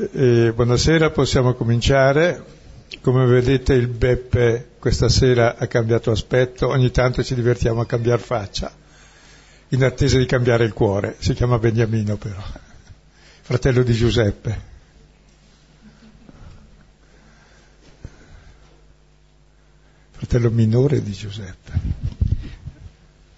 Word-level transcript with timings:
Eh, 0.00 0.52
buonasera, 0.54 1.10
possiamo 1.10 1.52
cominciare. 1.52 2.42
Come 3.02 3.26
vedete 3.26 3.74
il 3.74 3.86
Beppe 3.86 4.68
questa 4.78 5.10
sera 5.10 5.58
ha 5.58 5.66
cambiato 5.66 6.10
aspetto, 6.10 6.68
ogni 6.68 6.90
tanto 6.90 7.22
ci 7.22 7.34
divertiamo 7.34 7.82
a 7.82 7.86
cambiare 7.86 8.22
faccia, 8.22 8.72
in 9.68 9.84
attesa 9.84 10.16
di 10.16 10.24
cambiare 10.24 10.64
il 10.64 10.72
cuore. 10.72 11.16
Si 11.18 11.34
chiama 11.34 11.58
Beniamino 11.58 12.16
però, 12.16 12.42
fratello 13.42 13.82
di 13.82 13.92
Giuseppe. 13.92 14.68
Fratello 20.12 20.50
minore 20.50 21.02
di 21.02 21.12
Giuseppe 21.12 22.08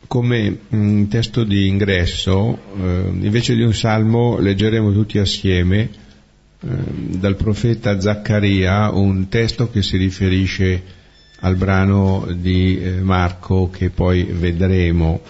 come 0.06 0.58
mh, 0.68 0.76
mm, 0.76 1.04
testo 1.06 1.42
di 1.42 1.66
ingresso, 1.66 2.58
eh, 2.76 3.08
invece 3.20 3.54
di 3.54 3.62
un 3.62 3.72
salmo, 3.72 4.36
leggeremo 4.36 4.92
tutti 4.92 5.18
assieme 5.18 6.01
dal 6.62 7.34
profeta 7.34 8.00
Zaccaria 8.00 8.90
un 8.90 9.28
testo 9.28 9.68
che 9.70 9.82
si 9.82 9.96
riferisce 9.96 11.00
al 11.40 11.56
brano 11.56 12.28
di 12.36 12.80
eh, 12.80 13.00
Marco 13.00 13.68
che 13.68 13.90
poi 13.90 14.22
vedremo. 14.22 15.20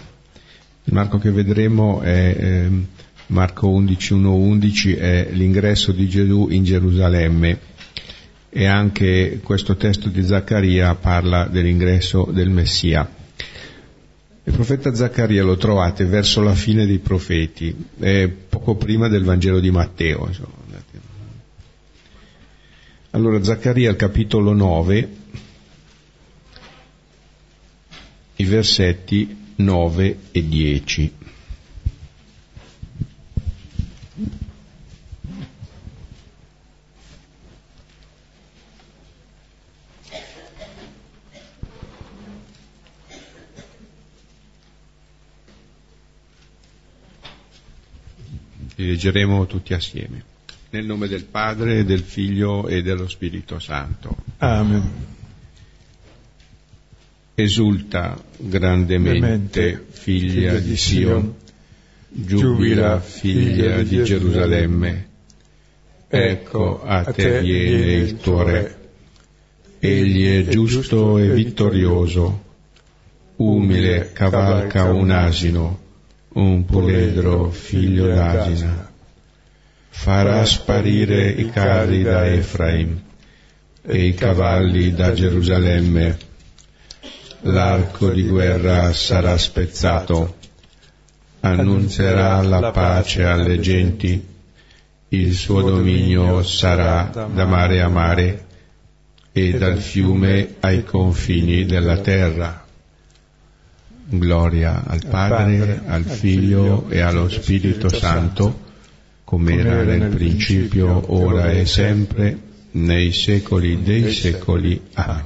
Il 0.85 0.93
Marco 0.93 1.19
che 1.19 1.31
vedremo 1.31 2.03
è 2.03 2.37
ehm, 2.39 2.87
Marco 3.29 3.69
11, 3.69 4.13
1, 4.13 4.35
11, 4.35 4.95
è 4.95 5.29
l'ingresso 5.33 5.93
di 5.93 6.07
Gesù 6.07 6.49
in 6.51 6.65
Gerusalemme 6.65 7.59
e 8.51 8.67
anche 8.67 9.41
questo 9.43 9.77
testo 9.77 10.11
di 10.11 10.23
Zaccaria 10.23 10.95
parla 10.97 11.47
dell'ingresso 11.47 12.29
del 12.31 12.51
Messia. 12.51 13.09
Il 14.45 14.53
profeta 14.53 14.93
Zaccaria 14.95 15.43
lo 15.43 15.57
trovate 15.57 16.05
verso 16.05 16.43
la 16.43 16.55
fine 16.55 16.85
dei 16.85 16.99
profeti, 16.99 17.75
eh, 18.01 18.29
poco 18.29 18.75
prima 18.75 19.09
del 19.09 19.25
Vangelo 19.25 19.61
di 19.61 19.71
Matteo. 19.71 20.27
Insomma. 20.27 20.62
Allora 23.15 23.45
Zaccaria 23.45 23.91
al 23.91 23.97
capitolo 23.97 24.55
9, 24.55 25.17
i 28.37 28.45
versetti 28.45 29.53
9 29.57 30.19
e 30.33 30.49
10. 30.49 31.15
Li 48.77 48.87
leggeremo 48.87 49.45
tutti 49.45 49.75
assieme. 49.75 50.32
Nel 50.73 50.87
nome 50.87 51.07
del 51.07 51.25
Padre, 51.25 51.85
del 51.85 52.01
Figlio 52.01 52.67
e 52.67 52.83
dello 52.83 53.07
Spirito 53.07 53.59
Santo. 53.59 54.17
Amen. 54.39 54.91
Esulta 57.35 58.19
grandemente, 58.39 59.85
figlia 59.91 60.59
di 60.59 60.75
Sion, 60.77 61.35
giubila, 62.09 63.01
figlia 63.01 63.83
di 63.83 64.03
Gerusalemme. 64.03 65.09
Ecco, 66.09 66.83
a 66.83 67.05
te 67.05 67.41
viene 67.43 67.93
il 67.93 68.17
tuo 68.17 68.43
Re. 68.43 68.77
Egli 69.79 70.25
è 70.25 70.49
giusto 70.49 71.19
e 71.19 71.33
vittorioso, 71.33 72.45
umile 73.37 74.11
cavalca 74.13 74.85
un 74.85 75.11
asino 75.11 75.81
un 76.35 76.65
puledro 76.65 77.51
figlio 77.51 78.07
d'asina. 78.07 78.92
Farà 79.95 80.45
sparire 80.45 81.29
i 81.29 81.49
carri 81.51 82.03
da 82.03 82.27
Efraim 82.27 83.01
e 83.83 84.07
i 84.07 84.15
cavalli 84.15 84.93
da 84.95 85.13
Gerusalemme. 85.13 86.19
L'arco 87.43 88.11
di 88.11 88.27
guerra 88.27 88.93
sarà 88.93 89.37
spezzato. 89.37 90.37
Annunzierà 91.41 92.43
la 92.43 92.71
pace 92.71 93.25
alle 93.25 93.61
genti. 93.61 94.27
Il 95.09 95.35
suo 95.35 95.61
dominio 95.61 96.43
sarà 96.43 97.29
da 97.33 97.45
mare 97.45 97.81
a 97.81 97.89
mare 97.89 98.47
e 99.31 99.59
dal 99.59 99.79
fiume 99.79 100.57
ai 100.61 100.83
confini 100.85 101.65
della 101.65 101.99
terra 101.99 102.63
Gloria 104.19 104.83
al 104.87 105.07
Padre, 105.07 105.83
al 105.87 106.05
Figlio 106.05 106.89
e 106.89 107.01
allo 107.01 107.29
Spirito 107.29 107.89
Santo, 107.89 108.72
come 109.33 109.57
era 109.57 109.83
nel 109.83 110.11
principio, 110.11 111.11
ora 111.11 111.51
e 111.53 111.65
sempre, 111.65 112.39
nei 112.73 113.15
secoli 113.15 113.83
dei 113.83 114.13
secoli. 114.13 114.79
Amen. 114.93 115.25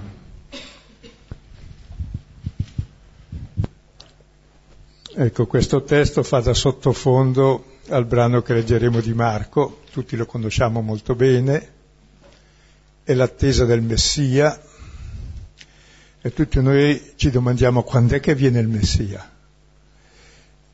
Ecco, 5.12 5.46
questo 5.46 5.82
testo 5.82 6.22
fa 6.22 6.38
da 6.38 6.54
sottofondo 6.54 7.78
al 7.88 8.04
brano 8.04 8.42
che 8.42 8.54
leggeremo 8.54 9.00
di 9.00 9.12
Marco, 9.12 9.80
tutti 9.90 10.14
lo 10.14 10.24
conosciamo 10.24 10.82
molto 10.82 11.16
bene, 11.16 11.70
è 13.02 13.12
l'attesa 13.12 13.64
del 13.64 13.82
Messia, 13.82 14.62
e 16.20 16.32
tutti 16.32 16.62
noi 16.62 17.14
ci 17.16 17.30
domandiamo 17.30 17.82
quando 17.82 18.14
è 18.14 18.20
che 18.20 18.36
viene 18.36 18.60
il 18.60 18.68
Messia. 18.68 19.35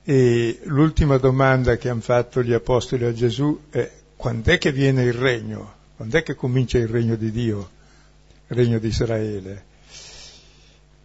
E 0.05 0.61
l'ultima 0.65 1.17
domanda 1.17 1.77
che 1.77 1.89
hanno 1.89 2.01
fatto 2.01 2.43
gli 2.43 2.53
apostoli 2.53 3.05
a 3.05 3.13
Gesù 3.13 3.67
è 3.71 3.89
quando 4.17 4.51
è 4.51 4.59
che 4.59 4.73
viene 4.73 5.05
il 5.05 5.13
regno? 5.13 5.75
Quando 5.97 6.17
è 6.19 6.23
che 6.23 6.35
comincia 6.35 6.79
il 6.79 6.89
regno 6.89 7.15
di 7.15 7.31
Dio, 7.31 7.71
il 8.49 8.57
regno 8.57 8.79
di 8.79 8.89
Israele? 8.89 9.65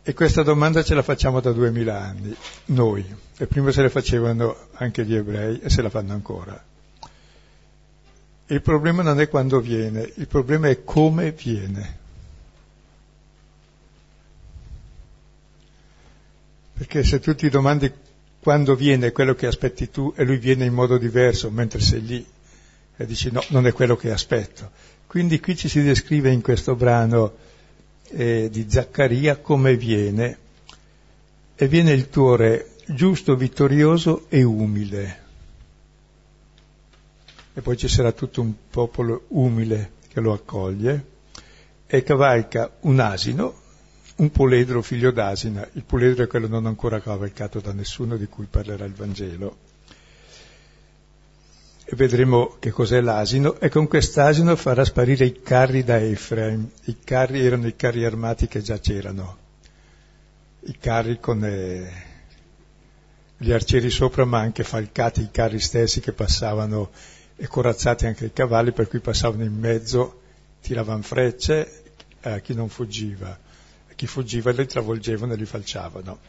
E 0.01 0.13
questa 0.13 0.41
domanda 0.41 0.83
ce 0.83 0.95
la 0.95 1.03
facciamo 1.03 1.41
da 1.41 1.51
duemila 1.51 2.01
anni, 2.01 2.35
noi, 2.65 3.05
e 3.37 3.45
prima 3.45 3.71
se 3.71 3.81
la 3.81 3.89
facevano 3.89 4.55
anche 4.73 5.05
gli 5.05 5.13
ebrei 5.13 5.59
e 5.59 5.69
se 5.69 5.81
la 5.81 5.89
fanno 5.89 6.13
ancora. 6.13 6.63
Il 8.47 8.61
problema 8.61 9.03
non 9.03 9.19
è 9.19 9.27
quando 9.27 9.59
viene, 9.59 10.09
il 10.15 10.27
problema 10.27 10.69
è 10.69 10.83
come 10.83 11.33
viene. 11.33 11.97
Perché 16.73 17.03
se 17.03 17.19
tu 17.19 17.35
ti 17.35 17.49
domandi 17.49 17.91
quando 18.47 18.75
viene 18.75 19.11
quello 19.11 19.35
che 19.35 19.45
aspetti 19.45 19.91
tu 19.91 20.13
e 20.15 20.23
lui 20.23 20.37
viene 20.37 20.63
in 20.63 20.73
modo 20.73 20.97
diverso 20.97 21.51
mentre 21.51 21.81
sei 21.81 22.01
lì 22.01 22.25
e 22.95 23.05
dici 23.05 23.29
no, 23.29 23.43
non 23.49 23.67
è 23.67 23.73
quello 23.73 23.97
che 23.97 24.09
aspetto. 24.09 24.71
Quindi 25.05 25.41
qui 25.41 25.57
ci 25.57 25.67
si 25.67 25.83
descrive 25.83 26.31
in 26.31 26.41
questo 26.41 26.73
brano 26.73 27.35
eh, 28.11 28.47
di 28.49 28.65
Zaccaria 28.69 29.35
come 29.35 29.75
viene. 29.75 30.37
E 31.57 31.67
viene 31.67 31.91
il 31.91 32.09
tuo 32.09 32.37
re 32.37 32.75
giusto, 32.85 33.35
vittorioso 33.35 34.27
e 34.29 34.43
umile. 34.43 35.19
E 37.53 37.59
poi 37.61 37.75
ci 37.75 37.89
sarà 37.89 38.13
tutto 38.13 38.39
un 38.39 38.53
popolo 38.69 39.25
umile 39.27 39.91
che 40.07 40.21
lo 40.21 40.31
accoglie 40.31 41.05
e 41.85 42.01
cavalca 42.01 42.77
un 42.83 43.01
asino 43.01 43.65
un 44.17 44.31
puledro 44.31 44.81
figlio 44.81 45.11
d'asina, 45.11 45.67
il 45.73 45.83
puledro 45.83 46.23
è 46.23 46.27
quello 46.27 46.47
non 46.47 46.65
ancora 46.65 46.99
cavalcato 46.99 47.59
da 47.59 47.71
nessuno 47.71 48.17
di 48.17 48.25
cui 48.27 48.47
parlerà 48.49 48.85
il 48.85 48.93
Vangelo. 48.93 49.57
E 51.85 51.95
vedremo 51.95 52.55
che 52.59 52.71
cos'è 52.71 52.99
l'asino, 52.99 53.59
e 53.59 53.69
con 53.69 53.87
quest'asino 53.87 54.55
farà 54.55 54.83
sparire 54.83 55.25
i 55.25 55.41
carri 55.41 55.83
da 55.83 56.01
Efraim. 56.01 56.67
I 56.85 56.97
carri 57.03 57.45
erano 57.45 57.67
i 57.67 57.75
carri 57.75 58.03
armati 58.03 58.47
che 58.47 58.61
già 58.61 58.79
c'erano, 58.79 59.37
i 60.61 60.77
carri 60.79 61.19
con 61.19 61.45
eh, 61.45 61.91
gli 63.37 63.51
arcieri 63.51 63.89
sopra, 63.89 64.25
ma 64.25 64.39
anche 64.39 64.63
falcati 64.63 65.21
i 65.21 65.31
carri 65.31 65.59
stessi 65.59 65.99
che 65.99 66.11
passavano 66.11 66.89
e 67.35 67.47
corazzati 67.47 68.07
anche 68.07 68.25
i 68.25 68.33
cavalli, 68.33 68.71
per 68.71 68.87
cui 68.87 68.99
passavano 68.99 69.43
in 69.43 69.53
mezzo, 69.53 70.21
tiravano 70.59 71.03
frecce 71.03 71.83
a 72.21 72.39
chi 72.39 72.55
non 72.55 72.67
fuggiva 72.67 73.45
chi 73.97 74.05
fuggiva 74.05 74.51
li 74.51 74.67
travolgevano 74.67 75.33
e 75.33 75.35
li 75.35 75.45
falciavano. 75.45 76.19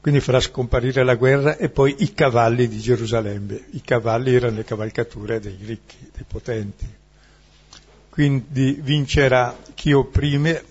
Quindi 0.00 0.22
farà 0.22 0.40
scomparire 0.40 1.04
la 1.04 1.14
guerra 1.14 1.58
e 1.58 1.68
poi 1.68 1.94
i 1.98 2.14
cavalli 2.14 2.68
di 2.68 2.78
Gerusalemme. 2.78 3.66
I 3.72 3.82
cavalli 3.82 4.34
erano 4.34 4.56
le 4.56 4.64
cavalcature 4.64 5.38
dei 5.38 5.58
ricchi, 5.60 5.96
dei 6.10 6.24
potenti. 6.26 6.88
Quindi 8.08 8.78
vincerà 8.80 9.54
chi 9.74 9.92
opprime 9.92 10.64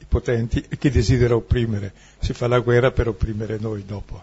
i 0.00 0.04
potenti 0.06 0.62
e 0.68 0.76
chi 0.76 0.90
desidera 0.90 1.34
opprimere. 1.34 1.94
Si 2.18 2.34
fa 2.34 2.46
la 2.46 2.58
guerra 2.58 2.90
per 2.90 3.08
opprimere 3.08 3.56
noi 3.58 3.86
dopo. 3.86 4.22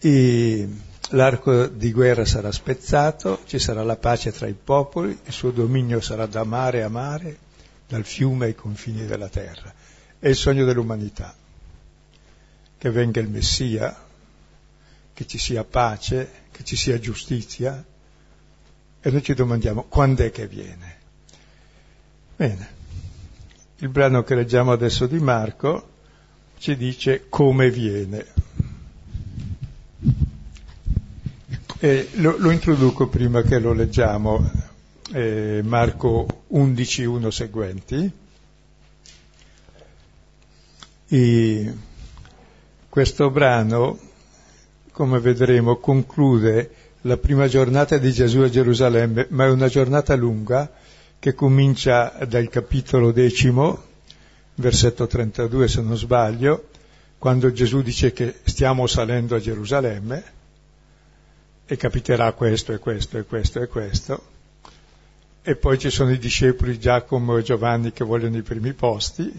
E 0.00 0.68
l'arco 1.10 1.66
di 1.66 1.92
guerra 1.92 2.26
sarà 2.26 2.52
spezzato, 2.52 3.40
ci 3.46 3.58
sarà 3.58 3.82
la 3.82 3.96
pace 3.96 4.32
tra 4.32 4.46
i 4.46 4.54
popoli, 4.54 5.18
il 5.24 5.32
suo 5.32 5.50
dominio 5.50 6.02
sarà 6.02 6.26
da 6.26 6.44
mare 6.44 6.82
a 6.82 6.90
mare, 6.90 7.38
dal 7.86 8.04
fiume 8.04 8.46
ai 8.46 8.54
confini 8.54 9.06
della 9.06 9.28
terra. 9.28 9.72
È 10.18 10.28
il 10.28 10.36
sogno 10.36 10.64
dell'umanità, 10.64 11.34
che 12.78 12.90
venga 12.90 13.20
il 13.20 13.28
Messia, 13.28 14.04
che 15.12 15.26
ci 15.26 15.38
sia 15.38 15.64
pace, 15.64 16.30
che 16.50 16.64
ci 16.64 16.76
sia 16.76 16.98
giustizia 16.98 17.84
E 19.06 19.10
noi 19.10 19.22
ci 19.22 19.34
domandiamo 19.34 19.82
quando 19.82 20.24
è 20.24 20.30
che 20.30 20.48
viene. 20.48 20.96
Bene, 22.36 22.68
il 23.76 23.90
brano 23.90 24.22
che 24.22 24.34
leggiamo 24.34 24.72
adesso 24.72 25.06
di 25.06 25.18
Marco 25.18 25.90
ci 26.56 26.74
dice 26.74 27.26
come 27.28 27.70
viene. 27.70 28.24
Lo, 32.12 32.38
lo 32.38 32.50
introduco 32.50 33.08
prima 33.08 33.42
che 33.42 33.58
lo 33.58 33.74
leggiamo, 33.74 34.50
eh, 35.12 35.60
Marco 35.64 36.44
11, 36.48 37.04
1 37.04 37.30
seguenti. 37.30 38.12
E 41.06 41.74
questo 42.88 43.30
brano, 43.30 43.98
come 44.92 45.20
vedremo, 45.20 45.76
conclude 45.76 46.70
la 47.02 47.16
prima 47.16 47.46
giornata 47.48 47.98
di 47.98 48.12
Gesù 48.12 48.40
a 48.40 48.48
Gerusalemme, 48.48 49.26
ma 49.30 49.44
è 49.44 49.50
una 49.50 49.68
giornata 49.68 50.14
lunga 50.14 50.72
che 51.18 51.34
comincia 51.34 52.16
dal 52.26 52.48
capitolo 52.48 53.12
decimo, 53.12 53.82
versetto 54.56 55.06
32 55.06 55.68
se 55.68 55.82
non 55.82 55.96
sbaglio, 55.96 56.68
quando 57.18 57.52
Gesù 57.52 57.82
dice 57.82 58.12
che 58.12 58.40
stiamo 58.44 58.86
salendo 58.86 59.34
a 59.34 59.40
Gerusalemme 59.40 60.24
e 61.66 61.76
capiterà 61.76 62.32
questo 62.32 62.72
e 62.72 62.78
questo 62.78 63.18
e 63.18 63.24
questo 63.24 63.62
e 63.62 63.66
questo. 63.66 64.33
E 65.46 65.56
poi 65.56 65.78
ci 65.78 65.90
sono 65.90 66.10
i 66.10 66.18
discepoli 66.18 66.78
Giacomo 66.78 67.36
e 67.36 67.42
Giovanni 67.42 67.92
che 67.92 68.02
vogliono 68.02 68.38
i 68.38 68.42
primi 68.42 68.72
posti, 68.72 69.30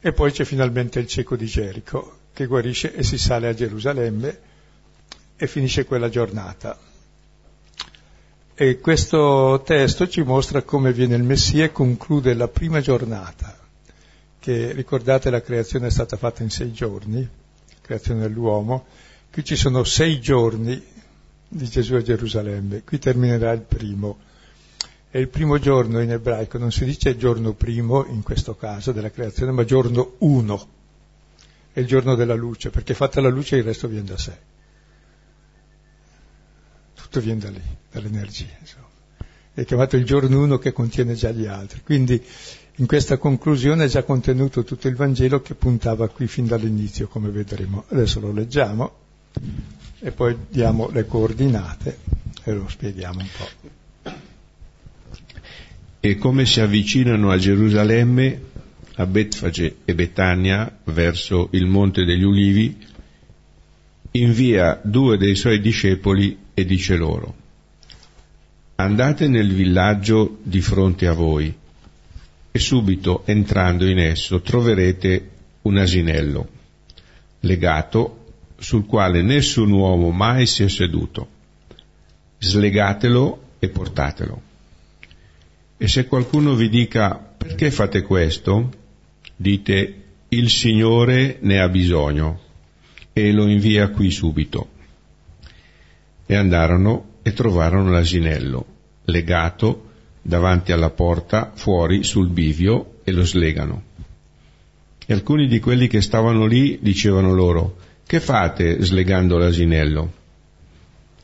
e 0.00 0.12
poi 0.12 0.32
c'è 0.32 0.44
finalmente 0.44 0.98
il 0.98 1.06
cieco 1.06 1.36
di 1.36 1.46
Gerico 1.46 2.18
che 2.32 2.46
guarisce 2.46 2.92
e 2.92 3.04
si 3.04 3.16
sale 3.16 3.46
a 3.46 3.54
Gerusalemme 3.54 4.38
e 5.36 5.46
finisce 5.46 5.84
quella 5.84 6.08
giornata. 6.08 6.76
E 8.54 8.78
questo 8.80 9.62
testo 9.64 10.08
ci 10.08 10.22
mostra 10.22 10.62
come 10.62 10.92
viene 10.92 11.14
il 11.14 11.22
Messia 11.22 11.62
e 11.62 11.70
conclude 11.70 12.34
la 12.34 12.48
prima 12.48 12.80
giornata, 12.80 13.56
che 14.40 14.72
ricordate 14.72 15.30
la 15.30 15.42
creazione 15.42 15.86
è 15.86 15.90
stata 15.90 16.16
fatta 16.16 16.42
in 16.42 16.50
sei 16.50 16.72
giorni, 16.72 17.28
creazione 17.82 18.22
dell'uomo, 18.22 18.86
qui 19.30 19.44
ci 19.44 19.54
sono 19.54 19.84
sei 19.84 20.20
giorni 20.20 20.84
di 21.46 21.68
Gesù 21.68 21.94
a 21.94 22.02
Gerusalemme, 22.02 22.82
qui 22.82 22.98
terminerà 22.98 23.52
il 23.52 23.60
primo. 23.60 24.25
E 25.10 25.20
il 25.20 25.28
primo 25.28 25.58
giorno 25.58 26.00
in 26.00 26.10
ebraico 26.10 26.58
non 26.58 26.72
si 26.72 26.84
dice 26.84 27.16
giorno 27.16 27.52
primo, 27.52 28.04
in 28.06 28.22
questo 28.22 28.54
caso, 28.56 28.92
della 28.92 29.10
creazione, 29.10 29.52
ma 29.52 29.64
giorno 29.64 30.14
uno. 30.18 30.68
È 31.72 31.80
il 31.80 31.86
giorno 31.86 32.14
della 32.14 32.34
luce, 32.34 32.70
perché 32.70 32.94
fatta 32.94 33.20
la 33.20 33.28
luce 33.28 33.56
il 33.56 33.62
resto 33.62 33.88
viene 33.88 34.06
da 34.06 34.18
sé. 34.18 34.36
Tutto 36.94 37.20
viene 37.20 37.40
da 37.40 37.50
lì, 37.50 37.62
dall'energia. 37.90 38.46
Insomma. 38.60 38.84
È 39.54 39.64
chiamato 39.64 39.96
il 39.96 40.04
giorno 40.04 40.42
uno 40.42 40.58
che 40.58 40.72
contiene 40.72 41.14
già 41.14 41.30
gli 41.30 41.46
altri. 41.46 41.80
Quindi 41.82 42.22
in 42.76 42.86
questa 42.86 43.16
conclusione 43.16 43.84
è 43.84 43.88
già 43.88 44.02
contenuto 44.02 44.64
tutto 44.64 44.88
il 44.88 44.96
Vangelo 44.96 45.40
che 45.40 45.54
puntava 45.54 46.08
qui 46.08 46.26
fin 46.26 46.46
dall'inizio, 46.46 47.08
come 47.08 47.30
vedremo. 47.30 47.84
Adesso 47.88 48.20
lo 48.20 48.32
leggiamo 48.32 48.92
e 49.98 50.10
poi 50.12 50.36
diamo 50.50 50.90
le 50.90 51.06
coordinate 51.06 51.98
e 52.42 52.52
lo 52.52 52.68
spieghiamo 52.68 53.20
un 53.20 53.28
po' 53.34 53.75
e 56.10 56.16
come 56.18 56.46
si 56.46 56.60
avvicinano 56.60 57.30
a 57.30 57.36
Gerusalemme, 57.36 58.40
a 58.94 59.06
Betfage 59.06 59.78
e 59.84 59.92
Betania, 59.92 60.78
verso 60.84 61.48
il 61.50 61.66
Monte 61.66 62.04
degli 62.04 62.22
Ulivi, 62.22 62.76
invia 64.12 64.80
due 64.84 65.16
dei 65.16 65.34
suoi 65.34 65.60
discepoli 65.60 66.38
e 66.54 66.64
dice 66.64 66.94
loro, 66.94 67.34
andate 68.76 69.26
nel 69.26 69.52
villaggio 69.52 70.38
di 70.44 70.60
fronte 70.60 71.08
a 71.08 71.12
voi 71.12 71.52
e 72.52 72.58
subito 72.58 73.22
entrando 73.26 73.84
in 73.84 73.98
esso 73.98 74.40
troverete 74.40 75.30
un 75.62 75.76
asinello 75.76 76.48
legato 77.40 78.26
sul 78.58 78.86
quale 78.86 79.22
nessun 79.22 79.72
uomo 79.72 80.10
mai 80.10 80.46
si 80.46 80.62
è 80.62 80.68
seduto. 80.68 81.28
Slegatelo 82.38 83.42
e 83.58 83.68
portatelo. 83.68 84.45
E 85.78 85.88
se 85.88 86.06
qualcuno 86.06 86.54
vi 86.54 86.68
dica 86.68 87.16
perché 87.16 87.70
fate 87.70 88.02
questo, 88.02 88.70
dite 89.36 90.02
il 90.28 90.48
Signore 90.48 91.36
ne 91.40 91.60
ha 91.60 91.68
bisogno 91.68 92.40
e 93.12 93.30
lo 93.32 93.46
invia 93.46 93.90
qui 93.90 94.10
subito. 94.10 94.70
E 96.24 96.34
andarono 96.34 97.14
e 97.22 97.32
trovarono 97.32 97.90
l'asinello, 97.90 98.66
legato 99.04 99.90
davanti 100.22 100.72
alla 100.72 100.90
porta, 100.90 101.52
fuori 101.54 102.02
sul 102.02 102.28
bivio, 102.30 103.00
e 103.04 103.12
lo 103.12 103.24
slegano. 103.24 103.82
E 105.06 105.12
alcuni 105.12 105.46
di 105.46 105.60
quelli 105.60 105.86
che 105.86 106.00
stavano 106.00 106.46
lì 106.46 106.78
dicevano 106.80 107.32
loro, 107.32 107.76
che 108.04 108.18
fate 108.18 108.82
slegando 108.82 109.38
l'asinello? 109.38 110.12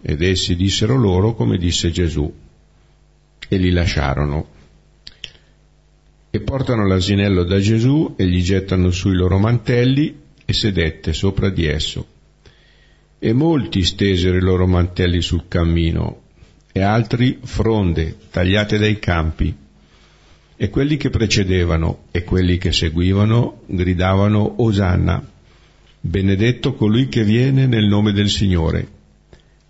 Ed 0.00 0.22
essi 0.22 0.54
dissero 0.54 0.96
loro 0.96 1.34
come 1.34 1.56
disse 1.56 1.90
Gesù, 1.90 2.32
e 3.52 3.58
li 3.58 3.70
lasciarono. 3.70 4.46
E 6.30 6.40
portano 6.40 6.86
l'asinello 6.86 7.44
da 7.44 7.58
Gesù 7.58 8.14
e 8.16 8.26
gli 8.26 8.42
gettano 8.42 8.90
su 8.90 9.10
i 9.10 9.14
loro 9.14 9.38
mantelli 9.38 10.20
e 10.46 10.52
sedette 10.54 11.12
sopra 11.12 11.50
di 11.50 11.66
esso. 11.66 12.06
E 13.18 13.32
molti 13.34 13.82
stesero 13.82 14.38
i 14.38 14.40
loro 14.40 14.66
mantelli 14.66 15.20
sul 15.20 15.48
cammino 15.48 16.22
e 16.72 16.80
altri 16.80 17.40
fronde 17.42 18.16
tagliate 18.30 18.78
dai 18.78 18.98
campi. 18.98 19.54
E 20.56 20.70
quelli 20.70 20.96
che 20.96 21.10
precedevano 21.10 22.04
e 22.10 22.24
quelli 22.24 22.56
che 22.56 22.72
seguivano 22.72 23.64
gridavano 23.66 24.62
Osanna, 24.62 25.22
benedetto 26.00 26.72
colui 26.72 27.08
che 27.08 27.22
viene 27.22 27.66
nel 27.66 27.86
nome 27.86 28.12
del 28.12 28.30
Signore 28.30 28.91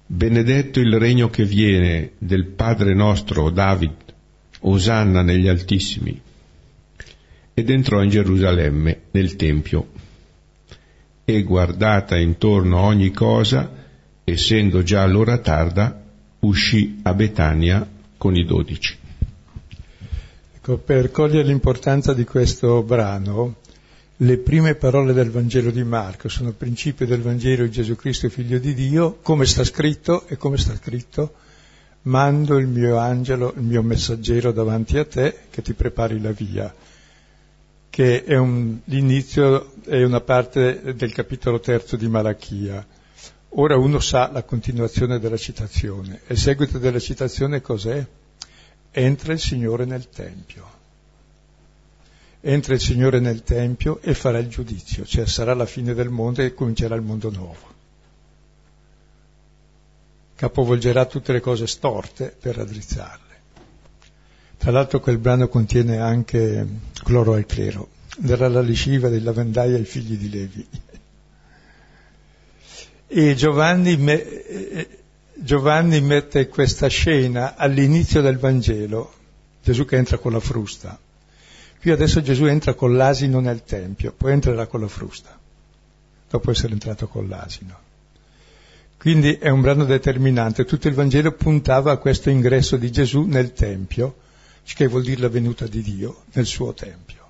Benedetto 0.06 0.80
il 0.80 0.98
regno 0.98 1.30
che 1.30 1.44
viene 1.44 2.12
del 2.18 2.46
Padre 2.46 2.92
nostro 2.92 3.50
David, 3.50 3.94
Osanna 4.60 5.22
negli 5.22 5.48
Altissimi. 5.48 6.20
Ed 7.54 7.70
entrò 7.70 8.02
in 8.02 8.10
Gerusalemme, 8.10 9.00
nel 9.12 9.36
Tempio. 9.36 9.88
E 11.24 11.42
guardata 11.42 12.18
intorno 12.18 12.80
ogni 12.80 13.10
cosa, 13.10 13.70
essendo 14.24 14.82
già 14.82 15.06
l'ora 15.06 15.38
tarda, 15.38 16.02
uscì 16.40 17.00
a 17.02 17.14
Betania 17.14 17.88
con 18.18 18.36
i 18.36 18.44
dodici. 18.44 18.96
Ecco, 20.54 20.78
per 20.78 21.10
cogliere 21.10 21.46
l'importanza 21.46 22.12
di 22.12 22.24
questo 22.24 22.82
brano, 22.82 23.56
le 24.16 24.36
prime 24.38 24.74
parole 24.74 25.12
del 25.12 25.30
Vangelo 25.30 25.70
di 25.70 25.82
Marco 25.82 26.28
sono 26.28 26.50
il 26.50 26.54
principio 26.54 27.06
del 27.06 27.22
Vangelo 27.22 27.64
di 27.64 27.70
Gesù 27.70 27.96
Cristo, 27.96 28.28
figlio 28.28 28.58
di 28.58 28.74
Dio, 28.74 29.18
come 29.22 29.46
sta 29.46 29.64
scritto 29.64 30.26
e 30.26 30.36
come 30.36 30.58
sta 30.58 30.76
scritto, 30.76 31.34
mando 32.02 32.58
il 32.58 32.66
mio 32.66 32.98
angelo, 32.98 33.52
il 33.56 33.62
mio 33.62 33.82
messaggero 33.82 34.52
davanti 34.52 34.98
a 34.98 35.04
te 35.04 35.38
che 35.50 35.62
ti 35.62 35.72
prepari 35.72 36.20
la 36.20 36.30
via, 36.30 36.72
che 37.90 38.24
è 38.24 38.36
un, 38.36 38.78
l'inizio, 38.84 39.72
è 39.84 40.02
una 40.02 40.20
parte 40.20 40.94
del 40.94 41.12
capitolo 41.12 41.58
terzo 41.58 41.96
di 41.96 42.06
Malachia. 42.06 42.86
Ora 43.54 43.76
uno 43.76 43.98
sa 43.98 44.30
la 44.30 44.44
continuazione 44.44 45.18
della 45.18 45.36
citazione. 45.36 46.20
E 46.26 46.34
il 46.34 46.38
seguito 46.38 46.78
della 46.78 47.00
citazione 47.00 47.60
cos'è? 47.60 48.06
Entra 48.90 49.32
il 49.32 49.40
Signore 49.40 49.84
nel 49.84 50.08
Tempio 50.08 50.71
entra 52.44 52.74
il 52.74 52.80
Signore 52.80 53.20
nel 53.20 53.44
Tempio 53.44 54.00
e 54.02 54.14
farà 54.14 54.38
il 54.38 54.48
giudizio, 54.48 55.04
cioè 55.04 55.26
sarà 55.26 55.54
la 55.54 55.66
fine 55.66 55.94
del 55.94 56.10
mondo 56.10 56.42
e 56.42 56.54
comincerà 56.54 56.96
il 56.96 57.02
mondo 57.02 57.30
nuovo. 57.30 57.70
Capovolgerà 60.34 61.06
tutte 61.06 61.32
le 61.32 61.40
cose 61.40 61.68
storte 61.68 62.34
per 62.38 62.56
raddrizzarle. 62.56 63.30
Tra 64.58 64.72
l'altro 64.72 64.98
quel 64.98 65.18
brano 65.18 65.46
contiene 65.46 65.98
anche 65.98 66.66
cloro 67.04 67.34
al 67.34 67.46
clero, 67.46 67.88
darà 68.16 68.48
la 68.48 68.60
lisciva 68.60 69.08
dei 69.08 69.22
lavandai 69.22 69.74
ai 69.74 69.84
figli 69.84 70.16
di 70.16 70.30
Levi. 70.30 70.68
E 73.06 73.34
Giovanni, 73.34 73.96
me, 73.96 74.88
Giovanni 75.34 76.00
mette 76.00 76.48
questa 76.48 76.88
scena 76.88 77.54
all'inizio 77.54 78.20
del 78.20 78.38
Vangelo, 78.38 79.12
Gesù 79.62 79.84
che 79.84 79.96
entra 79.96 80.18
con 80.18 80.32
la 80.32 80.40
frusta 80.40 80.98
Qui 81.82 81.90
adesso 81.90 82.22
Gesù 82.22 82.44
entra 82.44 82.74
con 82.74 82.96
l'asino 82.96 83.40
nel 83.40 83.64
Tempio, 83.64 84.12
poi 84.16 84.30
entrerà 84.30 84.68
con 84.68 84.82
la 84.82 84.86
frusta, 84.86 85.36
dopo 86.30 86.52
essere 86.52 86.74
entrato 86.74 87.08
con 87.08 87.26
l'asino. 87.26 87.76
Quindi 88.96 89.34
è 89.34 89.48
un 89.48 89.62
brano 89.62 89.84
determinante, 89.84 90.64
tutto 90.64 90.86
il 90.86 90.94
Vangelo 90.94 91.32
puntava 91.32 91.90
a 91.90 91.96
questo 91.96 92.30
ingresso 92.30 92.76
di 92.76 92.92
Gesù 92.92 93.22
nel 93.22 93.52
Tempio, 93.52 94.14
che 94.62 94.86
vuol 94.86 95.02
dire 95.02 95.22
la 95.22 95.28
venuta 95.28 95.66
di 95.66 95.82
Dio 95.82 96.22
nel 96.34 96.46
suo 96.46 96.72
Tempio. 96.72 97.26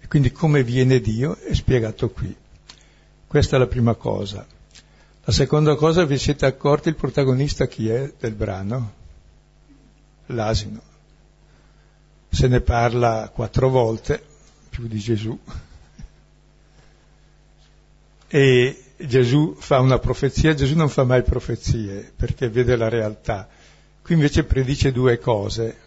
E 0.00 0.08
quindi 0.08 0.32
come 0.32 0.64
viene 0.64 1.00
Dio 1.00 1.36
è 1.36 1.54
spiegato 1.54 2.10
qui. 2.10 2.34
Questa 3.24 3.54
è 3.54 3.58
la 3.60 3.68
prima 3.68 3.94
cosa. 3.94 4.44
La 5.22 5.32
seconda 5.32 5.76
cosa, 5.76 6.04
vi 6.04 6.18
siete 6.18 6.44
accorti 6.44 6.88
il 6.88 6.96
protagonista 6.96 7.68
chi 7.68 7.88
è 7.88 8.12
del 8.18 8.34
brano? 8.34 8.92
L'asino. 10.26 10.93
Se 12.34 12.48
ne 12.48 12.60
parla 12.60 13.30
quattro 13.32 13.68
volte, 13.68 14.20
più 14.68 14.88
di 14.88 14.98
Gesù. 14.98 15.38
E 18.26 18.82
Gesù 18.96 19.54
fa 19.56 19.78
una 19.78 20.00
profezia, 20.00 20.52
Gesù 20.52 20.74
non 20.74 20.88
fa 20.88 21.04
mai 21.04 21.22
profezie 21.22 22.12
perché 22.16 22.48
vede 22.48 22.74
la 22.74 22.88
realtà. 22.88 23.48
Qui 24.02 24.14
invece 24.14 24.42
predice 24.42 24.90
due 24.90 25.18
cose. 25.20 25.78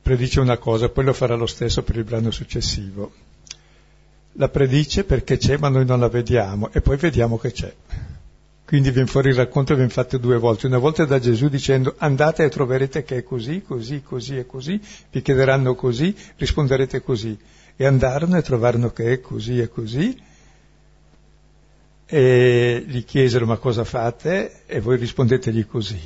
Predice 0.00 0.40
una 0.40 0.56
cosa, 0.56 0.88
poi 0.88 1.04
lo 1.04 1.12
farà 1.12 1.34
lo 1.34 1.46
stesso 1.46 1.82
per 1.82 1.96
il 1.96 2.04
brano 2.04 2.30
successivo. 2.30 3.12
La 4.36 4.48
predice 4.48 5.04
perché 5.04 5.36
c'è 5.36 5.58
ma 5.58 5.68
noi 5.68 5.84
non 5.84 6.00
la 6.00 6.08
vediamo 6.08 6.72
e 6.72 6.80
poi 6.80 6.96
vediamo 6.96 7.36
che 7.36 7.52
c'è. 7.52 7.74
Quindi 8.72 8.90
viene 8.90 9.06
fuori 9.06 9.28
il 9.28 9.34
racconto 9.34 9.74
viene 9.74 9.90
fatto 9.90 10.16
due 10.16 10.38
volte. 10.38 10.66
Una 10.66 10.78
volta 10.78 11.04
da 11.04 11.18
Gesù 11.18 11.50
dicendo 11.50 11.94
andate 11.98 12.42
e 12.42 12.48
troverete 12.48 13.04
che 13.04 13.18
è 13.18 13.22
così, 13.22 13.60
così, 13.60 14.00
così 14.00 14.38
e 14.38 14.46
così, 14.46 14.80
vi 15.10 15.20
chiederanno 15.20 15.74
così, 15.74 16.16
risponderete 16.38 17.02
così. 17.02 17.38
E 17.76 17.84
andarono 17.84 18.38
e 18.38 18.40
trovarono 18.40 18.90
che 18.90 19.12
è 19.12 19.20
così 19.20 19.60
e 19.60 19.68
così 19.68 20.18
e 22.06 22.82
gli 22.86 23.04
chiesero 23.04 23.44
ma 23.44 23.58
cosa 23.58 23.84
fate 23.84 24.62
e 24.64 24.80
voi 24.80 24.96
rispondetegli 24.96 25.66
così. 25.66 26.00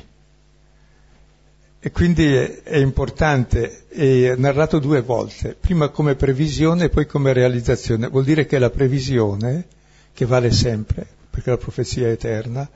E 1.79 1.91
quindi 1.93 2.35
è, 2.35 2.63
è 2.65 2.79
importante, 2.79 3.87
è 3.87 4.35
narrato 4.35 4.81
due 4.81 5.03
volte, 5.03 5.55
prima 5.55 5.91
come 5.91 6.17
previsione 6.17 6.87
e 6.87 6.89
poi 6.89 7.07
come 7.07 7.33
realizzazione. 7.33 8.09
Vuol 8.09 8.25
dire 8.25 8.45
che 8.45 8.59
la 8.59 8.71
previsione, 8.71 9.67
che 10.13 10.27
vale 10.27 10.51
sempre, 10.51 11.15
perché 11.37 11.51
la 11.51 11.59
profezia 11.59 12.07
è 12.07 12.13
eterna, 12.13 12.67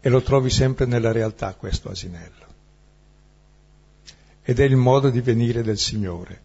e 0.00 0.08
lo 0.08 0.20
trovi 0.22 0.50
sempre 0.50 0.86
nella 0.86 1.12
realtà 1.12 1.54
questo 1.54 1.88
asinello. 1.88 2.46
Ed 4.42 4.58
è 4.58 4.64
il 4.64 4.74
modo 4.74 5.08
di 5.08 5.20
venire 5.20 5.62
del 5.62 5.78
Signore. 5.78 6.40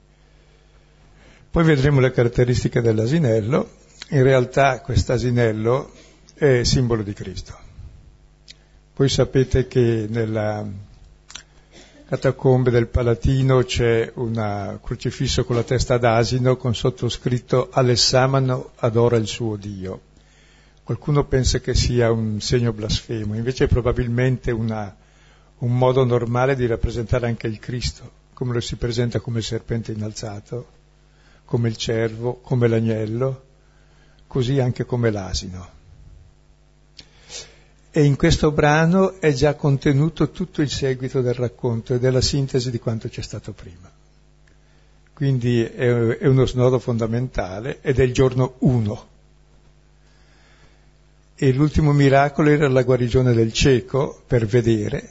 Poi 1.49 1.63
vedremo 1.63 1.99
le 1.99 2.11
caratteristiche 2.11 2.79
dell'asinello. 2.79 3.71
In 4.09 4.21
realtà 4.21 4.81
quest'asinello 4.81 5.91
è 6.35 6.61
simbolo 6.61 7.01
di 7.01 7.13
Cristo. 7.13 7.57
Voi 8.95 9.09
sapete 9.09 9.65
che 9.65 10.05
nella 10.07 10.63
catacombe 12.05 12.69
del 12.69 12.85
Palatino 12.85 13.63
c'è 13.63 14.11
un 14.13 14.77
crocifisso 14.83 15.43
con 15.43 15.55
la 15.55 15.63
testa 15.63 15.97
d'asino 15.97 16.55
con 16.55 16.75
sottoscritto 16.75 17.69
Alessamano 17.71 18.73
adora 18.75 19.17
il 19.17 19.25
suo 19.25 19.55
Dio. 19.55 20.11
Qualcuno 20.83 21.23
pensa 21.23 21.59
che 21.59 21.73
sia 21.73 22.11
un 22.11 22.41
segno 22.41 22.73
blasfemo, 22.73 23.35
invece 23.35 23.65
è 23.65 23.67
probabilmente 23.67 24.51
una, 24.51 24.93
un 25.59 25.77
modo 25.77 26.03
normale 26.03 26.57
di 26.57 26.65
rappresentare 26.65 27.27
anche 27.27 27.47
il 27.47 27.57
Cristo, 27.57 28.11
come 28.33 28.51
lo 28.51 28.59
si 28.59 28.75
presenta 28.75 29.21
come 29.21 29.37
il 29.37 29.45
serpente 29.45 29.93
innalzato, 29.93 30.67
come 31.45 31.69
il 31.69 31.77
cervo, 31.77 32.33
come 32.41 32.67
l'agnello, 32.67 33.43
così 34.27 34.59
anche 34.59 34.83
come 34.83 35.09
l'asino. 35.09 35.69
E 37.89 38.03
in 38.03 38.17
questo 38.17 38.51
brano 38.51 39.21
è 39.21 39.31
già 39.31 39.55
contenuto 39.55 40.31
tutto 40.31 40.61
il 40.61 40.69
seguito 40.69 41.21
del 41.21 41.35
racconto 41.35 41.93
e 41.93 41.99
della 41.99 42.21
sintesi 42.21 42.69
di 42.69 42.79
quanto 42.79 43.07
c'è 43.07 43.21
stato 43.21 43.53
prima. 43.53 43.89
Quindi 45.13 45.63
è, 45.63 45.87
è 46.17 46.27
uno 46.27 46.45
snodo 46.45 46.77
fondamentale 46.79 47.79
ed 47.81 47.99
è 47.99 48.03
il 48.03 48.11
giorno 48.11 48.55
1. 48.57 49.11
E 51.35 51.51
l'ultimo 51.51 51.91
miracolo 51.91 52.49
era 52.49 52.67
la 52.67 52.83
guarigione 52.83 53.33
del 53.33 53.51
cieco 53.51 54.21
per 54.27 54.45
vedere, 54.45 55.09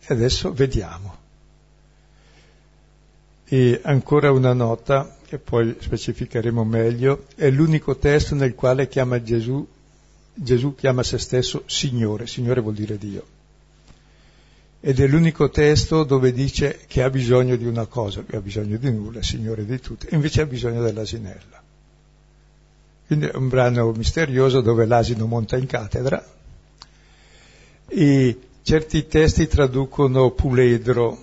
e 0.00 0.14
adesso 0.14 0.52
vediamo. 0.52 1.16
E 3.44 3.80
ancora 3.82 4.30
una 4.32 4.52
nota, 4.52 5.16
che 5.26 5.38
poi 5.38 5.76
specificheremo 5.78 6.64
meglio, 6.64 7.26
è 7.34 7.48
l'unico 7.50 7.96
testo 7.96 8.34
nel 8.34 8.54
quale 8.54 8.88
chiama 8.88 9.22
Gesù 9.22 9.66
Gesù 10.38 10.74
chiama 10.74 11.02
se 11.02 11.16
stesso 11.16 11.62
Signore, 11.64 12.26
Signore 12.26 12.60
vuol 12.60 12.74
dire 12.74 12.98
Dio. 12.98 13.24
Ed 14.80 15.00
è 15.00 15.06
l'unico 15.06 15.48
testo 15.48 16.04
dove 16.04 16.30
dice 16.30 16.80
che 16.86 17.02
ha 17.02 17.08
bisogno 17.08 17.56
di 17.56 17.64
una 17.64 17.86
cosa, 17.86 18.22
che 18.22 18.36
ha 18.36 18.40
bisogno 18.40 18.76
di 18.76 18.92
nulla, 18.92 19.22
Signore 19.22 19.64
di 19.64 19.80
tutti, 19.80 20.06
e 20.06 20.14
invece 20.14 20.42
ha 20.42 20.46
bisogno 20.46 20.82
dell'asinella. 20.82 21.62
Quindi 23.06 23.26
è 23.26 23.36
un 23.36 23.48
brano 23.48 23.92
misterioso 23.92 24.60
dove 24.60 24.84
l'asino 24.84 25.26
monta 25.26 25.56
in 25.56 25.66
cattedra 25.66 26.24
e 27.88 28.38
certi 28.62 29.06
testi 29.06 29.46
traducono 29.46 30.32
puledro, 30.32 31.18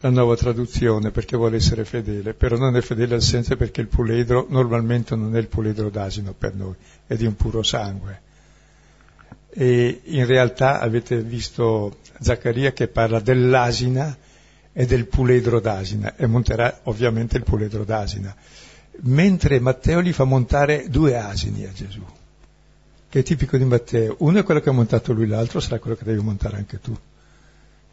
la 0.00 0.08
nuova 0.08 0.34
traduzione 0.34 1.10
perché 1.10 1.36
vuole 1.36 1.56
essere 1.56 1.84
fedele, 1.84 2.32
però 2.32 2.56
non 2.56 2.74
è 2.74 2.80
fedele 2.80 3.14
al 3.14 3.22
senso 3.22 3.54
perché 3.56 3.82
il 3.82 3.88
puledro 3.88 4.46
normalmente 4.48 5.14
non 5.14 5.36
è 5.36 5.38
il 5.38 5.48
puledro 5.48 5.90
d'asino 5.90 6.32
per 6.32 6.54
noi, 6.54 6.74
è 7.06 7.16
di 7.16 7.26
un 7.26 7.36
puro 7.36 7.62
sangue. 7.62 8.22
E 9.50 10.00
in 10.04 10.24
realtà 10.24 10.80
avete 10.80 11.20
visto 11.20 11.98
Zaccaria 12.20 12.72
che 12.72 12.88
parla 12.88 13.20
dell'asina 13.20 14.16
e 14.72 14.86
del 14.86 15.06
puledro 15.06 15.60
d'asina 15.60 16.16
e 16.16 16.26
monterà 16.26 16.80
ovviamente 16.84 17.36
il 17.36 17.42
puledro 17.42 17.84
d'asina, 17.84 18.34
mentre 19.02 19.60
Matteo 19.60 20.02
gli 20.02 20.12
fa 20.12 20.24
montare 20.24 20.88
due 20.88 21.16
asini 21.16 21.64
a 21.64 21.72
Gesù, 21.72 22.04
che 23.08 23.18
è 23.18 23.22
tipico 23.22 23.56
di 23.56 23.64
Matteo. 23.64 24.16
Uno 24.18 24.38
è 24.38 24.42
quello 24.42 24.60
che 24.60 24.68
ha 24.68 24.72
montato 24.72 25.12
lui, 25.12 25.26
l'altro 25.26 25.60
sarà 25.60 25.78
quello 25.78 25.96
che 25.96 26.04
devi 26.04 26.22
montare 26.22 26.56
anche 26.56 26.80
tu 26.80 26.96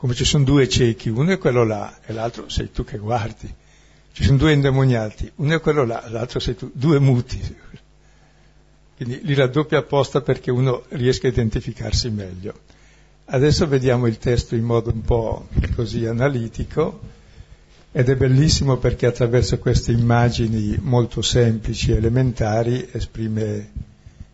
come 0.03 0.15
ci 0.15 0.25
sono 0.25 0.43
due 0.43 0.67
ciechi, 0.67 1.07
uno 1.07 1.31
è 1.31 1.37
quello 1.37 1.63
là 1.63 1.99
e 2.05 2.11
l'altro 2.11 2.49
sei 2.49 2.73
tu 2.73 2.83
che 2.83 2.97
guardi. 2.97 3.49
Ci 4.11 4.25
sono 4.25 4.35
due 4.35 4.51
indemoniati, 4.51 5.31
uno 5.35 5.55
è 5.55 5.61
quello 5.61 5.85
là, 5.85 6.03
l'altro 6.09 6.41
sei 6.41 6.57
tu, 6.57 6.69
due 6.73 6.99
muti. 6.99 7.39
Quindi 8.97 9.21
li 9.23 9.33
raddoppia 9.33 9.77
apposta 9.77 10.19
perché 10.19 10.51
uno 10.51 10.83
riesca 10.89 11.27
a 11.27 11.29
identificarsi 11.29 12.09
meglio. 12.09 12.53
Adesso 13.27 13.65
vediamo 13.65 14.05
il 14.07 14.17
testo 14.17 14.55
in 14.55 14.65
modo 14.65 14.91
un 14.91 15.03
po' 15.03 15.47
così 15.73 16.05
analitico 16.05 16.99
ed 17.93 18.09
è 18.09 18.15
bellissimo 18.15 18.77
perché 18.77 19.05
attraverso 19.05 19.59
queste 19.59 19.91
immagini 19.91 20.77
molto 20.81 21.21
semplici 21.21 21.91
e 21.91 21.95
elementari 21.95 22.89
esprime 22.91 23.69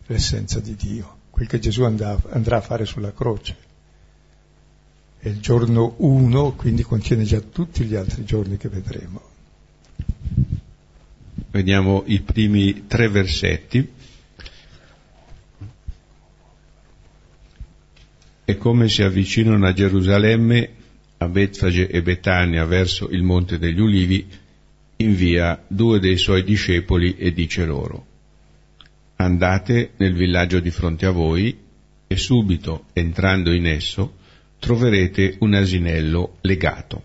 l'essenza 0.06 0.58
di 0.58 0.74
Dio, 0.74 1.18
quel 1.30 1.46
che 1.46 1.58
Gesù 1.60 1.82
andrà, 1.82 2.16
a 2.16 2.60
fare 2.60 2.86
sulla 2.86 3.12
croce 3.12 3.68
è 5.20 5.28
il 5.28 5.40
giorno 5.40 5.96
1, 5.98 6.52
quindi 6.52 6.82
contiene 6.82 7.24
già 7.24 7.40
tutti 7.40 7.84
gli 7.84 7.94
altri 7.94 8.24
giorni 8.24 8.56
che 8.56 8.70
vedremo. 8.70 9.20
Vediamo 11.50 12.04
i 12.06 12.22
primi 12.22 12.86
tre 12.86 13.08
versetti. 13.10 13.92
E 18.46 18.56
come 18.56 18.88
si 18.88 19.02
avvicinano 19.02 19.66
a 19.66 19.74
Gerusalemme, 19.74 20.70
a 21.22 21.28
Betfage 21.28 21.86
e 21.86 22.00
Betania 22.00 22.64
verso 22.64 23.10
il 23.10 23.22
Monte 23.22 23.58
degli 23.58 23.78
Ulivi, 23.78 24.26
invia 24.96 25.62
due 25.66 26.00
dei 26.00 26.16
suoi 26.16 26.42
discepoli 26.42 27.16
e 27.16 27.34
dice 27.34 27.66
loro, 27.66 28.06
andate 29.16 29.92
nel 29.98 30.14
villaggio 30.14 30.60
di 30.60 30.70
fronte 30.70 31.04
a 31.04 31.10
voi 31.10 31.54
e 32.06 32.16
subito, 32.16 32.86
entrando 32.94 33.52
in 33.52 33.66
esso, 33.66 34.14
troverete 34.58 35.36
un 35.40 35.52
asinello 35.52 36.38
legato, 36.40 37.02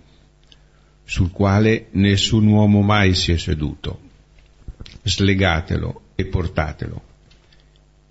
sul 1.04 1.32
quale 1.32 1.88
nessun 1.92 2.48
uomo 2.48 2.82
mai 2.82 3.14
si 3.16 3.34
è 3.34 3.38
seduto. 3.38 4.00
Slegatelo 5.04 6.02
e 6.16 6.26
portatelo. 6.26 7.04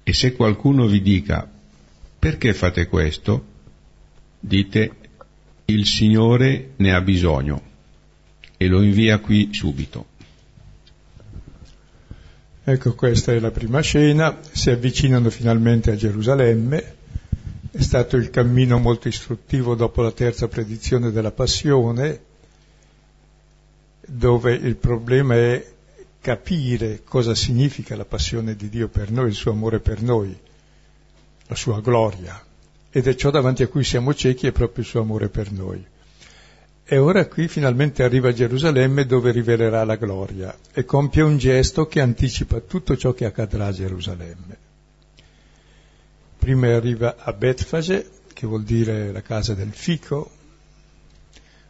E 0.02 0.12
se 0.12 0.34
qualcuno 0.34 0.86
vi 0.86 1.00
dica 1.00 1.50
perché 2.18 2.52
fate 2.52 2.88
questo, 2.88 3.46
dite 4.38 4.96
il 5.66 5.86
Signore 5.86 6.72
ne 6.76 6.94
ha 6.94 7.00
bisogno 7.00 7.62
e 8.56 8.66
lo 8.66 8.82
invia 8.82 9.18
qui 9.18 9.48
subito. 9.52 10.12
Ecco, 12.66 12.94
questa 12.94 13.32
è 13.32 13.38
la 13.38 13.50
prima 13.50 13.80
scena, 13.80 14.38
si 14.52 14.70
avvicinano 14.70 15.28
finalmente 15.28 15.90
a 15.90 15.96
Gerusalemme, 15.96 16.94
è 17.70 17.80
stato 17.80 18.16
il 18.16 18.30
cammino 18.30 18.78
molto 18.78 19.08
istruttivo 19.08 19.74
dopo 19.74 20.00
la 20.00 20.12
terza 20.12 20.48
predizione 20.48 21.10
della 21.10 21.32
passione, 21.32 22.20
dove 24.06 24.54
il 24.54 24.76
problema 24.76 25.34
è 25.34 25.72
capire 26.20 27.02
cosa 27.04 27.34
significa 27.34 27.96
la 27.96 28.06
passione 28.06 28.56
di 28.56 28.70
Dio 28.70 28.88
per 28.88 29.10
noi, 29.10 29.28
il 29.28 29.34
suo 29.34 29.50
amore 29.50 29.80
per 29.80 30.00
noi, 30.00 30.34
la 31.46 31.54
sua 31.54 31.80
gloria. 31.80 32.42
Ed 32.96 33.08
è 33.08 33.16
ciò 33.16 33.30
davanti 33.30 33.64
a 33.64 33.66
cui 33.66 33.82
siamo 33.82 34.14
ciechi, 34.14 34.46
è 34.46 34.52
proprio 34.52 34.84
il 34.84 34.88
suo 34.88 35.00
amore 35.00 35.28
per 35.28 35.50
noi. 35.50 35.84
E 36.84 36.96
ora 36.96 37.26
qui 37.26 37.48
finalmente 37.48 38.04
arriva 38.04 38.28
a 38.28 38.32
Gerusalemme 38.32 39.04
dove 39.04 39.32
rivelerà 39.32 39.82
la 39.82 39.96
gloria 39.96 40.56
e 40.72 40.84
compie 40.84 41.22
un 41.22 41.36
gesto 41.36 41.88
che 41.88 42.00
anticipa 42.00 42.60
tutto 42.60 42.96
ciò 42.96 43.12
che 43.12 43.24
accadrà 43.24 43.66
a 43.66 43.72
Gerusalemme. 43.72 44.58
prima 46.38 46.72
arriva 46.72 47.16
a 47.18 47.32
Betfage, 47.32 48.10
che 48.32 48.46
vuol 48.46 48.62
dire 48.62 49.10
la 49.10 49.22
casa 49.22 49.54
del 49.54 49.72
fico, 49.72 50.30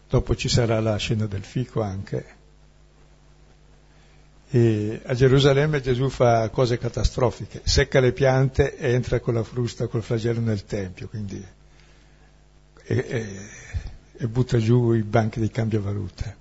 dopo 0.07 0.37
ci 0.37 0.51
sarà 0.51 0.79
la 0.79 0.97
scena 0.99 1.25
del 1.25 1.45
fico 1.45 1.81
anche. 1.81 2.27
E 4.55 5.01
a 5.03 5.15
Gerusalemme 5.15 5.81
Gesù 5.81 6.09
fa 6.09 6.49
cose 6.49 6.79
catastrofiche, 6.79 7.63
secca 7.65 7.99
le 7.99 8.13
piante 8.13 8.77
e 8.77 8.93
entra 8.93 9.19
con 9.19 9.35
la 9.35 9.43
frusta, 9.43 9.89
col 9.89 10.05
flagello 10.05 10.39
nel 10.39 10.65
Tempio, 10.65 11.09
quindi 11.09 11.45
e, 12.85 12.97
e, 12.97 13.27
e 14.13 14.29
butta 14.29 14.59
giù 14.59 14.93
i 14.93 15.03
banchi 15.03 15.41
di 15.41 15.51
cambiavalute. 15.51 16.37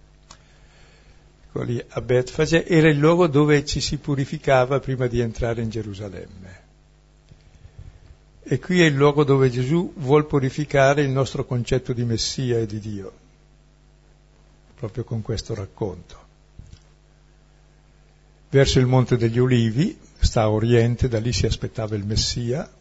Ecco 1.47 1.63
lì 1.63 1.83
a 1.87 2.01
Betfage 2.01 2.67
era 2.67 2.87
il 2.87 2.99
luogo 2.99 3.25
dove 3.25 3.65
ci 3.65 3.81
si 3.81 3.97
purificava 3.97 4.79
prima 4.79 5.07
di 5.07 5.19
entrare 5.19 5.63
in 5.63 5.71
Gerusalemme. 5.71 6.61
E 8.43 8.59
qui 8.59 8.79
è 8.79 8.85
il 8.85 8.93
luogo 8.93 9.23
dove 9.23 9.49
Gesù 9.49 9.91
vuol 9.95 10.27
purificare 10.27 11.01
il 11.01 11.09
nostro 11.09 11.45
concetto 11.45 11.93
di 11.93 12.03
Messia 12.03 12.59
e 12.59 12.67
di 12.67 12.77
Dio, 12.77 13.11
proprio 14.75 15.03
con 15.03 15.23
questo 15.23 15.55
racconto. 15.55 16.22
Verso 18.53 18.77
il 18.77 18.85
Monte 18.85 19.17
degli 19.17 19.39
Ulivi, 19.39 19.97
sta 20.19 20.43
a 20.43 20.51
oriente, 20.51 21.07
da 21.07 21.19
lì 21.19 21.33
si 21.33 21.47
aspettava 21.47 21.95
il 21.95 22.05
Messia, 22.05 22.71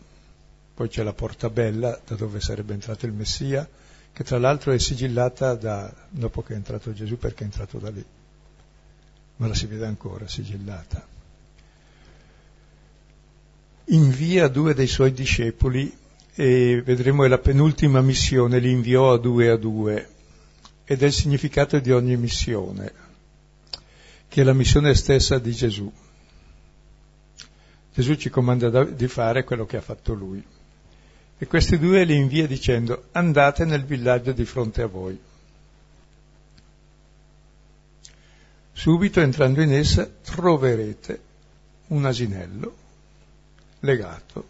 poi 0.74 0.88
c'è 0.90 1.02
la 1.02 1.14
Porta 1.14 1.48
Bella, 1.48 1.98
da 2.06 2.14
dove 2.14 2.42
sarebbe 2.42 2.74
entrato 2.74 3.06
il 3.06 3.12
Messia, 3.12 3.66
che 4.12 4.22
tra 4.22 4.38
l'altro 4.38 4.72
è 4.72 4.78
sigillata 4.78 5.54
da, 5.54 5.90
dopo 6.10 6.42
che 6.42 6.52
è 6.52 6.56
entrato 6.56 6.92
Gesù 6.92 7.16
perché 7.16 7.44
è 7.44 7.46
entrato 7.46 7.78
da 7.78 7.88
lì, 7.88 8.04
ma 9.36 9.46
la 9.46 9.54
si 9.54 9.64
vede 9.64 9.86
ancora 9.86 10.28
sigillata. 10.28 11.06
Invia 13.86 14.48
due 14.48 14.74
dei 14.74 14.86
suoi 14.86 15.14
discepoli 15.14 15.90
e 16.34 16.82
vedremo 16.84 17.24
è 17.24 17.28
la 17.28 17.38
penultima 17.38 18.02
missione, 18.02 18.58
li 18.58 18.70
inviò 18.70 19.14
a 19.14 19.18
due 19.18 19.48
a 19.48 19.56
due 19.56 20.08
ed 20.84 21.02
è 21.02 21.06
il 21.06 21.12
significato 21.14 21.78
di 21.78 21.92
ogni 21.92 22.18
missione, 22.18 23.01
che 24.32 24.40
è 24.40 24.44
la 24.44 24.54
missione 24.54 24.94
stessa 24.94 25.38
di 25.38 25.52
Gesù. 25.52 25.92
Gesù 27.92 28.14
ci 28.14 28.30
comanda 28.30 28.82
di 28.82 29.06
fare 29.06 29.44
quello 29.44 29.66
che 29.66 29.76
ha 29.76 29.82
fatto 29.82 30.14
lui. 30.14 30.42
E 31.36 31.46
questi 31.46 31.78
due 31.78 32.02
li 32.04 32.16
invia 32.16 32.46
dicendo 32.46 33.08
andate 33.12 33.66
nel 33.66 33.84
villaggio 33.84 34.32
di 34.32 34.46
fronte 34.46 34.80
a 34.80 34.86
voi. 34.86 35.20
Subito 38.72 39.20
entrando 39.20 39.60
in 39.60 39.74
essa 39.74 40.06
troverete 40.06 41.20
un 41.88 42.06
asinello 42.06 42.76
legato, 43.80 44.48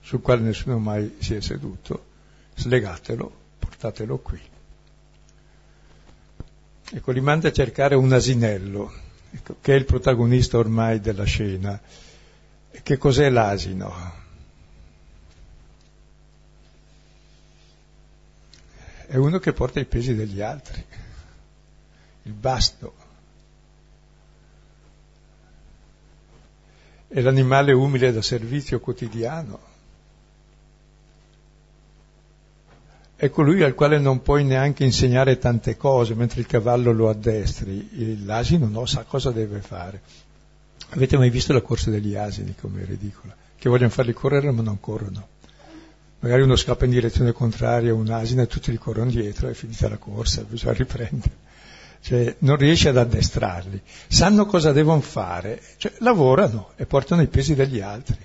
sul 0.00 0.22
quale 0.22 0.40
nessuno 0.40 0.80
mai 0.80 1.18
si 1.20 1.36
è 1.36 1.40
seduto, 1.40 2.04
slegatelo, 2.56 3.32
portatelo 3.60 4.18
qui. 4.18 4.40
Ecco, 6.96 7.10
li 7.10 7.20
manda 7.20 7.48
a 7.48 7.52
cercare 7.52 7.96
un 7.96 8.12
asinello, 8.12 8.92
ecco, 9.32 9.56
che 9.60 9.74
è 9.74 9.76
il 9.76 9.84
protagonista 9.84 10.58
ormai 10.58 11.00
della 11.00 11.24
scena. 11.24 11.80
Che 12.70 12.96
cos'è 12.98 13.28
l'asino? 13.30 14.22
È 19.06 19.16
uno 19.16 19.40
che 19.40 19.52
porta 19.52 19.80
i 19.80 19.86
pesi 19.86 20.14
degli 20.14 20.40
altri, 20.40 20.84
il 22.22 22.32
basto. 22.32 23.04
è 27.14 27.20
l'animale 27.20 27.72
umile 27.72 28.10
da 28.10 28.20
servizio 28.22 28.80
quotidiano. 28.80 29.73
È 33.24 33.30
colui 33.30 33.62
al 33.62 33.72
quale 33.72 33.98
non 33.98 34.20
puoi 34.20 34.44
neanche 34.44 34.84
insegnare 34.84 35.38
tante 35.38 35.78
cose, 35.78 36.14
mentre 36.14 36.40
il 36.40 36.46
cavallo 36.46 36.92
lo 36.92 37.08
addestri, 37.08 38.22
l'asino 38.22 38.68
no, 38.68 38.84
sa 38.84 39.04
cosa 39.04 39.30
deve 39.30 39.62
fare. 39.62 40.02
Avete 40.90 41.16
mai 41.16 41.30
visto 41.30 41.54
la 41.54 41.62
corsa 41.62 41.88
degli 41.88 42.14
asini, 42.16 42.54
come 42.54 42.82
è 42.82 42.84
ridicola? 42.84 43.34
Che 43.56 43.68
vogliono 43.70 43.88
farli 43.88 44.12
correre 44.12 44.50
ma 44.50 44.60
non 44.60 44.78
corrono. 44.78 45.26
Magari 46.18 46.42
uno 46.42 46.54
scappa 46.54 46.84
in 46.84 46.90
direzione 46.90 47.32
contraria 47.32 47.92
a 47.92 47.94
un 47.94 48.10
asino 48.10 48.42
e 48.42 48.46
tutti 48.46 48.70
gli 48.70 48.78
corrono 48.78 49.08
dietro, 49.08 49.48
è 49.48 49.54
finita 49.54 49.88
la 49.88 49.96
corsa, 49.96 50.42
bisogna 50.42 50.74
riprendere 50.74 51.42
cioè 52.02 52.36
non 52.40 52.56
riesce 52.56 52.90
ad 52.90 52.98
addestrarli, 52.98 53.80
sanno 54.08 54.44
cosa 54.44 54.72
devono 54.72 55.00
fare, 55.00 55.62
cioè 55.78 55.94
lavorano 56.00 56.72
e 56.76 56.84
portano 56.84 57.22
i 57.22 57.28
pesi 57.28 57.54
degli 57.54 57.80
altri. 57.80 58.18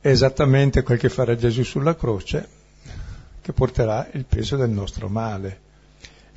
È 0.00 0.08
esattamente 0.08 0.82
quel 0.82 0.98
che 0.98 1.08
farà 1.08 1.34
Gesù 1.36 1.62
sulla 1.62 1.96
croce, 1.96 2.48
che 3.40 3.52
porterà 3.52 4.08
il 4.12 4.24
peso 4.24 4.56
del 4.56 4.70
nostro 4.70 5.08
male. 5.08 5.60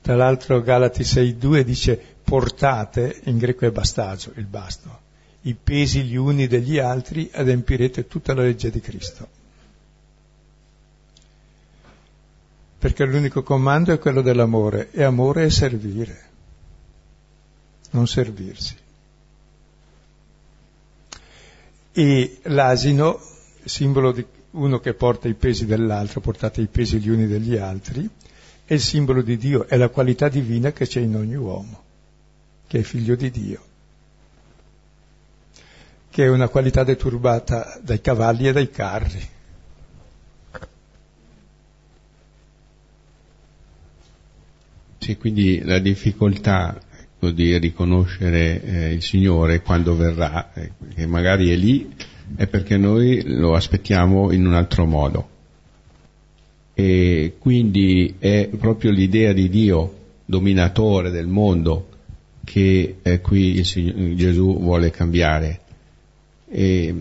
Tra 0.02 0.16
l'altro 0.16 0.62
Galati 0.62 1.04
6.2 1.04 1.62
dice 1.62 2.00
portate, 2.24 3.22
in 3.26 3.38
greco 3.38 3.66
è 3.66 3.72
bastagio, 3.72 4.32
il 4.36 4.46
basto, 4.46 5.00
i 5.42 5.54
pesi 5.54 6.04
gli 6.04 6.16
uni 6.16 6.48
degli 6.48 6.80
altri 6.80 7.30
adempirete 7.32 8.08
tutta 8.08 8.34
la 8.34 8.42
legge 8.42 8.72
di 8.72 8.80
Cristo. 8.80 9.40
perché 12.82 13.06
l'unico 13.06 13.44
comando 13.44 13.94
è 13.94 14.00
quello 14.00 14.24
dell'amore 14.24 14.90
e 14.90 15.04
amore 15.04 15.46
è 15.46 15.50
servire, 15.52 16.30
non 17.92 18.08
servirsi. 18.08 18.76
E 21.92 22.40
l'asino, 22.46 23.22
simbolo 23.64 24.12
di 24.12 24.26
uno 24.52 24.80
che 24.80 24.94
porta 24.94 25.28
i 25.28 25.34
pesi 25.34 25.66
dell'altro, 25.66 26.20
portate 26.20 26.62
i 26.62 26.68
pesi 26.68 27.00
gli 27.00 27.10
uni 27.10 27.28
degli 27.28 27.56
altri, 27.56 28.10
è 28.66 28.74
il 28.74 28.82
simbolo 28.82 29.22
di 29.22 29.38
Dio, 29.38 29.68
è 29.68 29.78
la 29.78 29.90
qualità 29.90 30.30
divina 30.30 30.72
che 30.72 30.88
c'è 30.88 31.02
in 31.02 31.16
ogni 31.16 31.36
uomo, 31.36 31.84
che 32.68 32.80
è 32.80 32.82
figlio 32.84 33.16
di 33.16 33.32
Dio, 33.32 33.64
che 36.10 36.24
è 36.24 36.30
una 36.30 36.48
qualità 36.48 36.84
deturbata 36.84 37.80
dai 37.82 38.02
cavalli 38.02 38.48
e 38.48 38.52
dai 38.52 38.70
carri. 38.70 39.30
Sì, 44.98 45.18
quindi 45.18 45.62
la 45.64 45.80
difficoltà 45.80 46.80
ecco, 47.22 47.32
di 47.32 47.58
riconoscere 47.58 48.62
eh, 48.62 48.94
il 48.94 49.02
Signore 49.02 49.62
quando 49.62 49.96
verrà, 49.96 50.54
eh, 50.54 50.72
che 50.94 51.08
magari 51.08 51.50
è 51.50 51.56
lì, 51.56 51.92
è 52.36 52.48
perché 52.48 52.78
noi 52.78 53.22
lo 53.26 53.56
aspettiamo 53.56 54.32
in 54.32 54.46
un 54.46 54.54
altro 54.54 54.86
modo. 54.86 55.30
E 56.74 57.36
quindi 57.38 58.16
è 58.18 58.50
proprio 58.58 58.92
l'idea 58.92 59.34
di 59.34 59.50
Dio, 59.50 59.96
dominatore 60.26 61.10
del 61.10 61.28
mondo, 61.28 61.90
che 62.44 62.98
eh, 63.02 63.22
qui 63.22 63.58
il 63.58 63.66
Signore, 63.66 64.16
Gesù 64.16 64.60
vuole 64.60 64.90
cambiare. 64.90 65.60
E, 66.50 66.94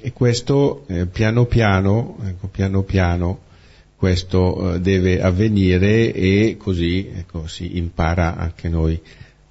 e 0.00 0.12
questo 0.12 0.84
eh, 0.88 1.06
piano 1.06 1.44
piano, 1.44 2.16
ecco, 2.24 2.48
piano 2.48 2.82
piano, 2.82 3.40
questo 3.96 4.74
eh, 4.74 4.80
deve 4.80 5.20
avvenire 5.20 6.12
e 6.12 6.56
così 6.58 7.10
ecco, 7.14 7.46
si 7.46 7.76
impara 7.76 8.36
anche 8.36 8.68
noi 8.68 8.98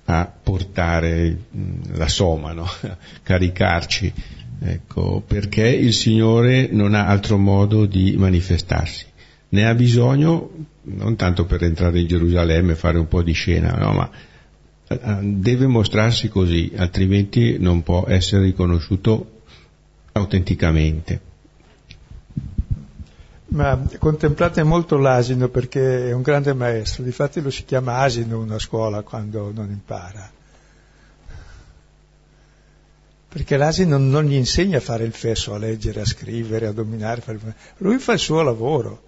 a 0.06 0.26
portare 0.26 1.38
mm, 1.56 1.82
la 1.94 2.08
soma, 2.08 2.52
no? 2.52 2.66
caricarci, 3.22 4.12
ecco, 4.60 5.24
perché 5.26 5.68
il 5.68 5.94
Signore 5.94 6.70
non 6.72 6.94
ha 6.94 7.08
altro 7.08 7.38
modo 7.38 7.86
di 7.86 8.16
manifestarsi. 8.18 9.06
Ne 9.50 9.68
ha 9.68 9.74
bisogno 9.74 10.52
non 10.82 11.16
tanto 11.16 11.46
per 11.46 11.64
entrare 11.64 12.00
in 12.00 12.08
Gerusalemme 12.08 12.74
e 12.74 12.76
fare 12.76 12.98
un 12.98 13.08
po' 13.08 13.22
di 13.22 13.34
scena, 13.34 13.74
no, 13.74 13.92
ma 13.94 14.10
eh, 14.88 15.20
deve 15.22 15.68
mostrarsi 15.68 16.30
così, 16.30 16.72
altrimenti 16.76 17.58
non 17.60 17.84
può 17.84 18.06
essere 18.08 18.44
riconosciuto 18.44 19.42
autenticamente. 20.14 21.28
Ma 23.52 23.80
contemplate 23.98 24.62
molto 24.64 24.98
l'asino 24.98 25.48
perché 25.50 26.10
è 26.10 26.12
un 26.12 26.22
grande 26.22 26.54
maestro, 26.54 27.04
difatti 27.04 27.42
lo 27.42 27.50
si 27.50 27.66
chiama 27.66 27.98
asino 27.98 28.40
una 28.40 28.60
scuola 28.60 29.02
quando 29.02 29.52
non 29.54 29.70
impara. 29.72 30.38
Perché 33.30 33.58
l'asino 33.58 33.98
non 33.98 34.26
gli 34.26 34.34
insegna 34.34 34.80
a 34.80 34.82
fare 34.82 35.04
il 35.04 35.14
fesso, 35.14 35.54
a 35.54 35.58
leggere, 35.58 36.02
a 36.02 36.06
scrivere, 36.06 36.68
a 36.68 36.72
dominare, 36.72 37.24
lui 37.78 38.00
fa 38.00 38.14
il 38.14 38.20
suo 38.20 38.42
lavoro. 38.42 39.04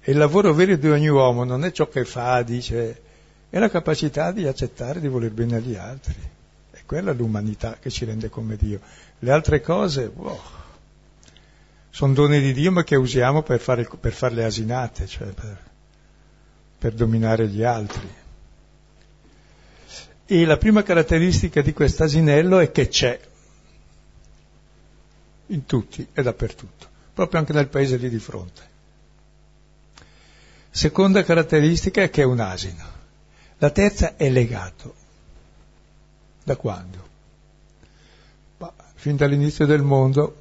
E 0.00 0.12
il 0.12 0.18
lavoro 0.18 0.52
vero 0.52 0.76
di 0.76 0.88
ogni 0.88 1.08
uomo 1.08 1.44
non 1.44 1.64
è 1.64 1.72
ciò 1.72 1.88
che 1.88 2.04
fa, 2.04 2.42
dice, 2.42 3.00
è 3.48 3.58
la 3.58 3.70
capacità 3.70 4.30
di 4.30 4.46
accettare, 4.46 5.00
di 5.00 5.08
voler 5.08 5.30
bene 5.30 5.56
agli 5.56 5.74
altri. 5.74 6.16
È 6.70 6.80
quella 6.84 7.12
l'umanità 7.12 7.78
che 7.80 7.88
ci 7.88 8.04
rende 8.04 8.28
come 8.28 8.56
Dio. 8.56 8.80
Le 9.20 9.30
altre 9.30 9.60
cose, 9.60 10.10
wow 10.14 10.38
sono 11.94 12.14
doni 12.14 12.40
di 12.40 12.54
Dio 12.54 12.72
ma 12.72 12.84
che 12.84 12.96
usiamo 12.96 13.42
per, 13.42 13.60
fare, 13.60 13.86
per 14.00 14.12
fare 14.12 14.34
le 14.34 14.44
asinate, 14.44 15.06
cioè 15.06 15.28
per, 15.28 15.58
per 16.78 16.94
dominare 16.94 17.46
gli 17.48 17.62
altri. 17.62 18.08
E 20.24 20.44
la 20.46 20.56
prima 20.56 20.82
caratteristica 20.82 21.60
di 21.60 21.74
quest'asinello 21.74 22.60
è 22.60 22.72
che 22.72 22.88
c'è. 22.88 23.20
In 25.52 25.66
tutti 25.66 26.06
e 26.12 26.22
dappertutto, 26.22 26.86
proprio 27.14 27.40
anche 27.40 27.52
nel 27.52 27.68
paese 27.68 27.96
lì 27.96 28.08
di 28.08 28.18
fronte. 28.18 28.70
Seconda 30.70 31.22
caratteristica 31.22 32.02
è 32.02 32.10
che 32.10 32.22
è 32.22 32.24
un 32.24 32.40
asino. 32.40 33.00
La 33.58 33.70
terza 33.70 34.16
è 34.16 34.30
legato. 34.30 34.94
Da 36.42 36.56
quando? 36.56 37.08
Ma, 38.58 38.72
fin 38.94 39.16
dall'inizio 39.16 39.66
del 39.66 39.82
mondo 39.82 40.36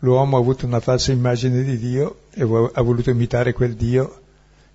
l'uomo 0.00 0.36
ha 0.36 0.40
avuto 0.40 0.66
una 0.66 0.80
falsa 0.80 1.10
immagine 1.10 1.62
di 1.62 1.78
Dio 1.78 2.20
e 2.30 2.42
ha 2.42 2.82
voluto 2.82 3.10
imitare 3.10 3.52
quel 3.52 3.74
Dio 3.74 4.22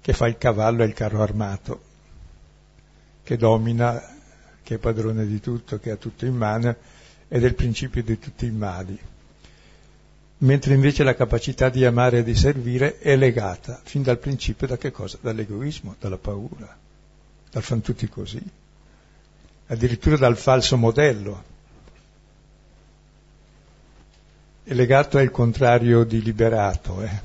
che 0.02 0.14
fa 0.14 0.28
il 0.28 0.38
cavallo 0.38 0.84
e 0.84 0.88
il 0.88 0.94
carro 0.94 1.22
armato, 1.22 1.82
che 3.24 3.38
domina, 3.38 4.04
che 4.62 4.76
è 4.76 4.78
padrone 4.78 5.26
di 5.26 5.40
tutto, 5.40 5.80
che 5.80 5.92
ha 5.92 5.96
tutto 5.96 6.26
in 6.26 6.36
mano 6.36 6.76
ed 7.34 7.46
è 7.46 7.48
il 7.48 7.56
principio 7.56 8.04
di 8.04 8.20
tutti 8.20 8.46
i 8.46 8.52
mali. 8.52 9.00
Mentre 10.40 10.74
invece 10.74 11.04
la 11.04 11.16
capacità 11.16 11.70
di 11.70 11.86
amare 11.86 12.18
e 12.18 12.24
di 12.24 12.36
servire 12.36 13.00
è 13.00 13.16
legata 13.16 13.80
fin 13.86 14.04
dal 14.04 14.18
principio 14.18 14.68
da 14.68 14.78
che 14.78 14.92
cosa? 14.92 15.18
Dall'egoismo, 15.22 15.96
dalla 15.98 16.18
paura, 16.18 16.78
dal 17.50 17.64
fan 17.64 17.80
tutti 17.80 18.10
così, 18.10 18.42
addirittura 19.68 20.18
dal 20.18 20.36
falso 20.36 20.76
modello. 20.76 21.44
È 24.64 24.74
legato 24.74 25.18
al 25.18 25.32
contrario 25.32 26.04
di 26.04 26.22
liberato, 26.22 27.02
eh? 27.02 27.22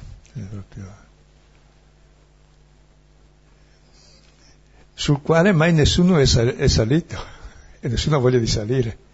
sul 4.95 5.21
quale 5.21 5.51
mai 5.51 5.73
nessuno 5.73 6.19
è, 6.19 6.27
salito 6.27 7.19
e 7.81 7.89
nessuno 7.89 8.17
ha 8.17 8.21
voglia 8.21 8.39
di 8.39 8.47
salire. 8.47 9.06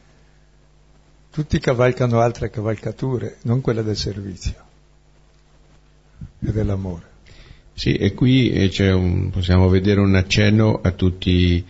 Tutti 1.32 1.58
cavalcano 1.60 2.20
altre 2.20 2.50
cavalcature, 2.50 3.38
non 3.44 3.62
quella 3.62 3.80
del 3.80 3.96
servizio 3.96 4.54
e 6.38 6.52
dell'amore. 6.52 7.04
Sì, 7.72 7.94
e 7.94 8.12
qui 8.12 8.50
eh, 8.50 8.92
un, 8.92 9.30
possiamo 9.30 9.70
vedere 9.70 10.00
un 10.00 10.14
accenno 10.14 10.78
a 10.82 10.90
tutti 10.90 11.64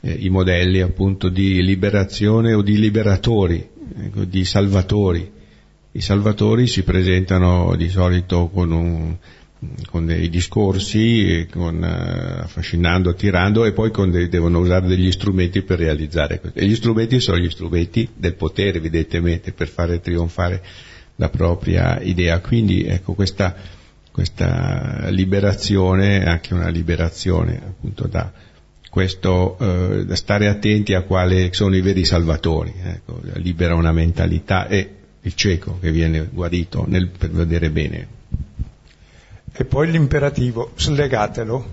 eh, 0.00 0.10
i 0.10 0.30
modelli 0.30 0.80
appunto 0.80 1.28
di 1.28 1.62
liberazione 1.62 2.54
o 2.54 2.62
di 2.62 2.78
liberatori, 2.78 3.68
ecco, 3.94 4.24
di 4.24 4.42
salvatori. 4.42 5.30
I 5.92 6.00
salvatori 6.00 6.66
si 6.66 6.82
presentano 6.82 7.76
di 7.76 7.90
solito 7.90 8.48
con 8.48 8.70
un, 8.70 9.16
con 9.90 10.06
dei 10.06 10.28
discorsi, 10.28 11.46
con, 11.50 11.76
uh, 11.76 12.42
affascinando, 12.42 13.10
attirando 13.10 13.64
e 13.64 13.72
poi 13.72 13.90
dei, 14.10 14.28
devono 14.28 14.58
usare 14.58 14.86
degli 14.86 15.10
strumenti 15.10 15.62
per 15.62 15.78
realizzare 15.78 16.40
questo. 16.40 16.58
E 16.58 16.66
gli 16.66 16.74
strumenti 16.74 17.20
sono 17.20 17.38
gli 17.38 17.50
strumenti 17.50 18.08
del 18.14 18.34
potere, 18.34 18.78
evidentemente, 18.78 19.52
per 19.52 19.68
fare 19.68 20.00
trionfare 20.00 20.62
la 21.16 21.28
propria 21.28 22.00
idea. 22.00 22.40
Quindi 22.40 22.84
ecco 22.84 23.14
questa, 23.14 23.54
questa 24.10 25.08
liberazione 25.10 26.22
è 26.22 26.28
anche 26.28 26.54
una 26.54 26.68
liberazione 26.68 27.60
appunto 27.64 28.06
da 28.06 28.32
questo, 28.90 29.56
uh, 29.58 30.04
da 30.04 30.14
stare 30.14 30.48
attenti 30.48 30.94
a 30.94 31.02
quali 31.02 31.48
sono 31.52 31.74
i 31.74 31.80
veri 31.80 32.04
salvatori, 32.04 32.72
ecco, 32.80 33.20
libera 33.34 33.74
una 33.74 33.92
mentalità 33.92 34.68
e 34.68 34.90
il 35.24 35.34
cieco 35.34 35.78
che 35.80 35.90
viene 35.90 36.28
guarito 36.30 36.84
nel, 36.86 37.08
per 37.08 37.30
vedere 37.30 37.70
bene. 37.70 38.06
E 39.56 39.64
poi 39.64 39.88
l'imperativo, 39.88 40.72
slegatelo, 40.74 41.72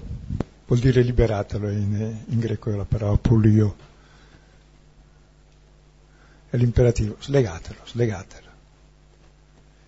vuol 0.67 0.79
dire 0.79 1.01
liberatelo, 1.01 1.67
in, 1.67 2.15
in 2.27 2.39
greco 2.39 2.71
è 2.71 2.75
la 2.75 2.85
parola 2.85 3.17
pulio. 3.17 3.75
È 6.47 6.57
l'imperativo, 6.57 7.15
slegatelo, 7.19 7.79
slegatelo. 7.83 8.49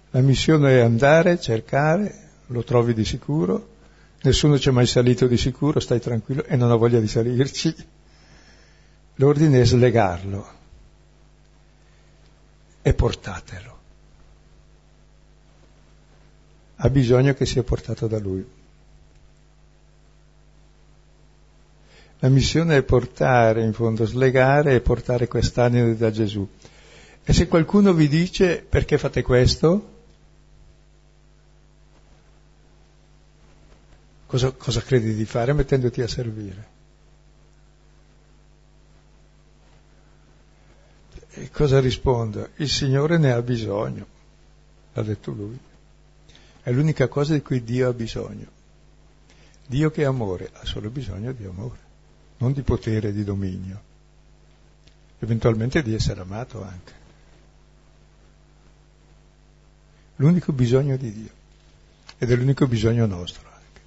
La 0.10 0.22
missione 0.22 0.80
è 0.80 0.80
andare, 0.80 1.40
cercare, 1.40 2.30
lo 2.48 2.64
trovi 2.64 2.96
di 2.96 3.06
sicuro, 3.06 3.68
nessuno 4.22 4.58
ci 4.58 4.70
è 4.70 4.72
mai 4.72 4.88
salito 4.88 5.28
di 5.28 5.38
sicuro, 5.38 5.80
stai 5.80 6.00
tranquillo 6.00 6.46
e 6.46 6.56
non 6.56 6.72
ha 6.72 6.76
voglia 6.76 7.00
di 7.00 7.08
salirci. 7.08 7.76
L'ordine 9.18 9.62
è 9.62 9.66
slegarlo 9.66 10.48
e 12.82 12.94
portatelo. 12.96 13.73
Ha 16.84 16.90
bisogno 16.90 17.34
che 17.34 17.46
sia 17.46 17.64
portato 17.64 18.08
da 18.08 18.20
lui. 18.20 18.46
La 22.20 22.28
missione 22.28 22.76
è 22.76 22.84
portare, 22.84 23.64
in 23.64 23.72
fondo, 23.72 24.06
slegare 24.06 24.76
e 24.76 24.82
portare 24.82 25.28
quest'anima 25.28 25.94
da 25.94 26.12
Gesù. 26.12 26.46
E 27.24 27.32
se 27.32 27.48
qualcuno 27.48 27.94
vi 27.94 28.10
dice 28.10 28.66
perché 28.68 28.98
fate 28.98 29.22
questo, 29.22 29.92
cosa, 34.26 34.52
cosa 34.52 34.82
credi 34.82 35.16
di 35.16 35.26
fare 35.26 35.54
mettendoti 35.54 36.02
a 36.02 36.08
servire? 36.08 36.68
E 41.30 41.50
cosa 41.50 41.80
rispondo? 41.80 42.50
Il 42.58 42.70
Signore 42.70 43.18
ne 43.18 43.32
ha 43.32 43.42
bisogno, 43.42 44.06
l'ha 44.92 45.02
detto 45.02 45.32
lui. 45.32 45.72
È 46.64 46.72
l'unica 46.72 47.10
cosa 47.10 47.34
di 47.34 47.42
cui 47.42 47.62
Dio 47.62 47.90
ha 47.90 47.94
bisogno. 47.94 48.48
Dio 49.68 49.92
che 49.92 50.04
è 50.04 50.06
amore 50.06 50.50
ha 50.54 50.66
solo 50.66 50.90
bisogno 50.90 51.34
di 51.34 51.44
amore, 51.44 51.80
non 52.38 52.54
di 52.54 52.62
potere 52.62 53.10
e 53.10 53.14
di 53.14 53.26
dominio, 53.26 53.82
eventualmente 55.20 55.84
di 55.84 55.94
essere 55.94 56.22
amato 56.22 56.64
anche. 56.64 57.02
L'unico 60.18 60.54
bisogno 60.54 60.96
di 60.96 61.12
Dio 61.12 61.32
ed 62.18 62.32
è 62.32 62.36
l'unico 62.36 62.66
bisogno 62.66 63.06
nostro 63.08 63.46
anche. 63.46 63.82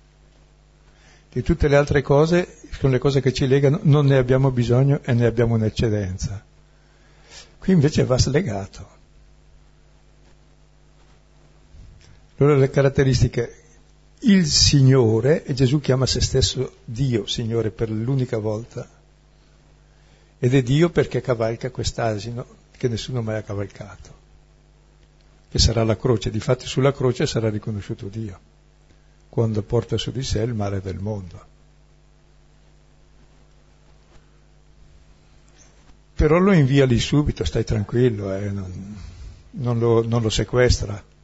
Di 1.32 1.42
tutte 1.42 1.68
le 1.68 1.76
altre 1.76 2.02
cose, 2.02 2.58
con 2.78 2.90
le 2.90 2.98
cose 2.98 3.22
che 3.22 3.32
ci 3.32 3.46
legano, 3.46 3.80
non 3.84 4.04
ne 4.04 4.18
abbiamo 4.18 4.50
bisogno 4.50 5.00
e 5.02 5.14
ne 5.14 5.24
abbiamo 5.24 5.54
un'eccedenza. 5.54 6.44
Qui 7.58 7.72
invece 7.72 8.04
va 8.04 8.18
slegato. 8.18 8.95
Allora 12.38 12.56
le 12.56 12.68
caratteristiche, 12.68 13.62
il 14.20 14.46
Signore, 14.46 15.44
e 15.44 15.54
Gesù 15.54 15.80
chiama 15.80 16.04
se 16.04 16.20
stesso 16.20 16.76
Dio 16.84 17.26
Signore 17.26 17.70
per 17.70 17.90
l'unica 17.90 18.36
volta, 18.36 18.86
ed 20.38 20.54
è 20.54 20.62
Dio 20.62 20.90
perché 20.90 21.22
cavalca 21.22 21.70
quest'asino 21.70 22.46
che 22.76 22.88
nessuno 22.88 23.22
mai 23.22 23.36
ha 23.36 23.42
cavalcato, 23.42 24.14
che 25.48 25.58
sarà 25.58 25.82
la 25.82 25.96
croce, 25.96 26.28
difatti 26.28 26.66
sulla 26.66 26.92
croce 26.92 27.26
sarà 27.26 27.48
riconosciuto 27.48 28.08
Dio, 28.08 28.38
quando 29.30 29.62
porta 29.62 29.96
su 29.96 30.10
di 30.10 30.22
sé 30.22 30.42
il 30.42 30.52
male 30.52 30.82
del 30.82 30.98
mondo. 30.98 31.54
Però 36.14 36.36
lo 36.38 36.52
invia 36.52 36.84
lì 36.84 36.98
subito, 36.98 37.44
stai 37.44 37.64
tranquillo, 37.64 38.34
eh, 38.34 38.50
non, 38.50 38.96
non, 39.52 39.78
lo, 39.78 40.06
non 40.06 40.20
lo 40.20 40.28
sequestra 40.28 41.14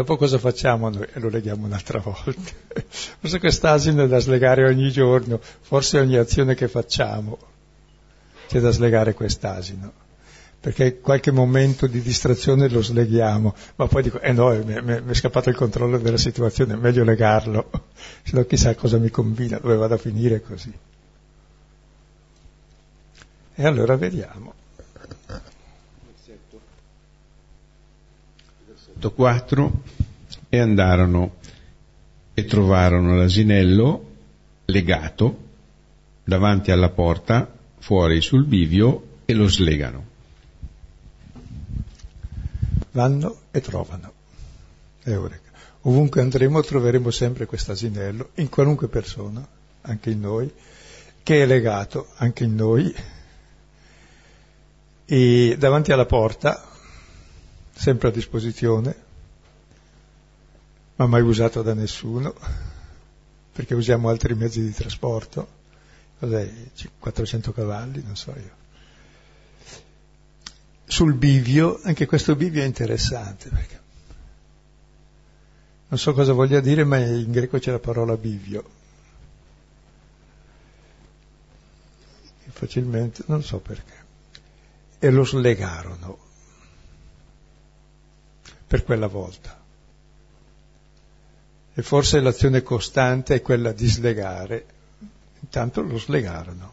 Dopo 0.00 0.16
cosa 0.16 0.38
facciamo 0.38 0.88
noi? 0.88 1.06
E 1.12 1.20
lo 1.20 1.28
leghiamo 1.28 1.66
un'altra 1.66 1.98
volta. 2.00 2.52
Forse 2.88 3.38
quest'asino 3.38 4.04
è 4.04 4.08
da 4.08 4.18
slegare 4.18 4.64
ogni 4.64 4.90
giorno, 4.90 5.38
forse 5.60 5.98
ogni 5.98 6.16
azione 6.16 6.54
che 6.54 6.68
facciamo 6.68 7.36
c'è 8.48 8.60
da 8.60 8.70
slegare 8.70 9.12
quest'asino. 9.12 9.92
Perché 10.58 11.00
qualche 11.00 11.30
momento 11.32 11.86
di 11.86 12.00
distrazione 12.00 12.70
lo 12.70 12.82
sleghiamo, 12.82 13.54
ma 13.76 13.86
poi 13.88 14.04
dico, 14.04 14.20
eh 14.20 14.32
no, 14.32 14.48
mi, 14.64 14.80
mi, 14.80 15.02
mi 15.02 15.10
è 15.10 15.14
scappato 15.14 15.50
il 15.50 15.56
controllo 15.56 15.98
della 15.98 16.16
situazione, 16.16 16.72
è 16.72 16.76
meglio 16.76 17.04
legarlo, 17.04 17.70
se 18.24 18.36
no 18.36 18.44
chissà 18.46 18.74
cosa 18.74 18.96
mi 18.96 19.10
combina, 19.10 19.58
dove 19.58 19.76
vado 19.76 19.96
a 19.96 19.98
finire 19.98 20.40
così. 20.40 20.72
E 23.54 23.66
allora 23.66 23.96
vediamo. 23.96 24.59
4 29.08 29.82
e 30.50 30.58
andarono 30.58 31.36
e 32.34 32.44
trovarono 32.44 33.16
l'asinello 33.16 34.08
legato 34.66 35.48
davanti 36.22 36.70
alla 36.70 36.90
porta 36.90 37.50
fuori 37.78 38.20
sul 38.20 38.44
bivio 38.44 39.18
e 39.24 39.32
lo 39.32 39.48
slegano. 39.48 40.04
Vanno 42.92 43.36
e 43.50 43.60
trovano. 43.60 44.12
Eureka. 45.04 45.50
Ovunque 45.82 46.20
andremo 46.20 46.60
troveremo 46.62 47.10
sempre 47.10 47.46
questo 47.46 47.72
asinello, 47.72 48.30
in 48.34 48.50
qualunque 48.50 48.88
persona, 48.88 49.46
anche 49.82 50.10
in 50.10 50.20
noi, 50.20 50.52
che 51.22 51.42
è 51.42 51.46
legato 51.46 52.08
anche 52.16 52.44
in 52.44 52.54
noi, 52.54 52.94
e 55.06 55.56
davanti 55.58 55.90
alla 55.90 56.06
porta 56.06 56.69
sempre 57.80 58.08
a 58.08 58.10
disposizione, 58.10 58.94
ma 60.96 61.06
mai 61.06 61.22
usato 61.22 61.62
da 61.62 61.72
nessuno, 61.72 62.34
perché 63.54 63.74
usiamo 63.74 64.10
altri 64.10 64.34
mezzi 64.34 64.60
di 64.60 64.70
trasporto, 64.70 65.48
cos'è, 66.18 66.52
400 66.98 67.52
cavalli, 67.52 68.02
non 68.02 68.16
so 68.16 68.34
io. 68.36 68.58
sul 70.84 71.14
bivio, 71.14 71.80
anche 71.84 72.04
questo 72.04 72.36
bivio 72.36 72.62
è 72.62 72.66
interessante, 72.66 73.48
perché 73.48 73.80
non 75.88 75.98
so 75.98 76.12
cosa 76.12 76.34
voglia 76.34 76.60
dire, 76.60 76.84
ma 76.84 76.98
in 76.98 77.30
greco 77.32 77.58
c'è 77.58 77.70
la 77.70 77.78
parola 77.78 78.14
bivio. 78.14 78.78
Facilmente, 82.50 83.22
non 83.26 83.42
so 83.42 83.58
perché. 83.58 83.94
E 84.98 85.10
lo 85.10 85.24
slegarono 85.24 86.28
per 88.70 88.84
quella 88.84 89.08
volta. 89.08 89.60
E 91.74 91.82
forse 91.82 92.20
l'azione 92.20 92.62
costante 92.62 93.34
è 93.34 93.42
quella 93.42 93.72
di 93.72 93.88
slegare, 93.88 94.64
intanto 95.40 95.82
lo 95.82 95.98
slegarono. 95.98 96.72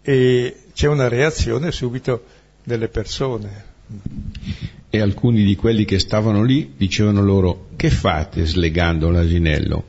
E 0.00 0.62
c'è 0.72 0.88
una 0.88 1.08
reazione 1.08 1.70
subito 1.70 2.24
delle 2.62 2.88
persone. 2.88 3.64
E 4.88 5.00
alcuni 5.02 5.44
di 5.44 5.54
quelli 5.54 5.84
che 5.84 5.98
stavano 5.98 6.42
lì 6.42 6.72
dicevano 6.78 7.20
loro, 7.20 7.66
che 7.76 7.90
fate 7.90 8.46
slegando 8.46 9.10
l'asinello? 9.10 9.88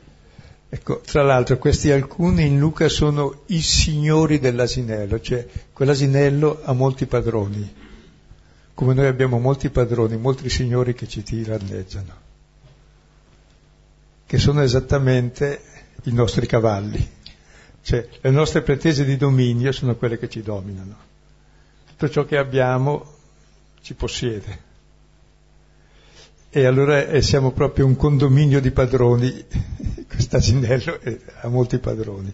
Ecco, 0.68 1.00
tra 1.00 1.22
l'altro 1.22 1.56
questi 1.56 1.90
alcuni 1.90 2.44
in 2.44 2.58
Luca 2.58 2.90
sono 2.90 3.44
i 3.46 3.62
signori 3.62 4.38
dell'asinello, 4.38 5.22
cioè 5.22 5.46
quell'asinello 5.72 6.60
ha 6.64 6.74
molti 6.74 7.06
padroni, 7.06 7.84
come 8.76 8.94
noi 8.94 9.06
abbiamo 9.06 9.40
molti 9.40 9.70
padroni, 9.70 10.16
molti 10.16 10.48
signori 10.48 10.94
che 10.94 11.08
ci 11.08 11.24
tiranneggiano, 11.24 12.14
che 14.24 14.38
sono 14.38 14.62
esattamente 14.62 15.62
i 16.04 16.12
nostri 16.12 16.46
cavalli, 16.46 17.14
cioè 17.82 18.06
le 18.20 18.30
nostre 18.30 18.62
pretese 18.62 19.04
di 19.04 19.16
dominio 19.16 19.72
sono 19.72 19.96
quelle 19.96 20.16
che 20.16 20.28
ci 20.28 20.42
dominano 20.42 21.06
tutto 21.96 22.12
ciò 22.12 22.24
che 22.26 22.36
abbiamo 22.36 23.14
ci 23.80 23.94
possiede. 23.94 24.64
E 26.50 26.64
allora 26.66 27.06
eh, 27.06 27.22
siamo 27.22 27.52
proprio 27.52 27.86
un 27.86 27.96
condominio 27.96 28.60
di 28.60 28.70
padroni, 28.70 29.44
quest'asinello 30.06 31.00
ha 31.40 31.48
molti 31.48 31.78
padroni, 31.78 32.32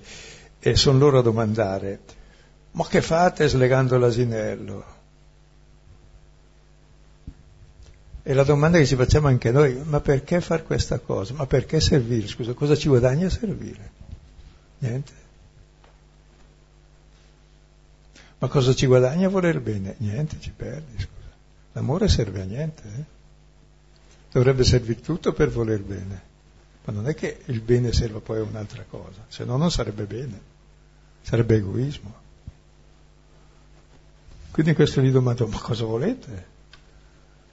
e 0.59 0.77
sono 0.77 0.99
loro 0.99 1.21
a 1.21 1.23
domandare, 1.23 2.01
ma 2.73 2.87
che 2.89 3.01
fate 3.03 3.49
slegando 3.49 3.97
l'asinello? 3.99 5.01
E 8.25 8.35
la 8.35 8.45
domanda 8.45 8.79
che 8.79 8.87
ci 8.87 8.95
facciamo 8.95 9.27
anche 9.27 9.51
noi, 9.51 9.83
ma 9.85 10.01
perché 10.01 10.41
fare 10.41 10.63
questa 10.63 10.99
cosa? 10.99 11.35
Ma 11.35 11.47
perché 11.47 11.81
servire? 11.81 12.27
Scusa, 12.29 12.53
cosa 12.53 12.77
ci 12.77 12.89
guadagna 12.89 13.29
servire? 13.29 13.91
Niente. 14.79 15.13
Ma 18.39 18.49
cosa 18.49 18.75
ci 18.75 18.87
guadagna 18.87 19.29
voler 19.29 19.61
bene? 19.61 19.95
Niente, 19.99 20.39
ci 20.39 20.51
perdi, 20.51 20.95
scusa. 20.97 21.31
L'amore 21.73 22.09
serve 22.09 22.43
a 22.43 22.45
niente. 22.45 22.83
Eh? 22.85 23.05
Dovrebbe 24.31 24.65
servire 24.65 25.01
tutto 25.01 25.33
per 25.33 25.51
voler 25.51 25.83
bene. 25.83 26.31
Ma 26.85 26.93
non 26.93 27.09
è 27.09 27.15
che 27.15 27.43
il 27.47 27.61
bene 27.61 27.93
serva 27.93 28.21
poi 28.21 28.39
a 28.39 28.43
un'altra 28.43 28.85
cosa, 28.89 29.25
se 29.29 29.45
no 29.45 29.57
non 29.57 29.71
sarebbe 29.71 30.05
bene, 30.05 30.41
sarebbe 31.23 31.57
egoismo. 31.57 32.21
Quindi 34.51 34.75
questo 34.75 35.01
gli 35.01 35.11
domando, 35.11 35.47
ma 35.47 35.61
cosa 35.61 35.85
volete? 35.85 36.52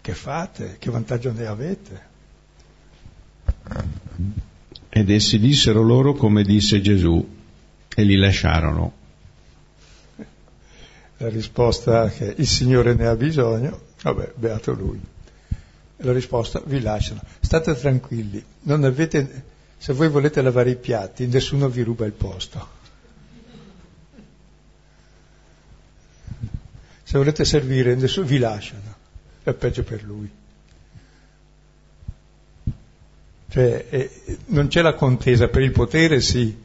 Che 0.10 0.16
fate? 0.16 0.78
Che 0.80 0.90
vantaggio 0.90 1.32
ne 1.32 1.46
avete? 1.46 2.02
Ed 4.90 5.08
essi 5.12 5.38
dissero 5.38 5.84
loro 5.84 6.14
come 6.14 6.42
disse 6.42 6.82
Gesù 6.82 7.38
e 7.96 8.04
li 8.04 8.16
lasciarono 8.16 8.94
la 11.18 11.30
risposta 11.30 12.10
che 12.10 12.34
il 12.36 12.48
Signore 12.48 12.96
ne 12.96 13.06
ha 13.06 13.16
bisogno, 13.16 13.82
vabbè, 14.02 14.34
beato 14.34 14.74
lui. 14.74 15.00
La 15.98 16.12
risposta, 16.12 16.60
vi 16.66 16.82
lasciano. 16.82 17.22
State 17.40 17.76
tranquilli, 17.76 18.44
non 18.62 18.84
avete, 18.86 19.44
se 19.78 19.94
voi 19.94 20.10
volete 20.10 20.42
lavare 20.42 20.72
i 20.72 20.76
piatti, 20.76 21.28
nessuno 21.28 21.70
vi 21.70 21.84
ruba 21.84 22.08
il 22.08 22.14
posto. 22.14 22.68
Se 27.04 27.16
volete 27.16 27.46
servire, 27.46 27.94
nessuno 27.94 28.26
vi 28.26 28.40
lasciano. 28.40 28.89
È 29.50 29.54
peggio 29.54 29.84
per 29.84 30.04
lui. 30.04 30.30
Cioè, 33.50 33.86
eh, 33.90 34.12
non 34.48 34.68
c'è 34.68 34.82
la 34.82 34.94
contesa, 34.94 35.48
per 35.48 35.64
il 35.64 35.72
potere 35.72 36.22
sì, 36.22 36.56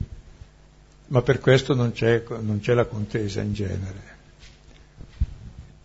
ma 1.07 1.23
per 1.23 1.39
questo 1.41 1.75
non 1.75 1.93
c'è, 1.93 2.23
non 2.41 2.61
c'è 2.61 2.75
la 2.75 2.85
contesa 2.85 3.41
in 3.41 3.55
genere. 3.55 4.13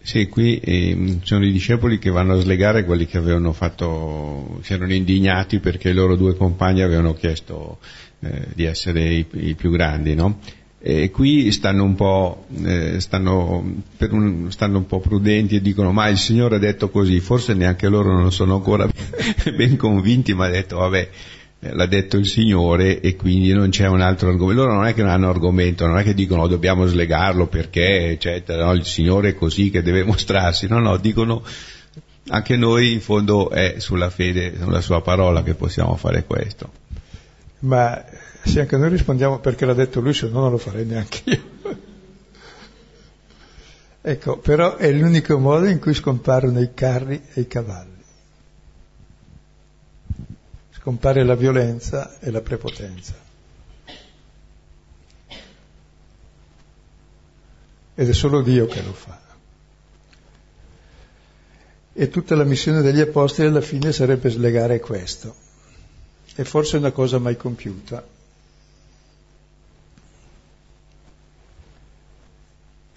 Sì, 0.01 0.27
qui 0.27 0.59
eh, 0.59 1.19
sono 1.23 1.45
i 1.45 1.51
discepoli 1.51 1.99
che 1.99 2.09
vanno 2.09 2.33
a 2.33 2.41
slegare 2.41 2.83
quelli 2.83 3.05
che 3.05 3.17
avevano 3.17 3.53
fatto, 3.53 4.59
si 4.63 4.73
erano 4.73 4.93
indignati 4.93 5.59
perché 5.59 5.89
i 5.89 5.93
loro 5.93 6.15
due 6.15 6.35
compagni 6.35 6.81
avevano 6.81 7.13
chiesto 7.13 7.79
eh, 8.19 8.47
di 8.53 8.65
essere 8.65 9.03
i, 9.13 9.25
i, 9.33 9.55
più 9.55 9.69
grandi, 9.71 10.15
no? 10.15 10.39
E 10.81 11.11
qui 11.11 11.51
stanno 11.51 11.83
un, 11.83 11.95
po', 11.95 12.45
eh, 12.63 13.01
stanno, 13.01 13.63
un, 13.97 14.49
stanno 14.49 14.77
un 14.77 14.85
po' 14.85 15.01
prudenti 15.01 15.57
e 15.57 15.61
dicono 15.61 15.91
ma 15.91 16.07
il 16.07 16.17
Signore 16.17 16.55
ha 16.55 16.59
detto 16.59 16.89
così, 16.89 17.19
forse 17.19 17.53
neanche 17.53 17.89
loro 17.89 18.13
non 18.13 18.31
sono 18.31 18.55
ancora 18.55 18.87
ben 19.55 19.75
convinti, 19.75 20.33
ma 20.33 20.45
ha 20.45 20.49
detto 20.49 20.77
vabbè, 20.77 21.09
eh, 21.59 21.73
l'ha 21.73 21.85
detto 21.85 22.15
il 22.15 22.25
Signore 22.25 23.01
e 23.01 23.17
quindi 23.17 23.51
non 23.51 23.69
c'è 23.69 23.87
un 23.87 23.99
altro 23.99 24.29
argomento. 24.29 24.63
Loro 24.63 24.75
non 24.75 24.85
è 24.85 24.93
che 24.93 25.01
non 25.01 25.11
hanno 25.11 25.29
argomento, 25.29 25.85
non 25.85 25.97
è 25.97 26.03
che 26.03 26.13
dicono 26.13 26.43
oh, 26.43 26.47
dobbiamo 26.47 26.85
slegarlo 26.85 27.47
perché, 27.47 28.11
eccetera, 28.11 28.63
no? 28.63 28.71
il 28.71 28.85
Signore 28.85 29.29
è 29.29 29.35
così 29.35 29.69
che 29.69 29.81
deve 29.81 30.03
mostrarsi, 30.05 30.67
no, 30.67 30.79
no, 30.79 30.95
dicono 30.95 31.43
anche 32.29 32.55
noi 32.55 32.93
in 32.93 33.01
fondo 33.01 33.49
è 33.49 33.75
sulla 33.79 34.09
fede, 34.09 34.55
sulla 34.57 34.81
sua 34.81 35.01
parola 35.01 35.43
che 35.43 35.55
possiamo 35.55 35.95
fare 35.97 36.23
questo. 36.23 36.71
Ma 37.59 38.01
se 38.49 38.61
anche 38.61 38.77
noi 38.77 38.89
rispondiamo 38.89 39.39
perché 39.39 39.65
l'ha 39.65 39.75
detto 39.75 39.99
lui, 39.99 40.13
se 40.13 40.27
no 40.27 40.41
non 40.41 40.51
lo 40.51 40.57
farei 40.57 40.83
neanche 40.83 41.21
io. 41.25 41.77
ecco, 44.01 44.37
però 44.39 44.75
è 44.75 44.91
l'unico 44.91 45.37
modo 45.37 45.67
in 45.67 45.79
cui 45.79 45.93
scomparono 45.93 46.59
i 46.59 46.73
carri 46.73 47.21
e 47.33 47.41
i 47.41 47.47
cavalli. 47.47 47.97
scompare 50.71 51.23
la 51.23 51.35
violenza 51.35 52.17
e 52.19 52.31
la 52.31 52.41
prepotenza. 52.41 53.13
Ed 57.93 58.09
è 58.09 58.13
solo 58.13 58.41
Dio 58.41 58.65
che 58.65 58.81
lo 58.81 58.93
fa. 58.93 59.19
E 61.91 62.09
tutta 62.09 62.33
la 62.35 62.45
missione 62.45 62.81
degli 62.81 63.01
apostoli 63.01 63.49
alla 63.49 63.61
fine 63.61 63.91
sarebbe 63.91 64.29
slegare 64.29 64.79
questo. 64.79 65.35
E 66.33 66.45
forse 66.45 66.77
è 66.77 66.79
una 66.79 66.91
cosa 66.91 67.19
mai 67.19 67.35
compiuta. 67.35 68.17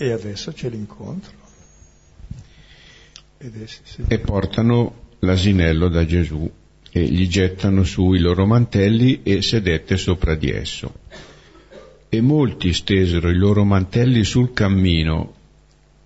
E 0.03 0.11
adesso 0.11 0.51
c'è 0.51 0.69
l'incontro. 0.69 1.31
Essi, 3.39 3.79
sì. 3.85 4.03
E 4.09 4.19
portano 4.19 5.11
l'asinello 5.21 5.89
da 5.89 6.05
Gesù 6.05 6.51
e 6.91 7.05
gli 7.05 7.29
gettano 7.29 7.85
su 7.85 8.13
i 8.13 8.19
loro 8.19 8.45
mantelli 8.45 9.21
e 9.23 9.43
sedette 9.43 9.97
sopra 9.97 10.35
di 10.35 10.51
esso. 10.51 10.93
E 12.09 12.21
molti 12.21 12.73
stesero 12.73 13.31
i 13.31 13.37
loro 13.37 13.63
mantelli 13.63 14.25
sul 14.25 14.53
cammino 14.53 15.35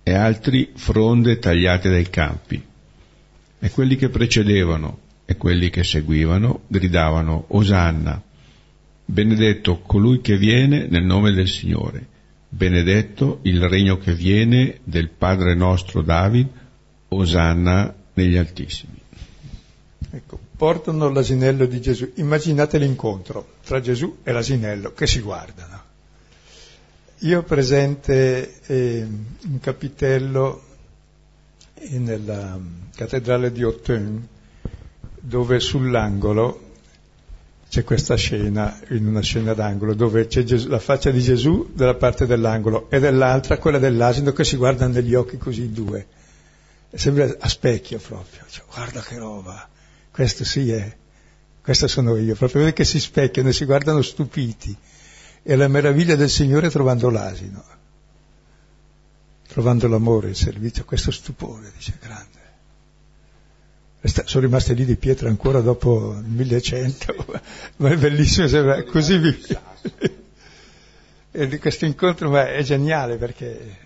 e 0.03 0.13
altri 0.13 0.73
fronde 0.75 1.39
tagliate 1.39 1.89
dai 1.89 2.07
campi. 2.07 2.63
E 3.57 3.71
quelli 3.71 3.95
che 3.95 4.09
precedevano 4.09 4.99
e 5.25 5.37
quelli 5.37 5.71
che 5.71 5.83
seguivano 5.83 6.65
gridavano 6.67 7.45
Osanna, 7.47 8.21
benedetto 9.05 9.79
colui 9.79 10.21
che 10.21 10.37
viene 10.37 10.85
nel 10.87 11.03
nome 11.03 11.31
del 11.31 11.47
Signore, 11.47 12.15
benedetto 12.57 13.39
il 13.43 13.61
regno 13.69 13.99
che 13.99 14.13
viene 14.13 14.79
del 14.83 15.09
Padre 15.09 15.53
nostro 15.53 16.01
David, 16.01 16.47
Osanna 17.09 17.93
negli 18.13 18.35
Altissimi. 18.35 18.99
Ecco, 20.09 20.39
portano 20.57 21.09
l'asinello 21.09 21.67
di 21.67 21.79
Gesù. 21.79 22.11
Immaginate 22.15 22.79
l'incontro 22.79 23.53
tra 23.63 23.79
Gesù 23.79 24.17
e 24.23 24.31
l'asinello 24.31 24.91
che 24.93 25.05
si 25.05 25.19
guardano. 25.19 25.83
Io 27.19 27.39
ho 27.39 27.43
presente 27.43 28.59
eh, 28.65 29.05
un 29.43 29.59
capitello 29.59 30.63
nella 31.89 32.59
cattedrale 32.95 33.51
di 33.51 33.61
Autun 33.61 34.27
dove 35.19 35.59
sull'angolo 35.59 36.66
c'è 37.69 37.83
questa 37.83 38.15
scena, 38.15 38.79
in 38.89 39.05
una 39.07 39.21
scena 39.21 39.53
d'angolo, 39.53 39.93
dove 39.93 40.27
c'è 40.27 40.43
Gesù, 40.43 40.67
la 40.69 40.79
faccia 40.79 41.11
di 41.11 41.21
Gesù 41.21 41.71
dalla 41.73 41.95
parte 41.95 42.25
dell'angolo 42.25 42.89
e 42.89 42.99
dall'altra 42.99 43.57
quella 43.57 43.79
dell'asino 43.79 44.31
che 44.31 44.43
si 44.43 44.55
guardano 44.55 44.93
negli 44.93 45.13
occhi 45.13 45.37
così 45.37 45.63
in 45.63 45.73
due. 45.73 46.07
Sembra 46.93 47.35
a 47.37 47.49
specchio 47.49 47.99
proprio, 47.99 48.43
cioè, 48.49 48.63
guarda 48.73 49.01
che 49.01 49.17
roba 49.17 49.69
questo 50.17 50.45
sì 50.45 50.71
è, 50.71 50.97
questo 51.61 51.87
sono 51.87 52.15
io, 52.17 52.33
proprio 52.33 52.73
che 52.73 52.83
si 52.83 52.99
specchiano 52.99 53.49
e 53.49 53.53
si 53.53 53.65
guardano 53.65 54.01
stupiti. 54.01 54.75
E 55.43 55.55
la 55.55 55.67
meraviglia 55.67 56.15
del 56.15 56.31
Signore 56.31 56.71
trovando 56.71 57.11
l'asino. 57.11 57.63
trovando 59.45 59.87
l'amore, 59.87 60.29
il 60.29 60.35
servizio, 60.35 60.85
questo 60.85 61.11
stupore, 61.11 61.71
dice, 61.75 61.99
grande. 62.01 62.36
Sono 64.01 64.45
rimaste 64.45 64.73
lì 64.73 64.85
di 64.85 64.95
pietra 64.95 65.27
ancora 65.27 65.59
dopo 65.59 66.13
il 66.13 66.25
1100, 66.25 67.41
ma 67.77 67.89
è 67.89 67.97
bellissimo, 67.97 68.47
sembra 68.47 68.83
così 68.83 69.17
vivo. 69.17 69.61
Questo 71.59 71.85
incontro 71.85 72.29
ma 72.29 72.51
è 72.51 72.63
geniale 72.63 73.17
perché 73.17 73.77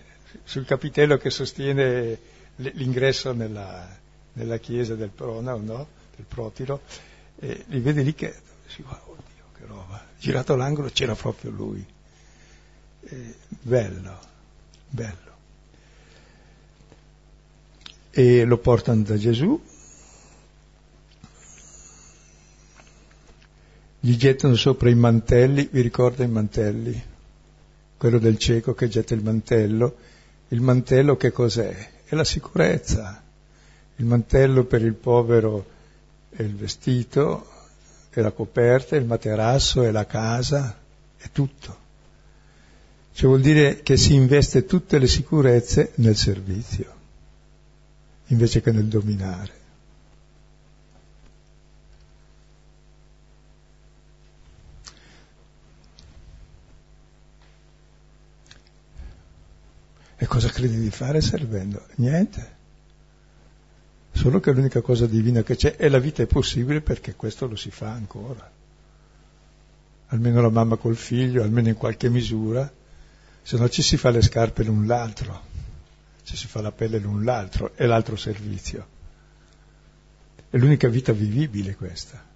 sul 0.44 0.64
capitello 0.64 1.16
che 1.16 1.30
sostiene 1.30 2.18
l'ingresso 2.56 3.32
nella, 3.32 3.88
nella 4.34 4.58
chiesa 4.58 4.94
del 4.94 5.10
Prona, 5.10 5.54
no? 5.54 5.86
del 6.14 6.24
Protiro, 6.26 6.82
li 7.38 7.80
vede 7.80 8.02
lì 8.02 8.14
che 8.14 8.34
oddio 8.76 9.44
che 9.56 9.66
roba, 9.66 10.04
girato 10.18 10.56
l'angolo 10.56 10.90
c'era 10.92 11.14
proprio 11.14 11.50
lui. 11.50 11.84
E 13.04 13.34
bello, 13.48 14.18
bello. 14.88 15.30
E 18.10 18.44
lo 18.44 18.58
portano 18.58 19.02
da 19.02 19.16
Gesù, 19.16 19.60
gli 24.04 24.16
gettano 24.16 24.56
sopra 24.56 24.90
i 24.90 24.96
mantelli, 24.96 25.68
vi 25.70 25.80
ricorda 25.80 26.24
i 26.24 26.28
mantelli? 26.28 27.00
Quello 27.96 28.18
del 28.18 28.36
cieco 28.36 28.74
che 28.74 28.88
getta 28.88 29.14
il 29.14 29.22
mantello. 29.22 29.94
Il 30.48 30.60
mantello 30.60 31.16
che 31.16 31.30
cos'è? 31.30 31.90
È 32.04 32.16
la 32.16 32.24
sicurezza. 32.24 33.22
Il 33.94 34.04
mantello 34.04 34.64
per 34.64 34.82
il 34.82 34.94
povero 34.94 35.64
è 36.30 36.42
il 36.42 36.56
vestito, 36.56 37.46
è 38.10 38.20
la 38.20 38.32
coperta, 38.32 38.96
è 38.96 38.98
il 38.98 39.06
materasso, 39.06 39.84
è 39.84 39.92
la 39.92 40.04
casa, 40.04 40.76
è 41.16 41.28
tutto. 41.30 41.76
Cioè 43.12 43.28
vuol 43.28 43.40
dire 43.40 43.82
che 43.84 43.96
si 43.96 44.14
investe 44.14 44.66
tutte 44.66 44.98
le 44.98 45.06
sicurezze 45.06 45.92
nel 45.96 46.16
servizio, 46.16 46.92
invece 48.26 48.62
che 48.62 48.72
nel 48.72 48.86
dominare. 48.86 49.60
E 60.22 60.26
cosa 60.28 60.50
credi 60.50 60.78
di 60.78 60.90
fare 60.90 61.20
servendo? 61.20 61.84
Niente. 61.96 62.54
Solo 64.12 64.38
che 64.38 64.52
l'unica 64.52 64.80
cosa 64.80 65.04
divina 65.06 65.42
che 65.42 65.56
c'è 65.56 65.74
è 65.74 65.88
la 65.88 65.98
vita 65.98 66.22
è 66.22 66.26
possibile 66.26 66.80
perché 66.80 67.16
questo 67.16 67.48
lo 67.48 67.56
si 67.56 67.72
fa 67.72 67.90
ancora. 67.90 68.48
Almeno 70.06 70.40
la 70.40 70.48
mamma 70.48 70.76
col 70.76 70.94
figlio, 70.94 71.42
almeno 71.42 71.70
in 71.70 71.74
qualche 71.74 72.08
misura, 72.08 72.72
se 73.42 73.56
no 73.56 73.68
ci 73.68 73.82
si 73.82 73.96
fa 73.96 74.10
le 74.10 74.22
scarpe 74.22 74.62
l'un 74.62 74.86
l'altro, 74.86 75.40
ci 76.22 76.36
si 76.36 76.46
fa 76.46 76.60
la 76.60 76.70
pelle 76.70 77.00
l'un 77.00 77.24
l'altro, 77.24 77.72
è 77.74 77.84
l'altro 77.84 78.14
servizio. 78.14 78.86
È 80.50 80.56
l'unica 80.56 80.86
vita 80.86 81.10
vivibile 81.10 81.74
questa. 81.74 82.31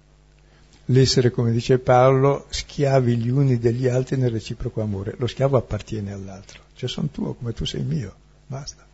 L'essere, 0.89 1.31
come 1.31 1.51
dice 1.51 1.79
Paolo, 1.79 2.45
schiavi 2.49 3.17
gli 3.17 3.29
uni 3.29 3.57
degli 3.57 3.87
altri 3.87 4.17
nel 4.17 4.31
reciproco 4.31 4.81
amore. 4.81 5.15
Lo 5.17 5.27
schiavo 5.27 5.57
appartiene 5.57 6.13
all'altro 6.13 6.65
cioè 6.77 6.87
sono 6.87 7.09
tuo 7.11 7.33
come 7.33 7.53
tu 7.53 7.65
sei 7.65 7.81
mio, 7.81 8.13
basta. 8.45 8.85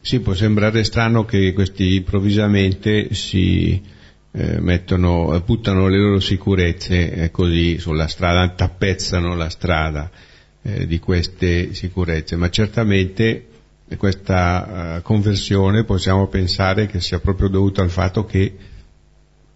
Sì, 0.00 0.20
può 0.20 0.34
sembrare 0.34 0.84
strano 0.84 1.24
che 1.24 1.52
questi 1.54 1.96
improvvisamente 1.96 3.14
si 3.14 3.82
eh, 4.30 4.60
mettono, 4.60 5.42
buttano 5.44 5.88
le 5.88 5.98
loro 5.98 6.20
sicurezze 6.20 7.12
eh, 7.12 7.30
così 7.30 7.78
sulla 7.78 8.06
strada, 8.06 8.50
tappezzano 8.50 9.34
la 9.34 9.48
strada 9.48 10.10
eh, 10.60 10.86
di 10.86 10.98
queste 10.98 11.72
sicurezze, 11.72 12.36
ma 12.36 12.50
certamente 12.50 13.46
questa 13.96 14.98
uh, 14.98 15.02
conversione 15.02 15.84
possiamo 15.84 16.26
pensare 16.26 16.86
che 16.86 17.00
sia 17.00 17.20
proprio 17.20 17.48
dovuta 17.48 17.80
al 17.80 17.88
fatto 17.88 18.26
che 18.26 18.54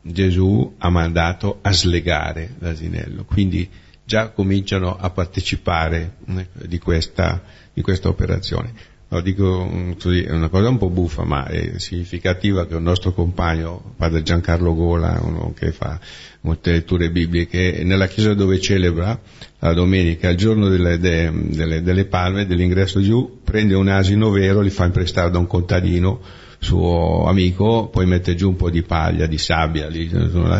Gesù 0.03 0.75
ha 0.79 0.91
mandato 0.91 1.59
a 1.63 1.73
slegare 1.73 2.55
l'asinello, 2.59 3.25
quindi 3.25 3.69
già 4.05 4.31
cominciano 4.31 4.97
a 4.97 5.11
partecipare 5.11 6.17
eh, 6.27 6.47
di 6.67 6.79
questa, 6.79 7.43
di 7.73 7.83
questa 7.83 8.09
operazione. 8.09 8.91
Lo 9.13 9.21
dico 9.21 9.69
mm, 9.71 9.93
così, 10.01 10.23
è 10.23 10.33
una 10.33 10.49
cosa 10.49 10.71
un 10.71 10.79
po' 10.79 10.89
buffa, 10.89 11.25
ma 11.25 11.47
è 11.47 11.79
significativa 11.79 12.67
che 12.67 12.75
un 12.75 12.83
nostro 12.83 13.13
compagno, 13.13 13.95
padre 13.97 14.23
Giancarlo 14.23 14.75
Gola, 14.75 15.21
uno 15.23 15.53
che 15.55 15.71
fa 15.71 16.01
molte 16.41 16.73
letture 16.73 17.11
bibliche, 17.11 17.83
nella 17.85 18.07
chiesa 18.07 18.33
dove 18.33 18.59
celebra 18.59 19.21
la 19.59 19.75
domenica, 19.75 20.31
il 20.31 20.39
giorno 20.39 20.69
delle, 20.69 20.99
de, 20.99 21.31
delle, 21.31 21.83
delle 21.83 22.07
palme, 22.07 22.47
dell'ingresso 22.47 23.03
giù, 23.03 23.41
prende 23.45 23.75
un 23.75 23.89
asino 23.89 24.31
vero, 24.31 24.63
li 24.63 24.71
fa 24.71 24.87
imprestare 24.87 25.31
da 25.31 25.39
un 25.39 25.47
contadino, 25.47 26.21
suo 26.63 27.25
amico, 27.27 27.89
poi 27.89 28.07
mette 28.07 28.37
giù 28.37 28.49
un 28.49 28.57
po' 28.57 28.71
di 28.71 28.83
paglia, 28.83 29.27
di 29.27 29.37
sabbia 29.37 29.89
lì, 29.89 30.11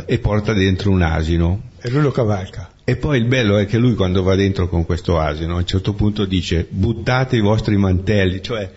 e 0.05 0.19
porta 0.19 0.53
dentro 0.53 0.91
un 0.91 1.01
asino. 1.01 1.71
E 1.81 1.91
lui 1.91 2.03
lo 2.03 2.11
cavalca. 2.11 2.71
E 2.85 2.97
poi 2.97 3.19
il 3.19 3.27
bello 3.27 3.57
è 3.57 3.67
che 3.67 3.79
lui 3.79 3.95
quando 3.95 4.25
va 4.25 4.35
dentro 4.35 4.69
con 4.69 4.85
questo 4.85 5.19
asino 5.19 5.55
a 5.55 5.59
un 5.59 5.67
certo 5.67 5.95
punto 5.95 6.25
dice 6.25 6.67
buttate 6.69 7.37
i 7.37 7.41
vostri 7.41 7.77
mantelli, 7.77 8.43
cioè 8.43 8.69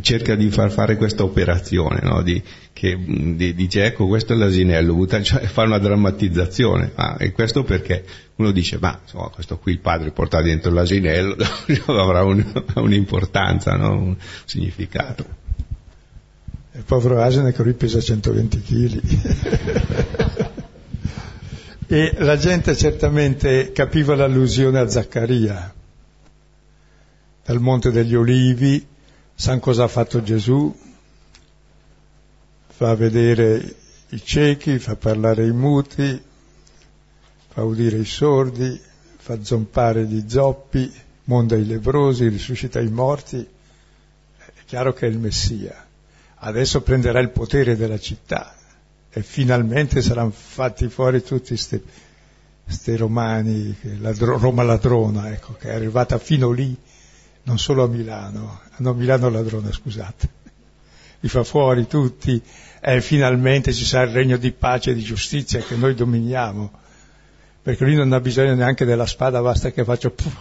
cerca 0.00 0.34
di 0.36 0.48
far 0.50 0.70
fare 0.70 0.96
questa 0.96 1.22
operazione, 1.22 2.00
no? 2.02 2.22
di, 2.22 2.42
che 2.72 2.96
di, 2.98 3.54
dice 3.54 3.84
ecco 3.84 4.06
questo 4.06 4.32
è 4.32 4.36
l'asinello, 4.36 4.94
butta, 4.94 5.20
cioè 5.22 5.42
fa 5.42 5.64
una 5.64 5.78
drammatizzazione, 5.78 6.92
ah, 6.94 7.16
e 7.18 7.32
questo 7.32 7.62
perché 7.62 8.04
uno 8.36 8.52
dice 8.52 8.78
ma 8.80 8.98
insomma, 9.02 9.28
questo 9.28 9.58
qui 9.58 9.72
il 9.72 9.80
padre 9.80 10.12
porta 10.12 10.40
dentro 10.40 10.72
l'asinello, 10.72 11.36
avrà 11.88 12.22
un, 12.22 12.42
un'importanza, 12.76 13.76
no? 13.76 13.92
un 13.92 14.16
significato. 14.46 15.39
Il 16.80 16.86
povero 16.86 17.20
asino 17.20 17.50
che 17.50 17.62
lui 17.62 17.74
pesa 17.74 18.00
120 18.00 18.62
kg. 18.62 19.00
E 21.92 22.14
la 22.18 22.36
gente 22.36 22.76
certamente 22.76 23.72
capiva 23.72 24.14
l'allusione 24.14 24.78
a 24.78 24.88
Zaccaria. 24.88 25.74
Dal 27.44 27.60
Monte 27.60 27.90
degli 27.90 28.14
Olivi, 28.14 28.86
sa 29.34 29.58
cosa 29.58 29.82
ha 29.82 29.88
fatto 29.88 30.22
Gesù? 30.22 30.72
Fa 32.68 32.94
vedere 32.94 33.74
i 34.10 34.22
ciechi, 34.24 34.78
fa 34.78 34.94
parlare 34.94 35.46
i 35.46 35.52
muti, 35.52 36.22
fa 37.48 37.64
udire 37.64 37.98
i 37.98 38.06
sordi, 38.06 38.80
fa 39.16 39.42
zompare 39.42 40.06
gli 40.06 40.22
zoppi, 40.28 40.90
monda 41.24 41.56
i 41.56 41.66
lebrosi, 41.66 42.28
risuscita 42.28 42.78
i 42.78 42.88
morti. 42.88 43.44
È 44.36 44.64
chiaro 44.64 44.92
che 44.92 45.08
è 45.08 45.10
il 45.10 45.18
Messia. 45.18 45.88
Adesso 46.42 46.80
prenderà 46.80 47.20
il 47.20 47.30
potere 47.30 47.76
della 47.76 47.98
città, 47.98 48.54
e 49.12 49.22
finalmente 49.22 50.00
saranno 50.00 50.30
fatti 50.30 50.88
fuori 50.88 51.22
tutti 51.22 51.54
questi 52.64 52.96
romani, 52.96 53.76
ladro, 53.98 54.38
Roma 54.38 54.62
ladrona, 54.62 55.30
ecco, 55.32 55.54
che 55.54 55.68
è 55.68 55.74
arrivata 55.74 56.16
fino 56.18 56.50
lì, 56.52 56.74
non 57.42 57.58
solo 57.58 57.84
a 57.84 57.88
Milano, 57.88 58.60
no 58.76 58.92
Milano 58.94 59.28
ladrona, 59.28 59.72
scusate, 59.72 60.28
li 61.20 61.28
fa 61.28 61.42
fuori 61.42 61.86
tutti 61.86 62.40
e 62.80 63.00
finalmente 63.02 63.72
ci 63.72 63.84
sarà 63.84 64.08
il 64.08 64.14
regno 64.14 64.36
di 64.36 64.52
pace 64.52 64.92
e 64.92 64.94
di 64.94 65.02
giustizia 65.02 65.60
che 65.60 65.74
noi 65.74 65.94
dominiamo, 65.94 66.70
perché 67.60 67.84
lui 67.84 67.96
non 67.96 68.12
ha 68.12 68.20
bisogno 68.20 68.54
neanche 68.54 68.84
della 68.86 69.06
spada, 69.06 69.42
basta 69.42 69.72
che 69.72 69.84
faccia, 69.84 70.08
puff, 70.08 70.36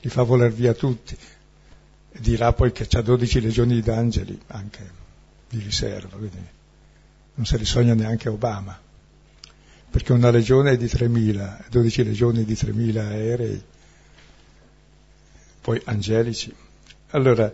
li 0.00 0.10
fa 0.10 0.22
voler 0.22 0.52
via 0.52 0.74
tutti. 0.74 1.16
Dirà 2.12 2.52
poi 2.52 2.70
che 2.70 2.86
ha 2.90 3.02
12 3.02 3.40
legioni 3.40 3.80
d'angeli 3.80 4.38
anche 4.48 4.99
di 5.50 5.58
riserva. 5.58 6.16
Quindi 6.16 6.38
non 7.34 7.44
se 7.44 7.56
li 7.56 7.64
sogna 7.64 7.94
neanche 7.94 8.28
Obama, 8.28 8.78
perché 9.90 10.12
una 10.12 10.30
legione 10.30 10.72
è 10.72 10.76
di 10.76 10.86
3.000, 10.86 11.68
12 11.68 12.04
legioni 12.04 12.44
di 12.44 12.54
3.000 12.54 12.98
aerei, 12.98 13.62
poi 15.60 15.80
angelici. 15.84 16.54
Allora, 17.10 17.52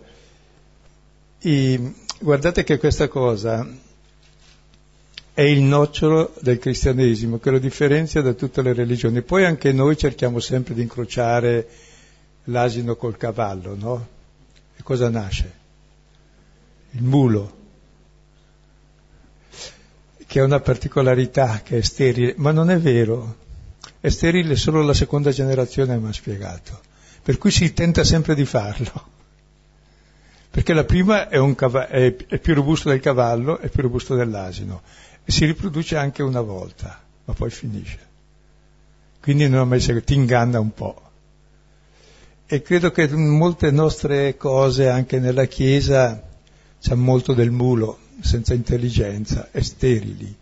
i, 1.39 1.93
guardate 2.19 2.63
che 2.63 2.77
questa 2.77 3.07
cosa 3.07 3.67
è 5.33 5.41
il 5.41 5.61
nocciolo 5.61 6.33
del 6.41 6.57
cristianesimo 6.57 7.37
che 7.37 7.51
lo 7.51 7.59
differenzia 7.59 8.21
da 8.21 8.33
tutte 8.33 8.61
le 8.61 8.73
religioni. 8.73 9.21
Poi 9.21 9.45
anche 9.45 9.71
noi 9.71 9.97
cerchiamo 9.97 10.39
sempre 10.39 10.73
di 10.73 10.81
incrociare 10.81 11.67
l'asino 12.45 12.95
col 12.95 13.17
cavallo, 13.17 13.75
no? 13.75 14.07
E 14.75 14.83
cosa 14.83 15.09
nasce? 15.09 15.53
Il 16.91 17.03
mulo, 17.03 17.57
che 20.27 20.39
ha 20.39 20.43
una 20.43 20.59
particolarità 20.59 21.61
che 21.63 21.79
è 21.79 21.81
sterile, 21.81 22.35
ma 22.37 22.51
non 22.51 22.69
è 22.69 22.77
vero. 22.77 23.37
È 23.99 24.09
sterile 24.09 24.55
solo 24.55 24.83
la 24.83 24.93
seconda 24.93 25.31
generazione 25.31 25.97
mi 25.97 26.09
ha 26.09 26.13
spiegato. 26.13 26.81
Per 27.23 27.37
cui 27.37 27.49
si 27.49 27.73
tenta 27.73 28.03
sempre 28.03 28.35
di 28.35 28.45
farlo. 28.45 29.15
Perché 30.51 30.73
la 30.73 30.83
prima 30.83 31.29
è, 31.29 31.55
cav- 31.55 31.87
è, 31.87 32.15
è 32.15 32.39
più 32.39 32.53
robusto 32.53 32.89
del 32.89 32.99
cavallo, 32.99 33.59
è 33.59 33.69
più 33.69 33.81
robusto 33.83 34.15
dell'asino 34.15 34.81
e 35.23 35.31
si 35.31 35.45
riproduce 35.45 35.97
anche 35.97 36.23
una 36.23 36.41
volta, 36.41 37.03
ma 37.25 37.33
poi 37.33 37.49
finisce. 37.49 37.99
Quindi 39.21 39.49
non 39.49 39.59
ha 39.59 39.65
mai 39.65 39.81
seguito, 39.81 40.07
ti 40.07 40.13
inganna 40.13 40.59
un 40.59 40.73
po'. 40.73 41.01
e 42.45 42.61
credo 42.61 42.91
che 42.91 43.09
molte 43.09 43.71
nostre 43.71 44.37
cose 44.37 44.87
anche 44.87 45.19
nella 45.19 45.45
Chiesa 45.45 46.23
c'è 46.79 46.95
molto 46.95 47.33
del 47.33 47.51
mulo, 47.51 47.97
senza 48.19 48.53
intelligenza, 48.53 49.49
e 49.51 49.61
sterili, 49.63 50.35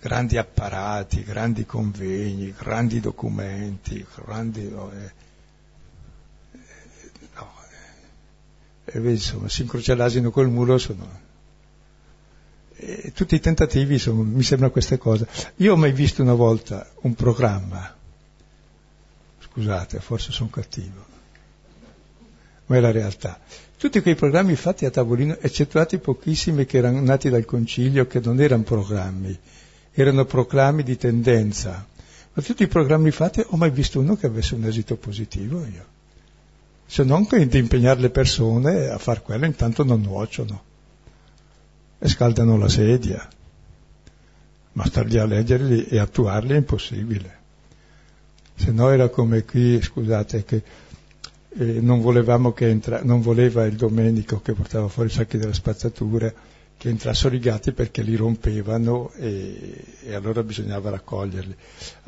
grandi 0.00 0.36
apparati, 0.36 1.22
grandi 1.22 1.64
convegni, 1.64 2.52
grandi 2.52 3.00
documenti, 3.00 4.04
grandi... 4.24 4.68
No, 4.68 4.92
eh, 4.92 5.12
no, 7.34 7.52
eh, 8.84 8.98
e 8.98 9.10
insomma, 9.10 9.48
si 9.48 9.62
incrocia 9.62 9.94
l'asino 9.94 10.30
col 10.30 10.50
mulo, 10.50 10.76
sono... 10.78 11.22
E 12.76 13.12
tutti 13.14 13.34
i 13.36 13.40
tentativi 13.40 13.98
sono, 13.98 14.22
mi 14.22 14.42
sembrano 14.42 14.72
queste 14.72 14.98
cose. 14.98 15.26
Io 15.56 15.72
ho 15.72 15.76
mai 15.76 15.92
visto 15.92 16.22
una 16.22 16.34
volta 16.34 16.86
un 17.02 17.14
programma, 17.14 17.94
scusate, 19.40 20.00
forse 20.00 20.32
sono 20.32 20.50
cattivo, 20.50 21.06
ma 22.66 22.76
è 22.76 22.80
la 22.80 22.90
realtà. 22.90 23.40
Tutti 23.84 24.00
quei 24.00 24.14
programmi 24.14 24.56
fatti 24.56 24.86
a 24.86 24.90
tavolino, 24.90 25.36
eccettuati 25.38 25.98
pochissimi 25.98 26.64
che 26.64 26.78
erano 26.78 27.02
nati 27.02 27.28
dal 27.28 27.44
concilio, 27.44 28.06
che 28.06 28.18
non 28.18 28.40
erano 28.40 28.62
programmi, 28.62 29.38
erano 29.92 30.24
proclami 30.24 30.82
di 30.82 30.96
tendenza. 30.96 31.86
Ma 32.32 32.42
tutti 32.42 32.62
i 32.62 32.66
programmi 32.66 33.10
fatti 33.10 33.44
ho 33.46 33.58
mai 33.58 33.68
visto 33.68 34.00
uno 34.00 34.16
che 34.16 34.24
avesse 34.24 34.54
un 34.54 34.64
esito 34.64 34.96
positivo 34.96 35.66
io. 35.66 35.84
Se 36.86 37.04
non 37.04 37.26
che 37.26 37.46
di 37.46 37.58
impegnare 37.58 38.00
le 38.00 38.08
persone 38.08 38.88
a 38.88 38.96
far 38.96 39.20
quello, 39.20 39.44
intanto 39.44 39.84
non 39.84 40.00
nuociono 40.00 40.62
e 41.98 42.08
scaldano 42.08 42.56
la 42.56 42.70
sedia. 42.70 43.28
Ma 44.72 44.86
stargli 44.86 45.18
a 45.18 45.26
leggerli 45.26 45.88
e 45.88 45.98
attuarli 45.98 46.54
è 46.54 46.56
impossibile. 46.56 47.38
Se 48.54 48.70
no 48.70 48.88
era 48.88 49.10
come 49.10 49.44
qui, 49.44 49.78
scusate, 49.82 50.42
che 50.44 50.62
eh, 51.56 51.80
non 51.80 52.00
volevamo 52.00 52.52
che 52.52 52.68
entra, 52.68 53.02
non 53.02 53.20
voleva 53.20 53.64
il 53.64 53.74
Domenico 53.74 54.40
che 54.40 54.52
portava 54.52 54.88
fuori 54.88 55.08
i 55.08 55.12
sacchi 55.12 55.38
delle 55.38 55.54
spazzature 55.54 56.34
che 56.76 56.88
entrassero 56.88 57.34
i 57.34 57.38
gatti 57.38 57.72
perché 57.72 58.02
li 58.02 58.16
rompevano 58.16 59.12
e, 59.16 59.84
e, 60.04 60.14
allora 60.14 60.42
bisognava 60.42 60.90
raccoglierli. 60.90 61.54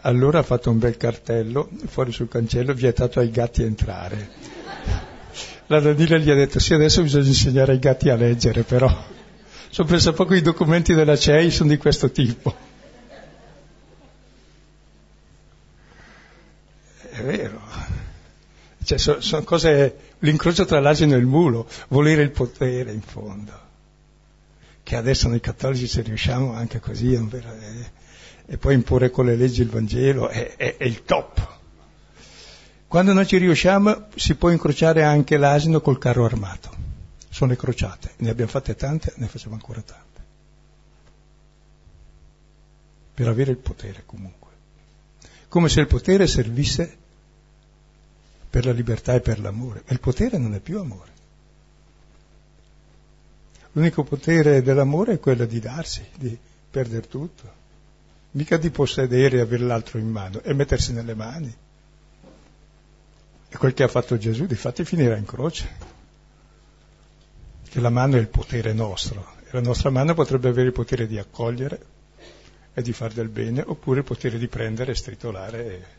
Allora 0.03 0.41
ha 0.41 0.43
fatto 0.43 0.71
un 0.71 0.79
bel 0.79 0.97
cartello 0.97 1.71
fuori 1.87 2.13
sul 2.13 2.29
cancello, 2.29 2.75
vietato 2.75 3.21
ai 3.21 3.31
gatti 3.31 3.63
entrare. 3.63 4.29
La 5.69 5.81
Danila 5.81 6.19
gli 6.19 6.31
ha 6.31 6.35
detto 6.35 6.59
sì 6.59 6.75
adesso 6.75 7.03
bisogna 7.03 7.27
insegnare 7.27 7.73
ai 7.73 7.79
gatti 7.79 8.09
a 8.09 8.17
leggere 8.17 8.63
però. 8.63 9.15
Sono 9.71 9.89
preso 9.89 10.13
poco 10.13 10.35
i 10.35 10.43
documenti 10.43 10.95
della 10.95 11.17
CEI 11.17 11.51
sono 11.51 11.71
di 11.71 11.77
questo 11.77 12.11
tipo. 12.11 12.55
È 17.11 17.23
vero. 17.23 17.66
Cioè, 18.87 18.99
sono, 18.99 19.21
sono 19.21 19.43
cose, 19.43 20.15
l'incrocio 20.21 20.65
tra 20.65 20.79
l'asino 20.79 21.17
e 21.17 21.19
il 21.19 21.27
mulo, 21.27 21.69
volere 21.89 22.23
il 22.23 22.31
potere 22.31 22.93
in 22.93 23.01
fondo. 23.01 23.53
Che 24.81 24.95
adesso 24.95 25.27
noi 25.27 25.41
cattolici 25.41 25.89
se 25.89 26.03
riusciamo 26.03 26.53
anche 26.53 26.79
così, 26.79 27.13
eh, 27.13 27.91
e 28.47 28.57
poi 28.59 28.75
imporre 28.75 29.11
con 29.11 29.27
le 29.27 29.35
leggi 29.35 29.63
il 29.63 29.71
Vangelo, 29.71 30.29
è, 30.29 30.55
è, 30.55 30.77
è 30.77 30.85
il 30.85 31.03
top. 31.03 31.55
Quando 32.87 33.13
non 33.13 33.27
ci 33.27 33.39
riusciamo 33.39 34.07
si 34.15 34.37
può 34.37 34.51
incrociare 34.51 35.03
anche 35.03 35.37
l'asino 35.37 35.81
col 35.81 35.99
carro 35.99 36.25
armato. 36.25 36.71
Sono 37.29 37.51
le 37.51 37.57
crociate, 37.57 38.13
ne 38.19 38.31
abbiamo 38.31 38.53
fatte 38.53 38.77
tante, 38.77 39.15
ne 39.17 39.27
facciamo 39.27 39.57
ancora 39.57 39.81
tante. 39.81 40.21
Per 43.15 43.27
avere 43.27 43.51
il 43.51 43.57
potere 43.57 44.05
comunque. 44.07 44.51
Come 45.49 45.69
se 45.69 45.81
il 45.81 45.89
potere 45.89 46.29
servisse 46.29 46.99
per 48.57 48.65
la 48.65 48.73
libertà 48.73 49.13
e 49.13 49.21
per 49.21 49.39
l'amore. 49.39 49.83
Ma 49.85 49.93
il 49.93 50.01
potere 50.01 50.39
non 50.39 50.55
è 50.55 50.61
più 50.61 50.79
amore. 50.79 51.11
L'unico 53.73 54.03
potere 54.03 54.63
dell'amore 54.63 55.13
è 55.13 55.21
quello 55.21 55.45
di 55.45 55.61
darsi, 55.61 56.03
di 56.17 56.39
perdere 56.71 57.07
tutto. 57.07 57.53
Mica 58.31 58.57
di 58.57 58.71
possedere 58.71 59.37
e 59.37 59.41
avere 59.41 59.63
l'altro 59.63 59.99
in 59.99 60.09
mano, 60.09 60.41
e 60.41 60.55
mettersi 60.55 60.95
nelle 60.95 61.15
mani. 61.15 61.55
È 63.47 63.57
quel 63.59 63.75
che 63.75 63.83
ha 63.83 63.89
fatto 63.89 64.17
Gesù, 64.17 64.47
di 64.47 64.55
fatti 64.55 64.87
finirà 64.87 65.17
in 65.17 65.27
croce. 65.27 65.69
Che 67.69 67.81
la 67.81 67.91
mano 67.91 68.17
è 68.17 68.21
il 68.21 68.29
potere 68.29 68.73
nostro, 68.73 69.35
e 69.43 69.49
la 69.51 69.61
nostra 69.61 69.91
mano 69.91 70.15
potrebbe 70.15 70.49
avere 70.49 70.69
il 70.69 70.73
potere 70.73 71.07
di 71.07 71.19
accogliere 71.19 71.87
e 72.73 72.81
di 72.81 72.95
fare 72.95 73.13
del 73.13 73.29
bene, 73.29 73.63
oppure 73.67 73.99
il 73.99 74.07
potere 74.07 74.39
di 74.39 74.49
prendere 74.49 74.93
e 74.93 74.95
stritolare 74.95 75.67
e 75.67 75.96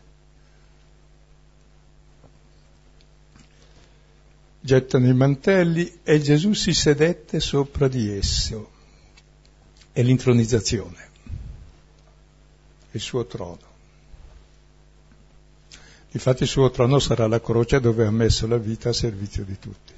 gettano 4.68 5.06
i 5.06 5.14
mantelli 5.14 6.00
e 6.02 6.20
Gesù 6.20 6.52
si 6.52 6.74
sedette 6.74 7.40
sopra 7.40 7.88
di 7.88 8.10
esso. 8.10 8.70
È 9.90 10.02
l'intronizzazione, 10.02 11.08
il 12.90 13.00
suo 13.00 13.24
trono. 13.24 13.66
Infatti 16.10 16.42
il 16.42 16.50
suo 16.50 16.68
trono 16.68 16.98
sarà 16.98 17.26
la 17.26 17.40
croce 17.40 17.80
dove 17.80 18.04
ha 18.04 18.10
messo 18.10 18.46
la 18.46 18.58
vita 18.58 18.90
a 18.90 18.92
servizio 18.92 19.42
di 19.42 19.58
tutti. 19.58 19.92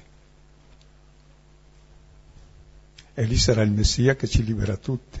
E 3.13 3.23
lì 3.25 3.37
sarà 3.37 3.63
il 3.63 3.71
Messia 3.71 4.15
che 4.15 4.27
ci 4.27 4.41
libera 4.41 4.77
tutti. 4.77 5.19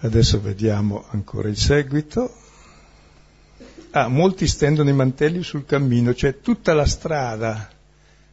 Adesso 0.00 0.38
vediamo 0.42 1.06
ancora 1.08 1.48
il 1.48 1.56
seguito. 1.56 2.43
Ah, 3.96 4.08
molti 4.08 4.48
stendono 4.48 4.90
i 4.90 4.92
mantelli 4.92 5.44
sul 5.44 5.64
cammino, 5.66 6.14
cioè 6.14 6.40
tutta 6.40 6.74
la 6.74 6.84
strada 6.84 7.68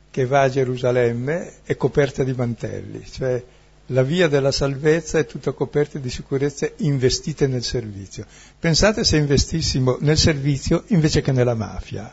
che 0.10 0.26
va 0.26 0.42
a 0.42 0.50
Gerusalemme 0.50 1.58
è 1.64 1.78
coperta 1.78 2.24
di 2.24 2.34
mantelli, 2.34 3.06
cioè 3.06 3.44
la 3.86 4.02
via 4.02 4.28
della 4.28 4.52
salvezza 4.52 5.20
è 5.20 5.28
tutta 5.28 5.52
coperta 5.52 6.00
di 6.00 6.10
sicurezze 6.10 6.74
investite 6.78 7.46
nel 7.46 7.62
servizio. 7.64 8.26
Pensate 8.58 9.04
se 9.04 9.18
investissimo 9.18 9.98
nel 10.00 10.18
servizio 10.18 10.86
invece 10.88 11.22
che 11.22 11.32
nella 11.32 11.54
mafia. 11.54 12.12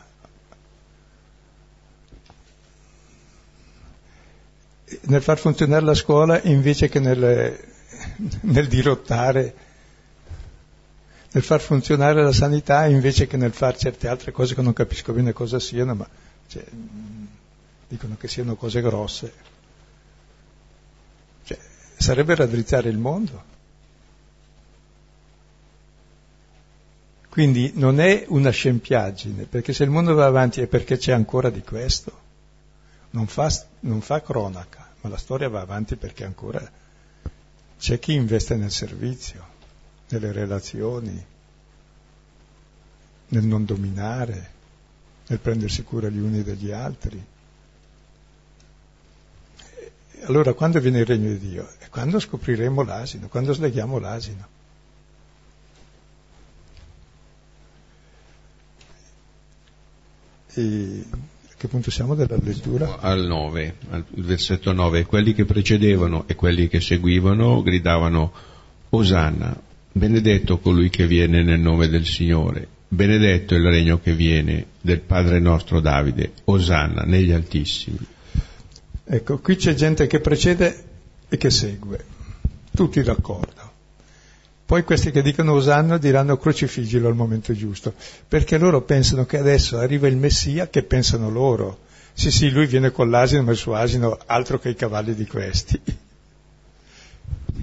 Nel 5.01 5.21
far 5.23 5.39
funzionare 5.39 5.85
la 5.85 5.95
scuola 5.95 6.39
invece 6.43 6.87
che 6.87 6.99
nel, 6.99 7.59
nel 8.41 8.67
dirottare 8.67 9.68
nel 11.31 11.43
far 11.43 11.61
funzionare 11.61 12.23
la 12.23 12.31
sanità 12.31 12.87
invece 12.87 13.27
che 13.27 13.37
nel 13.37 13.53
fare 13.53 13.77
certe 13.77 14.07
altre 14.07 14.31
cose 14.31 14.55
che 14.55 14.61
non 14.61 14.73
capisco 14.73 15.13
bene 15.13 15.31
cosa 15.31 15.59
siano, 15.59 15.93
ma 15.93 16.07
cioè, 16.47 16.65
dicono 17.87 18.17
che 18.17 18.27
siano 18.27 18.55
cose 18.55 18.81
grosse. 18.81 19.33
Cioè, 21.43 21.57
sarebbe 21.97 22.33
raddrizzare 22.33 22.89
il 22.89 22.97
mondo. 22.97 23.57
Quindi 27.29 27.73
non 27.75 27.99
è 27.99 28.25
una 28.29 28.49
scempiaggine, 28.49 29.43
perché 29.43 29.71
se 29.71 29.83
il 29.83 29.91
mondo 29.91 30.15
va 30.15 30.25
avanti 30.25 30.61
è 30.61 30.67
perché 30.67 30.97
c'è 30.97 31.11
ancora 31.11 31.51
di 31.51 31.61
questo. 31.61 32.27
Non 33.11 33.27
fa, 33.27 33.53
non 33.81 34.01
fa 34.01 34.23
cronaca, 34.23 34.89
ma 35.01 35.09
la 35.09 35.17
storia 35.17 35.47
va 35.47 35.61
avanti 35.61 35.95
perché 35.95 36.25
ancora 36.25 36.69
c'è 37.79 37.99
chi 37.99 38.13
investe 38.13 38.55
nel 38.55 38.71
servizio 38.71 39.48
nelle 40.09 40.31
relazioni, 40.31 41.25
nel 43.27 43.43
non 43.43 43.65
dominare, 43.65 44.51
nel 45.27 45.39
prendersi 45.39 45.83
cura 45.83 46.09
gli 46.09 46.17
uni 46.17 46.43
degli 46.43 46.71
altri. 46.71 47.23
Allora 50.23 50.53
quando 50.53 50.79
viene 50.79 50.99
il 50.99 51.05
regno 51.05 51.29
di 51.29 51.39
Dio? 51.39 51.69
È 51.77 51.87
quando 51.89 52.19
scopriremo 52.19 52.83
l'asino, 52.83 53.27
quando 53.27 53.53
sleghiamo 53.53 53.99
l'asino. 53.99 54.47
E 60.53 61.05
a 61.11 61.53
che 61.55 61.67
punto 61.67 61.91
siamo 61.91 62.15
della 62.15 62.37
lettura? 62.41 62.99
Al 62.99 63.25
9, 63.25 63.75
al 63.91 64.05
versetto 64.09 64.73
9. 64.73 65.05
Quelli 65.05 65.33
che 65.33 65.45
precedevano 65.45 66.27
e 66.27 66.35
quelli 66.35 66.67
che 66.67 66.81
seguivano 66.81 67.61
gridavano 67.61 68.31
Osanna, 68.89 69.55
benedetto 69.99 70.57
colui 70.57 70.89
che 70.89 71.05
viene 71.05 71.43
nel 71.43 71.59
nome 71.59 71.89
del 71.89 72.05
Signore, 72.05 72.67
benedetto 72.87 73.53
il 73.53 73.63
regno 73.63 73.99
che 73.99 74.13
viene 74.13 74.65
del 74.81 75.01
Padre 75.01 75.39
nostro 75.39 75.81
Davide, 75.81 76.31
Osanna 76.45 77.03
negli 77.03 77.31
altissimi. 77.31 77.99
Ecco, 79.03 79.39
qui 79.39 79.57
c'è 79.57 79.73
gente 79.73 80.07
che 80.07 80.19
precede 80.19 80.83
e 81.27 81.37
che 81.37 81.49
segue, 81.51 82.03
tutti 82.73 83.03
d'accordo. 83.03 83.67
Poi 84.65 84.83
questi 84.83 85.11
che 85.11 85.21
dicono 85.21 85.53
Osanna 85.53 85.97
diranno 85.97 86.37
crocifiggilo 86.37 87.07
al 87.07 87.15
momento 87.15 87.53
giusto, 87.53 87.93
perché 88.27 88.57
loro 88.57 88.83
pensano 88.83 89.25
che 89.25 89.37
adesso 89.37 89.79
arriva 89.79 90.07
il 90.07 90.15
Messia 90.15 90.69
che 90.69 90.83
pensano 90.83 91.29
loro. 91.29 91.79
Sì, 92.13 92.31
sì, 92.31 92.49
lui 92.51 92.67
viene 92.67 92.91
con 92.91 93.09
l'asino, 93.09 93.43
ma 93.43 93.51
il 93.51 93.57
suo 93.57 93.73
asino 93.73 94.17
altro 94.27 94.59
che 94.59 94.69
i 94.69 94.75
cavalli 94.75 95.15
di 95.15 95.25
questi. 95.25 95.81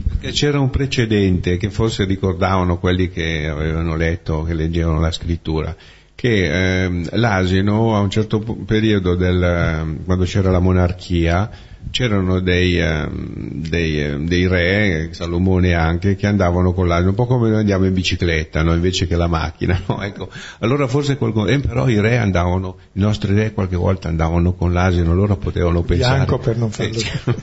Perché 0.08 0.30
c'era 0.30 0.60
un 0.60 0.70
precedente 0.70 1.56
che 1.56 1.70
forse 1.70 2.04
ricordavano 2.04 2.78
quelli 2.78 3.08
che 3.10 3.46
avevano 3.48 3.96
letto, 3.96 4.42
che 4.42 4.54
leggevano 4.54 5.00
la 5.00 5.10
scrittura, 5.10 5.74
che 6.14 6.84
eh, 6.84 7.06
l'asino 7.12 7.96
a 7.96 8.00
un 8.00 8.10
certo 8.10 8.40
periodo 8.40 9.14
del, 9.14 10.00
quando 10.04 10.24
c'era 10.24 10.50
la 10.50 10.58
monarchia 10.58 11.50
c'erano 11.90 12.40
dei, 12.40 12.78
eh, 12.78 13.08
dei, 13.10 14.02
eh, 14.02 14.18
dei, 14.18 14.46
re, 14.46 15.08
Salomone 15.12 15.74
anche, 15.74 16.16
che 16.16 16.26
andavano 16.26 16.72
con 16.72 16.86
l'asino, 16.86 17.10
un 17.10 17.14
po' 17.14 17.26
come 17.26 17.48
noi 17.48 17.60
andiamo 17.60 17.86
in 17.86 17.94
bicicletta, 17.94 18.62
no? 18.62 18.74
invece 18.74 19.06
che 19.06 19.16
la 19.16 19.28
macchina. 19.28 19.80
No? 19.86 20.02
Ecco. 20.02 20.28
Allora 20.60 20.88
forse 20.88 21.16
qualcuno, 21.16 21.46
eh, 21.46 21.60
però 21.60 21.88
i 21.88 22.00
re 22.00 22.18
andavano, 22.18 22.76
i 22.94 23.00
nostri 23.00 23.34
re 23.34 23.52
qualche 23.52 23.76
volta 23.76 24.08
andavano 24.08 24.54
con 24.54 24.72
l'asino, 24.72 25.12
allora 25.12 25.36
potevano 25.36 25.82
pensare. 25.82 26.24
Bianco 26.24 26.38
per 26.38 26.56
non 26.56 26.70
farlo. 26.72 26.98
sì, 26.98 27.06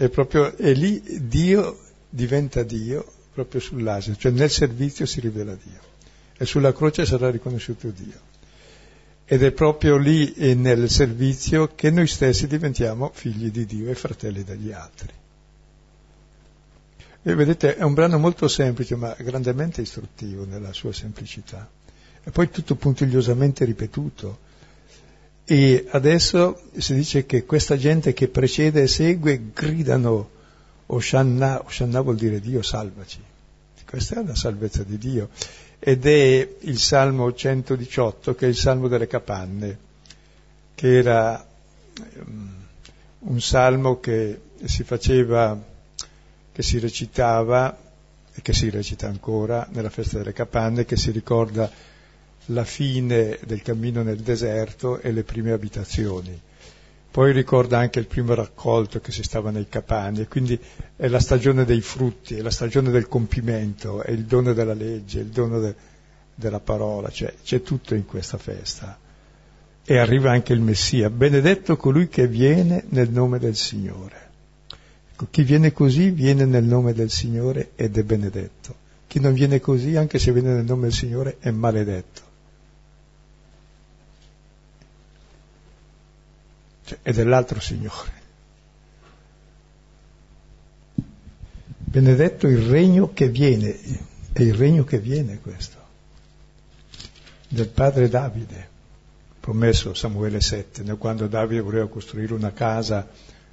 è 0.00 0.08
proprio, 0.08 0.56
e 0.56 0.72
lì 0.72 1.02
Dio 1.28 1.78
diventa 2.08 2.62
Dio 2.62 3.04
proprio 3.34 3.60
sull'asino, 3.60 4.16
cioè 4.16 4.32
nel 4.32 4.48
servizio 4.48 5.04
si 5.04 5.20
rivela 5.20 5.54
Dio 5.54 5.78
e 6.38 6.46
sulla 6.46 6.72
croce 6.72 7.04
sarà 7.04 7.28
riconosciuto 7.28 7.90
Dio. 7.90 8.18
Ed 9.26 9.42
è 9.42 9.52
proprio 9.52 9.98
lì 9.98 10.32
e 10.32 10.54
nel 10.54 10.88
servizio 10.88 11.74
che 11.74 11.90
noi 11.90 12.06
stessi 12.06 12.46
diventiamo 12.46 13.10
figli 13.12 13.50
di 13.50 13.66
Dio 13.66 13.90
e 13.90 13.94
fratelli 13.94 14.42
degli 14.42 14.72
altri. 14.72 15.12
E 17.22 17.34
vedete, 17.34 17.76
è 17.76 17.82
un 17.82 17.92
brano 17.92 18.18
molto 18.18 18.48
semplice, 18.48 18.96
ma 18.96 19.14
grandemente 19.18 19.82
istruttivo 19.82 20.46
nella 20.46 20.72
sua 20.72 20.94
semplicità. 20.94 21.68
E 22.24 22.30
poi 22.30 22.48
tutto 22.48 22.74
puntigliosamente 22.74 23.66
ripetuto. 23.66 24.38
E 25.52 25.88
adesso 25.90 26.60
si 26.76 26.94
dice 26.94 27.26
che 27.26 27.44
questa 27.44 27.76
gente 27.76 28.12
che 28.12 28.28
precede 28.28 28.82
e 28.82 28.86
segue 28.86 29.50
gridano 29.52 30.30
Oshanna, 30.86 31.64
Oshanna 31.64 32.00
vuol 32.02 32.14
dire 32.14 32.38
Dio 32.38 32.62
salvaci. 32.62 33.18
Questa 33.84 34.20
è 34.20 34.24
la 34.24 34.36
salvezza 34.36 34.84
di 34.84 34.96
Dio 34.96 35.30
ed 35.80 36.06
è 36.06 36.48
il 36.60 36.78
Salmo 36.78 37.34
118 37.34 38.36
che 38.36 38.46
è 38.46 38.48
il 38.48 38.54
Salmo 38.54 38.86
delle 38.86 39.08
capanne, 39.08 39.76
che 40.76 40.98
era 40.98 41.44
um, 42.18 42.54
un 43.18 43.40
salmo 43.40 43.98
che 43.98 44.40
si 44.62 44.84
faceva, 44.84 45.60
che 46.52 46.62
si 46.62 46.78
recitava 46.78 47.76
e 48.32 48.40
che 48.40 48.52
si 48.52 48.70
recita 48.70 49.08
ancora 49.08 49.66
nella 49.72 49.90
festa 49.90 50.18
delle 50.18 50.32
capanne, 50.32 50.84
che 50.84 50.96
si 50.96 51.10
ricorda 51.10 51.68
la 52.46 52.64
fine 52.64 53.38
del 53.44 53.62
cammino 53.62 54.02
nel 54.02 54.18
deserto 54.18 55.00
e 55.00 55.12
le 55.12 55.22
prime 55.22 55.52
abitazioni. 55.52 56.40
Poi 57.10 57.32
ricorda 57.32 57.78
anche 57.78 57.98
il 57.98 58.06
primo 58.06 58.34
raccolto 58.34 59.00
che 59.00 59.10
si 59.10 59.24
stava 59.24 59.50
nei 59.50 59.68
capanni, 59.68 60.20
e 60.20 60.28
quindi 60.28 60.58
è 60.94 61.08
la 61.08 61.18
stagione 61.18 61.64
dei 61.64 61.80
frutti, 61.80 62.36
è 62.36 62.40
la 62.40 62.50
stagione 62.50 62.90
del 62.90 63.08
compimento, 63.08 64.02
è 64.02 64.12
il 64.12 64.24
dono 64.24 64.52
della 64.52 64.74
legge, 64.74 65.18
il 65.18 65.26
dono 65.26 65.58
de, 65.58 65.74
della 66.36 66.60
parola, 66.60 67.10
cioè 67.10 67.34
c'è 67.42 67.62
tutto 67.62 67.96
in 67.96 68.06
questa 68.06 68.38
festa. 68.38 68.96
E 69.84 69.98
arriva 69.98 70.30
anche 70.30 70.52
il 70.52 70.60
Messia, 70.60 71.10
benedetto 71.10 71.76
colui 71.76 72.08
che 72.08 72.28
viene 72.28 72.84
nel 72.90 73.10
nome 73.10 73.40
del 73.40 73.56
Signore. 73.56 74.28
Ecco, 75.10 75.26
chi 75.30 75.42
viene 75.42 75.72
così 75.72 76.10
viene 76.10 76.44
nel 76.44 76.64
nome 76.64 76.92
del 76.92 77.10
Signore 77.10 77.72
ed 77.74 77.98
è 77.98 78.04
benedetto. 78.04 78.74
Chi 79.08 79.18
non 79.18 79.32
viene 79.32 79.58
così, 79.58 79.96
anche 79.96 80.20
se 80.20 80.32
viene 80.32 80.54
nel 80.54 80.64
nome 80.64 80.82
del 80.82 80.92
Signore, 80.92 81.38
è 81.40 81.50
maledetto. 81.50 82.28
Cioè, 86.90 86.98
è 87.02 87.12
dell'altro 87.12 87.60
Signore. 87.60 88.18
Benedetto 91.76 92.46
il 92.48 92.68
regno 92.68 93.12
che 93.12 93.28
viene, 93.28 93.78
è 94.32 94.42
il 94.42 94.54
regno 94.54 94.84
che 94.84 94.98
viene 94.98 95.40
questo, 95.40 95.76
del 97.48 97.68
padre 97.68 98.08
Davide, 98.08 98.68
promesso 99.38 99.94
Samuele 99.94 100.40
7, 100.40 100.82
quando 100.96 101.26
Davide 101.26 101.60
voleva 101.60 101.88
costruire 101.88 102.34
una 102.34 102.52
casa 102.52 103.08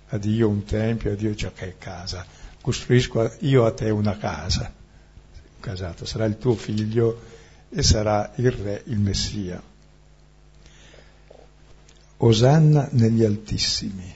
a 0.10 0.18
Dio, 0.18 0.50
un 0.50 0.64
tempio, 0.64 1.12
a 1.12 1.16
Dio 1.16 1.32
dice 1.32 1.52
che 1.54 1.66
è 1.66 1.78
casa, 1.78 2.26
costruisco 2.62 3.36
io 3.40 3.66
a 3.66 3.72
te 3.72 3.90
una 3.90 4.18
casa, 4.18 4.72
casato, 5.60 6.06
sarà 6.06 6.26
il 6.26 6.38
tuo 6.38 6.56
figlio 6.56 7.22
e 7.70 7.84
sarà 7.84 8.32
il 8.36 8.52
re, 8.52 8.82
il 8.86 9.00
Messia. 9.00 9.62
Osanna 12.18 12.88
negli 12.91 13.24
altissimi. 13.24 14.13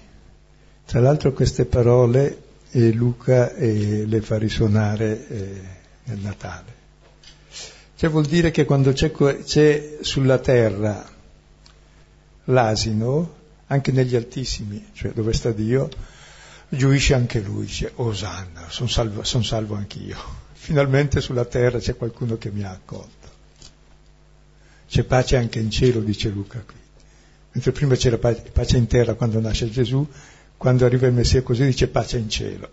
Tra 0.85 0.99
l'altro 0.99 1.33
queste 1.33 1.65
parole 1.65 2.41
eh, 2.71 2.91
Luca 2.91 3.53
eh, 3.53 4.05
le 4.05 4.21
fa 4.21 4.37
risuonare 4.37 5.27
eh, 5.27 5.61
nel 6.05 6.19
Natale. 6.19 6.79
Cioè 7.95 8.09
vuol 8.09 8.25
dire 8.25 8.49
che 8.49 8.65
quando 8.65 8.93
c'è, 8.93 9.11
c'è 9.11 9.97
sulla 10.01 10.39
terra 10.39 11.07
l'asino, 12.45 13.35
anche 13.67 13.91
negli 13.91 14.15
altissimi, 14.15 14.87
cioè 14.93 15.11
dove 15.11 15.33
sta 15.33 15.51
Dio, 15.51 15.89
giuisce 16.67 17.13
anche 17.13 17.39
lui, 17.39 17.65
dice 17.65 17.91
Osanna, 17.95 18.65
sono 18.69 18.89
salvo, 18.89 19.23
son 19.23 19.43
salvo 19.43 19.75
anch'io. 19.75 20.17
Finalmente 20.53 21.21
sulla 21.21 21.45
terra 21.45 21.77
c'è 21.77 21.95
qualcuno 21.95 22.37
che 22.37 22.49
mi 22.49 22.63
ha 22.63 22.71
accolto. 22.71 23.29
C'è 24.87 25.03
pace 25.03 25.37
anche 25.37 25.59
in 25.59 25.69
cielo, 25.69 25.99
dice 25.99 26.29
Luca 26.29 26.59
qui. 26.65 26.80
Mentre 27.53 27.71
prima 27.71 27.95
c'era 27.95 28.17
pace 28.17 28.77
in 28.77 28.87
terra 28.87 29.13
quando 29.15 29.39
nasce 29.39 29.69
Gesù, 29.69 30.07
quando 30.55 30.85
arriva 30.85 31.07
il 31.07 31.13
Messia 31.13 31.41
così 31.41 31.65
dice 31.65 31.87
pace 31.87 32.17
in 32.17 32.29
cielo. 32.29 32.69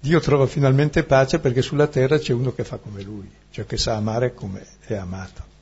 Dio 0.00 0.20
trova 0.20 0.46
finalmente 0.46 1.02
pace 1.02 1.38
perché 1.38 1.62
sulla 1.62 1.86
terra 1.86 2.18
c'è 2.18 2.32
uno 2.32 2.52
che 2.52 2.62
fa 2.62 2.76
come 2.76 3.02
lui, 3.02 3.28
cioè 3.50 3.64
che 3.64 3.78
sa 3.78 3.96
amare 3.96 4.34
come 4.34 4.64
è 4.86 4.94
amato. 4.94 5.52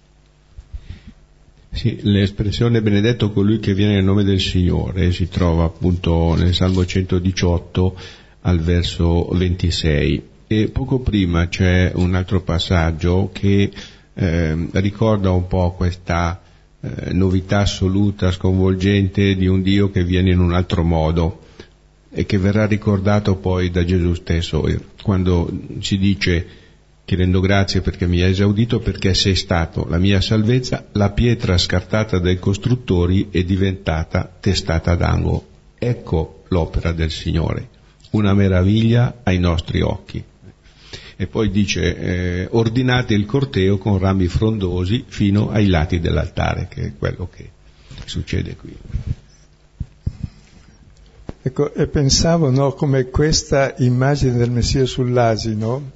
Sì, 1.71 2.01
l'espressione 2.03 2.83
benedetto 2.83 3.33
colui 3.33 3.59
che 3.59 3.73
viene 3.73 3.95
nel 3.95 4.05
nome 4.05 4.25
del 4.25 4.41
Signore 4.41 5.11
si 5.11 5.29
trova 5.29 5.65
appunto 5.65 6.35
nel 6.35 6.53
Salmo 6.53 6.85
118 6.85 7.99
al 8.43 8.61
verso 8.61 9.29
26 9.29 10.29
e 10.49 10.69
poco 10.69 10.99
prima 10.99 11.49
c'è 11.49 11.93
un 11.95 12.15
altro 12.15 12.43
passaggio 12.43 13.31
che 13.33 13.71
eh, 14.13 14.69
ricorda 14.73 15.31
un 15.31 15.47
po' 15.47 15.73
questa 15.73 16.43
eh, 16.85 17.13
novità 17.13 17.61
assoluta, 17.61 18.33
sconvolgente 18.33 19.37
di 19.37 19.47
un 19.47 19.63
Dio 19.63 19.91
che 19.91 20.03
viene 20.03 20.33
in 20.33 20.41
un 20.41 20.53
altro 20.53 20.83
modo 20.83 21.41
e 22.11 22.27
che 22.27 22.39
verrà 22.39 22.67
ricordato 22.67 23.37
poi 23.37 23.71
da 23.71 23.85
Gesù 23.85 24.15
stesso, 24.15 24.69
quando 25.01 25.51
ci 25.79 25.97
dice 25.97 26.47
ti 27.05 27.15
rendo 27.15 27.41
grazie 27.41 27.83
perché 27.83 28.07
mi 28.07 28.21
hai 28.21 28.31
esaudito 28.31 28.81
perché 28.81 29.15
sei 29.15 29.35
stato 29.35 29.87
la 29.89 29.99
mia 29.99 30.21
salvezza, 30.21 30.87
la 30.93 31.11
pietra 31.11 31.57
scartata 31.57 32.19
dai 32.19 32.39
costruttori 32.39 33.29
è 33.31 33.43
diventata 33.45 34.31
testata 34.41 34.95
d'ango. 34.95 35.47
Ecco 35.79 36.43
l'opera 36.49 36.93
del 36.93 37.11
Signore, 37.11 37.69
una 38.11 38.35
meraviglia 38.35 39.21
ai 39.23 39.39
nostri 39.39 39.81
occhi 39.81 40.25
e 41.23 41.29
poi 41.29 41.51
dice 41.51 41.97
eh, 41.97 42.49
ordinate 42.51 43.15
il 43.15 43.27
corteo 43.27 43.79
con 43.79 43.97
rami 43.97 44.27
frondosi 44.27 45.05
fino 45.07 45.51
ai 45.51 45.69
lati 45.69 46.01
dell'altare, 46.01 46.67
che 46.69 46.83
è 46.83 46.93
quello 46.99 47.29
che 47.33 47.49
succede 48.07 48.57
qui. 48.57 48.77
Ecco, 51.43 51.73
e 51.75 51.87
pensavo 51.87 52.51
no, 52.51 52.73
come 52.73 53.05
questa 53.05 53.75
immagine 53.79 54.37
del 54.37 54.51
Messia 54.51 54.85
sull'asino 54.85 55.91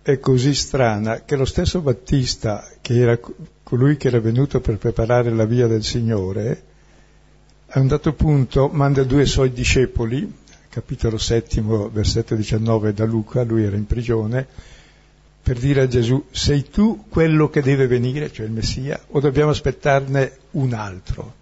è 0.00 0.18
così 0.18 0.54
strana 0.54 1.24
che 1.24 1.36
lo 1.36 1.44
stesso 1.44 1.82
Battista, 1.82 2.66
che 2.80 2.98
era 2.98 3.20
colui 3.62 3.98
che 3.98 4.08
era 4.08 4.20
venuto 4.20 4.60
per 4.60 4.78
preparare 4.78 5.30
la 5.30 5.44
via 5.44 5.66
del 5.66 5.84
Signore, 5.84 6.62
a 7.68 7.78
un 7.78 7.88
dato 7.88 8.14
punto 8.14 8.68
manda 8.68 9.02
due 9.02 9.26
suoi 9.26 9.52
discepoli 9.52 10.43
capitolo 10.74 11.18
settimo, 11.18 11.88
versetto 11.88 12.34
19 12.34 12.92
da 12.92 13.04
Luca, 13.04 13.44
lui 13.44 13.62
era 13.62 13.76
in 13.76 13.86
prigione, 13.86 14.44
per 15.40 15.56
dire 15.56 15.82
a 15.82 15.86
Gesù, 15.86 16.24
sei 16.32 16.68
tu 16.68 17.04
quello 17.08 17.48
che 17.48 17.62
deve 17.62 17.86
venire, 17.86 18.32
cioè 18.32 18.46
il 18.46 18.50
Messia, 18.50 19.00
o 19.10 19.20
dobbiamo 19.20 19.50
aspettarne 19.50 20.38
un 20.52 20.72
altro? 20.72 21.34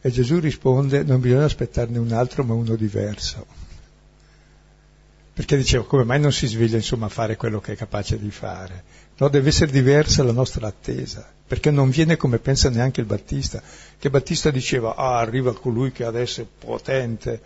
E 0.00 0.10
Gesù 0.10 0.38
risponde, 0.38 1.02
non 1.02 1.20
bisogna 1.20 1.44
aspettarne 1.44 1.98
un 1.98 2.12
altro, 2.12 2.42
ma 2.42 2.54
uno 2.54 2.74
diverso. 2.74 3.44
Perché 5.34 5.58
diceva, 5.58 5.84
come 5.84 6.04
mai 6.04 6.20
non 6.20 6.32
si 6.32 6.46
sveglia 6.46 6.76
insomma 6.76 7.04
a 7.04 7.10
fare 7.10 7.36
quello 7.36 7.60
che 7.60 7.74
è 7.74 7.76
capace 7.76 8.18
di 8.18 8.30
fare? 8.30 8.82
No, 9.20 9.28
deve 9.28 9.50
essere 9.50 9.70
diversa 9.70 10.22
la 10.22 10.32
nostra 10.32 10.66
attesa, 10.66 11.30
perché 11.46 11.70
non 11.70 11.90
viene 11.90 12.16
come 12.16 12.38
pensa 12.38 12.70
neanche 12.70 13.00
il 13.00 13.06
Battista, 13.06 13.62
che 13.98 14.08
Battista 14.08 14.50
diceva, 14.50 14.96
ah, 14.96 15.18
arriva 15.18 15.52
colui 15.52 15.92
che 15.92 16.04
adesso 16.04 16.40
è 16.40 16.46
potente, 16.58 17.42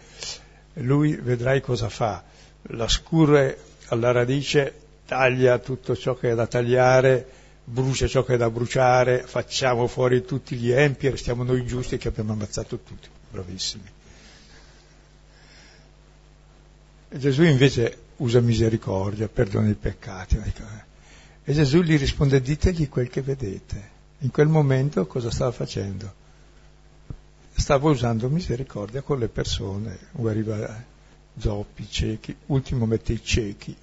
lui 0.75 1.17
vedrai 1.17 1.61
cosa 1.61 1.89
fa, 1.89 2.23
la 2.69 2.87
scurre 2.87 3.59
alla 3.87 4.13
radice, 4.13 4.73
taglia 5.05 5.59
tutto 5.59 5.97
ciò 5.97 6.15
che 6.15 6.31
è 6.31 6.35
da 6.37 6.47
tagliare, 6.47 7.27
brucia 7.65 8.07
ciò 8.07 8.23
che 8.23 8.35
è 8.35 8.37
da 8.37 8.51
bruciare, 8.51 9.25
facciamo 9.27 9.89
fuori 9.89 10.25
tutti 10.25 10.55
gli 10.55 10.71
empi 10.71 11.09
e 11.09 11.11
restiamo 11.11 11.43
noi 11.43 11.67
giusti 11.67 11.99
che 11.99 12.07
abbiamo 12.07 12.35
ammazzato 12.35 12.79
tutti, 12.79 13.09
bravissimi. 13.33 13.91
E 17.09 17.19
Gesù 17.19 17.43
invece 17.43 17.99
usa 18.19 18.39
misericordia, 18.39 19.27
perdona 19.27 19.71
i 19.71 19.75
peccati. 19.75 20.41
E 21.45 21.53
Gesù 21.53 21.83
gli 21.83 21.99
risponde 21.99 22.41
ditegli 22.41 22.89
quel 22.89 23.11
che 23.11 23.21
vedete. 23.21 23.93
In 24.21 24.31
quel 24.31 24.49
momento 24.49 25.07
cosa 25.07 25.31
stava 25.31 25.53
facendo? 25.53 26.23
Stava 27.55 27.91
usando 27.91 28.31
misericordia 28.31 29.03
con 29.03 29.19
le 29.19 29.29
persone, 29.29 29.99
guariva 30.13 30.83
zoppi, 31.37 31.87
ciechi, 31.89 32.35
ultimo 32.47 32.87
mette 32.87 33.13
i 33.13 33.23
ciechi 33.23 33.77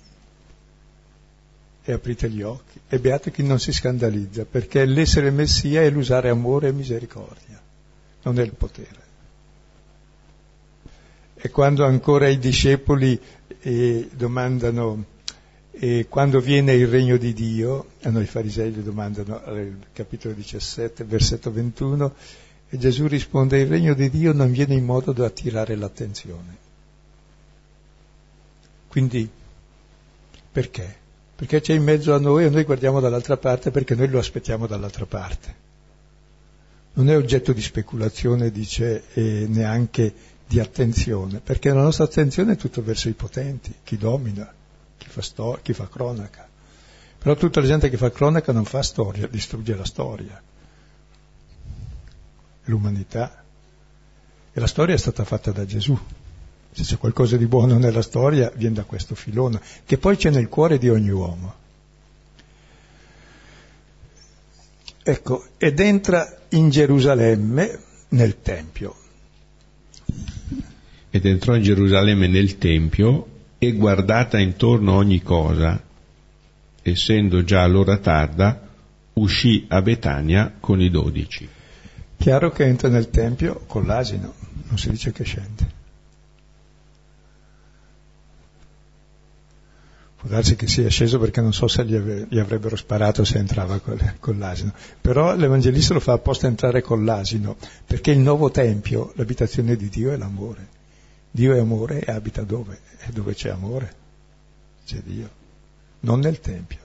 e 1.84 1.92
aprite 1.94 2.30
gli 2.30 2.42
occhi. 2.42 2.80
E 2.88 3.00
beato 3.00 3.30
chi 3.30 3.44
non 3.44 3.60
si 3.60 3.72
scandalizza, 3.72 4.46
perché 4.46 4.84
l'essere 4.86 5.30
Messia 5.30 5.82
è 5.82 5.90
l'usare 5.90 6.30
amore 6.30 6.70
e 6.70 6.74
misericordia, 6.74 7.62
non 8.24 8.40
è 8.40 8.44
il 8.44 8.54
potere. 8.54 9.10
E 11.36 11.50
quando 11.50 11.86
ancora 11.86 12.28
i 12.28 12.38
discepoli 12.38 13.20
eh, 13.60 14.10
domandano 14.14 15.06
eh, 15.72 16.08
quando 16.10 16.40
viene 16.40 16.74
il 16.74 16.88
regno 16.88 17.18
di 17.18 17.34
Dio, 17.34 17.92
a 18.04 18.10
noi 18.10 18.26
farisei 18.26 18.72
gli 18.72 18.80
domandano 18.80 19.42
al 19.44 19.78
capitolo 19.94 20.34
17, 20.34 21.04
versetto 21.04 21.52
21, 21.52 22.14
e 22.70 22.78
Gesù 22.78 23.08
risponde 23.08 23.60
il 23.60 23.68
regno 23.68 23.94
di 23.94 24.10
Dio 24.10 24.34
non 24.34 24.52
viene 24.52 24.76
in 24.76 24.86
modo 24.86 25.12
da 25.12 25.26
attirare 25.26 25.76
l'attenzione. 25.76 26.58
Quindi, 28.88 29.30
perché? 30.52 31.00
perché 31.42 31.60
c'è 31.60 31.74
in 31.74 31.82
mezzo 31.82 32.14
a 32.14 32.20
noi 32.20 32.46
e 32.46 32.50
noi 32.52 32.64
guardiamo 32.64 33.00
dall'altra 33.00 33.36
parte 33.36 33.72
perché 33.72 33.96
noi 33.96 34.10
lo 34.10 34.20
aspettiamo 34.20 34.68
dall'altra 34.68 35.08
parte. 35.08 35.56
Non 36.94 37.10
è 37.10 37.18
oggetto 37.18 37.52
di 37.52 37.62
speculazione, 37.64 38.52
dice, 38.52 39.06
e 39.12 39.48
neanche 39.50 40.14
di 40.46 40.60
attenzione, 40.60 41.40
perché 41.40 41.74
la 41.74 41.82
nostra 41.82 42.04
attenzione 42.04 42.52
è 42.52 42.56
tutto 42.58 42.84
verso 42.84 43.10
i 43.10 43.14
potenti, 43.14 43.74
chi 43.84 43.98
domina, 43.98 44.54
chi 45.02 45.10
fa, 45.10 45.22
sto- 45.24 45.60
chi 45.64 45.74
fa 45.74 45.88
cronaca. 45.88 46.48
Però 47.18 47.36
tutta 47.36 47.60
la 47.60 47.68
gente 47.68 47.90
che 47.90 47.98
fa 47.98 48.12
cronaca 48.12 48.52
non 48.52 48.66
fa 48.66 48.84
storia, 48.84 49.28
distrugge 49.28 49.76
la 49.76 49.86
storia, 49.86 50.42
l'umanità. 52.66 53.44
E 54.54 54.60
la 54.60 54.68
storia 54.68 54.94
è 54.94 54.98
stata 54.98 55.24
fatta 55.24 55.52
da 55.52 55.66
Gesù 55.66 56.00
se 56.74 56.84
c'è 56.84 56.98
qualcosa 56.98 57.36
di 57.36 57.48
buono 57.48 57.78
nella 57.78 58.02
storia, 58.02 58.50
viene 58.56 58.76
da 58.76 58.84
questo 58.84 59.14
filone, 59.14 59.60
che 59.86 59.98
poi 59.98 60.16
c'è 60.16 60.30
nel 60.30 60.48
cuore 60.48 60.78
di 60.78 60.88
ogni 60.88 61.10
uomo. 61.10 61.56
Ecco, 65.04 65.48
ed 65.58 65.80
entra 65.80 66.44
in 66.50 66.70
Gerusalemme 66.70 67.80
nel 68.10 68.42
Tempio. 68.42 68.96
Ed 71.10 71.26
entrò 71.26 71.56
in 71.56 71.64
Gerusalemme 71.64 72.28
nel 72.28 72.58
Tempio 72.58 73.28
e 73.64 73.74
guardata 73.74 74.40
intorno 74.40 74.94
ogni 74.94 75.22
cosa, 75.22 75.80
essendo 76.82 77.44
già 77.44 77.64
l'ora 77.68 77.98
tarda, 77.98 78.60
uscì 79.14 79.68
a 79.70 79.84
Betania 79.84 80.56
con 80.60 80.82
i 80.82 80.90
dodici. 80.90 81.48
Chiaro 82.18 82.50
che 82.50 82.66
entra 82.66 82.90
nel 82.90 83.12
Tempio 83.12 83.62
con 83.68 83.86
l'asino, 83.86 84.34
non 84.68 84.80
si 84.80 84.90
dice 84.90 85.12
che 85.12 85.24
scende. 85.24 85.80
Può 90.16 90.28
darsi 90.28 90.56
che 90.56 90.66
sia 90.66 90.90
sceso 90.90 91.20
perché 91.20 91.42
non 91.42 91.54
so 91.54 91.68
se 91.68 91.86
gli, 91.86 92.40
avrebbero 92.40 92.76
sparato 92.76 93.24
se 93.24 93.38
entrava 93.38 93.78
con, 93.78 94.40
l'asino. 94.40 94.74
Però 95.00 95.36
l'Evangelista 95.36 95.94
lo 95.94 96.00
fa 96.00 96.14
apposta 96.14 96.48
entrare 96.48 96.82
con 96.82 97.06
l'asino, 97.06 97.58
perché 97.86 98.10
il 98.10 98.20
nuovo 98.22 98.50
Tempio, 98.50 99.12
l'abitazione 99.18 99.76
di 99.76 99.88
Dio 99.88 100.12
è 100.12 100.18
l'amore. 100.18 100.71
Dio 101.32 101.54
è 101.54 101.60
amore 101.60 102.02
e 102.02 102.12
abita 102.12 102.44
dove? 102.44 102.80
E 103.00 103.12
dove 103.12 103.34
c'è 103.34 103.50
amore 103.50 104.00
c'è 104.86 105.02
Dio, 105.04 105.30
non 106.02 106.20
nel 106.20 106.40
Tempio. 106.40 106.80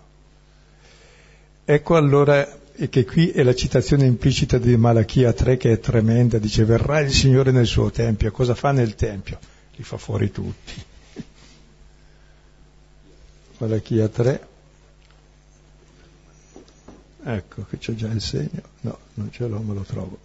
Ecco 1.65 1.97
allora 1.97 2.61
che 2.89 3.05
qui 3.05 3.31
è 3.31 3.43
la 3.43 3.55
citazione 3.55 4.07
implicita 4.07 4.59
di 4.59 4.77
Malachia 4.77 5.33
3 5.33 5.57
che 5.57 5.73
è 5.73 5.81
tremenda, 5.81 6.39
dice 6.39 6.65
verrà 6.65 7.01
il 7.01 7.11
Signore 7.11 7.51
nel 7.51 7.67
suo 7.67 7.91
Tempio, 7.91 8.31
cosa 8.31 8.55
fa 8.55 8.71
nel 8.71 8.95
Tempio? 8.95 9.39
Li 9.75 9.83
fa 9.83 9.97
fuori 9.97 10.31
tutti 10.31 10.75
Malachia 13.59 14.09
3. 14.09 14.49
Ecco 17.25 17.65
che 17.65 17.79
c'è 17.79 17.95
già 17.95 18.07
il 18.07 18.21
segno. 18.21 18.63
No, 18.83 18.99
non 19.15 19.33
ce 19.33 19.49
l'ho, 19.49 19.61
me 19.61 19.75
lo 19.75 19.83
trovo. 19.83 20.19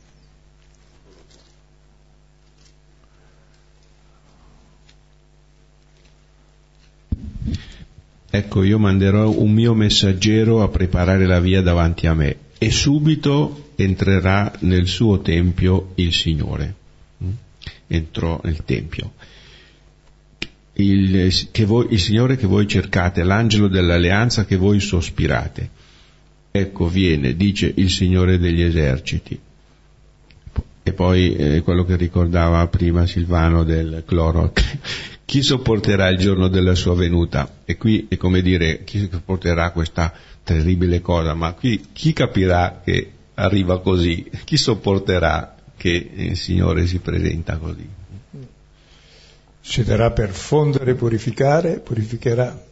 Ecco, 8.29 8.63
io 8.63 8.79
manderò 8.79 9.29
un 9.29 9.51
mio 9.51 9.73
messaggero 9.73 10.63
a 10.63 10.69
preparare 10.69 11.25
la 11.25 11.39
via 11.39 11.61
davanti 11.61 12.07
a 12.07 12.13
me 12.13 12.37
e 12.57 12.71
subito 12.71 13.71
entrerà 13.75 14.51
nel 14.59 14.87
suo 14.87 15.19
tempio 15.21 15.91
il 15.95 16.13
Signore. 16.13 16.75
Mm? 17.23 17.31
Entrò 17.87 18.39
nel 18.43 18.63
tempio 18.63 19.11
il, 20.81 21.31
voi, 21.65 21.87
il 21.89 21.99
Signore 21.99 22.37
che 22.37 22.47
voi 22.47 22.67
cercate, 22.67 23.23
l'angelo 23.23 23.67
dell'alleanza 23.67 24.45
che 24.45 24.55
voi 24.55 24.79
sospirate. 24.79 25.69
Ecco 26.51 26.87
viene, 26.87 27.35
dice 27.35 27.71
il 27.75 27.89
Signore 27.89 28.37
degli 28.37 28.61
eserciti. 28.61 29.39
E 30.83 30.93
poi 30.93 31.35
eh, 31.35 31.61
quello 31.61 31.83
che 31.85 31.95
ricordava 31.95 32.65
prima 32.67 33.05
Silvano 33.05 33.63
del 33.63 34.03
cloro. 34.05 34.51
Chi 35.31 35.43
sopporterà 35.43 36.09
il 36.09 36.17
giorno 36.17 36.49
della 36.49 36.75
sua 36.75 36.93
venuta? 36.93 37.59
E 37.63 37.77
qui 37.77 38.05
è 38.09 38.17
come 38.17 38.41
dire, 38.41 38.83
chi 38.83 39.07
sopporterà 39.09 39.71
questa 39.71 40.11
terribile 40.43 40.99
cosa? 40.99 41.33
Ma 41.35 41.53
qui 41.53 41.87
chi 41.93 42.11
capirà 42.11 42.81
che 42.83 43.11
arriva 43.35 43.79
così? 43.79 44.29
Chi 44.43 44.57
sopporterà 44.57 45.55
che 45.77 46.11
il 46.13 46.35
Signore 46.35 46.85
si 46.85 46.99
presenta 46.99 47.55
così? 47.55 47.87
Succederà 49.61 50.11
per 50.11 50.31
fondere 50.31 50.91
e 50.91 50.95
purificare, 50.95 51.79
purificherà. 51.79 52.65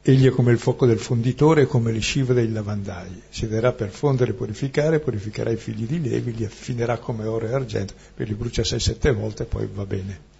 Egli 0.00 0.26
è 0.28 0.30
come 0.30 0.52
il 0.52 0.58
fuoco 0.60 0.86
del 0.86 1.00
fonditore 1.00 1.66
come 1.66 1.90
le 1.90 1.98
scive 1.98 2.34
dei 2.34 2.52
lavandai. 2.52 3.22
Siederà 3.30 3.72
per 3.72 3.90
fondere 3.90 4.30
e 4.30 4.34
purificare, 4.34 5.00
purificherà 5.00 5.50
i 5.50 5.56
figli 5.56 5.86
di 5.86 6.08
Levi, 6.08 6.36
li 6.36 6.44
affinerà 6.44 6.98
come 6.98 7.24
oro 7.26 7.48
e 7.48 7.52
argento, 7.52 7.94
e 8.16 8.22
li 8.22 8.34
brucia 8.34 8.62
sei 8.62 8.78
sette 8.78 9.10
volte 9.10 9.42
e 9.42 9.46
poi 9.46 9.68
va 9.74 9.84
bene. 9.84 10.36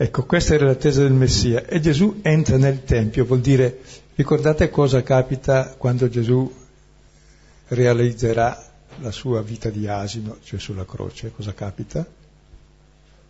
Ecco, 0.00 0.24
questa 0.24 0.54
era 0.54 0.66
l'attesa 0.66 1.02
del 1.02 1.12
Messia. 1.12 1.66
E 1.66 1.80
Gesù 1.80 2.20
entra 2.22 2.56
nel 2.56 2.84
Tempio, 2.84 3.24
vuol 3.24 3.40
dire, 3.40 3.80
ricordate 4.14 4.70
cosa 4.70 5.02
capita 5.02 5.74
quando 5.76 6.08
Gesù 6.08 6.50
realizzerà 7.68 8.64
la 9.00 9.10
sua 9.10 9.42
vita 9.42 9.70
di 9.70 9.88
asino, 9.88 10.38
cioè 10.42 10.58
sulla 10.58 10.86
croce, 10.86 11.32
cosa 11.32 11.52
capita? 11.52 12.06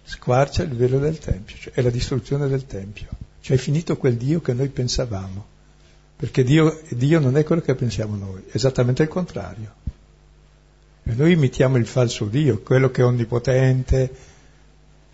squarcia 0.09 0.63
il 0.63 0.75
velo 0.75 0.99
del 0.99 1.19
Tempio, 1.19 1.55
cioè 1.59 1.75
è 1.75 1.83
la 1.83 1.91
distruzione 1.91 2.49
del 2.49 2.65
Tempio, 2.65 3.09
cioè 3.43 3.59
è 3.59 3.61
finito 3.61 3.99
quel 3.99 4.17
Dio 4.17 4.41
che 4.41 4.55
noi 4.55 4.69
pensavamo, 4.69 5.47
perché 6.17 6.43
Dio, 6.43 6.81
Dio 6.89 7.21
non 7.21 7.37
è 7.37 7.45
quello 7.45 7.61
che 7.61 7.75
pensiamo 7.75 8.17
noi, 8.17 8.45
è 8.47 8.57
esattamente 8.57 9.03
il 9.03 9.09
contrario. 9.09 9.75
E 11.03 11.13
noi 11.15 11.33
imitiamo 11.33 11.77
il 11.77 11.87
falso 11.87 12.25
Dio, 12.25 12.61
quello 12.61 12.91
che 12.91 13.03
è 13.03 13.05
onnipotente, 13.05 14.11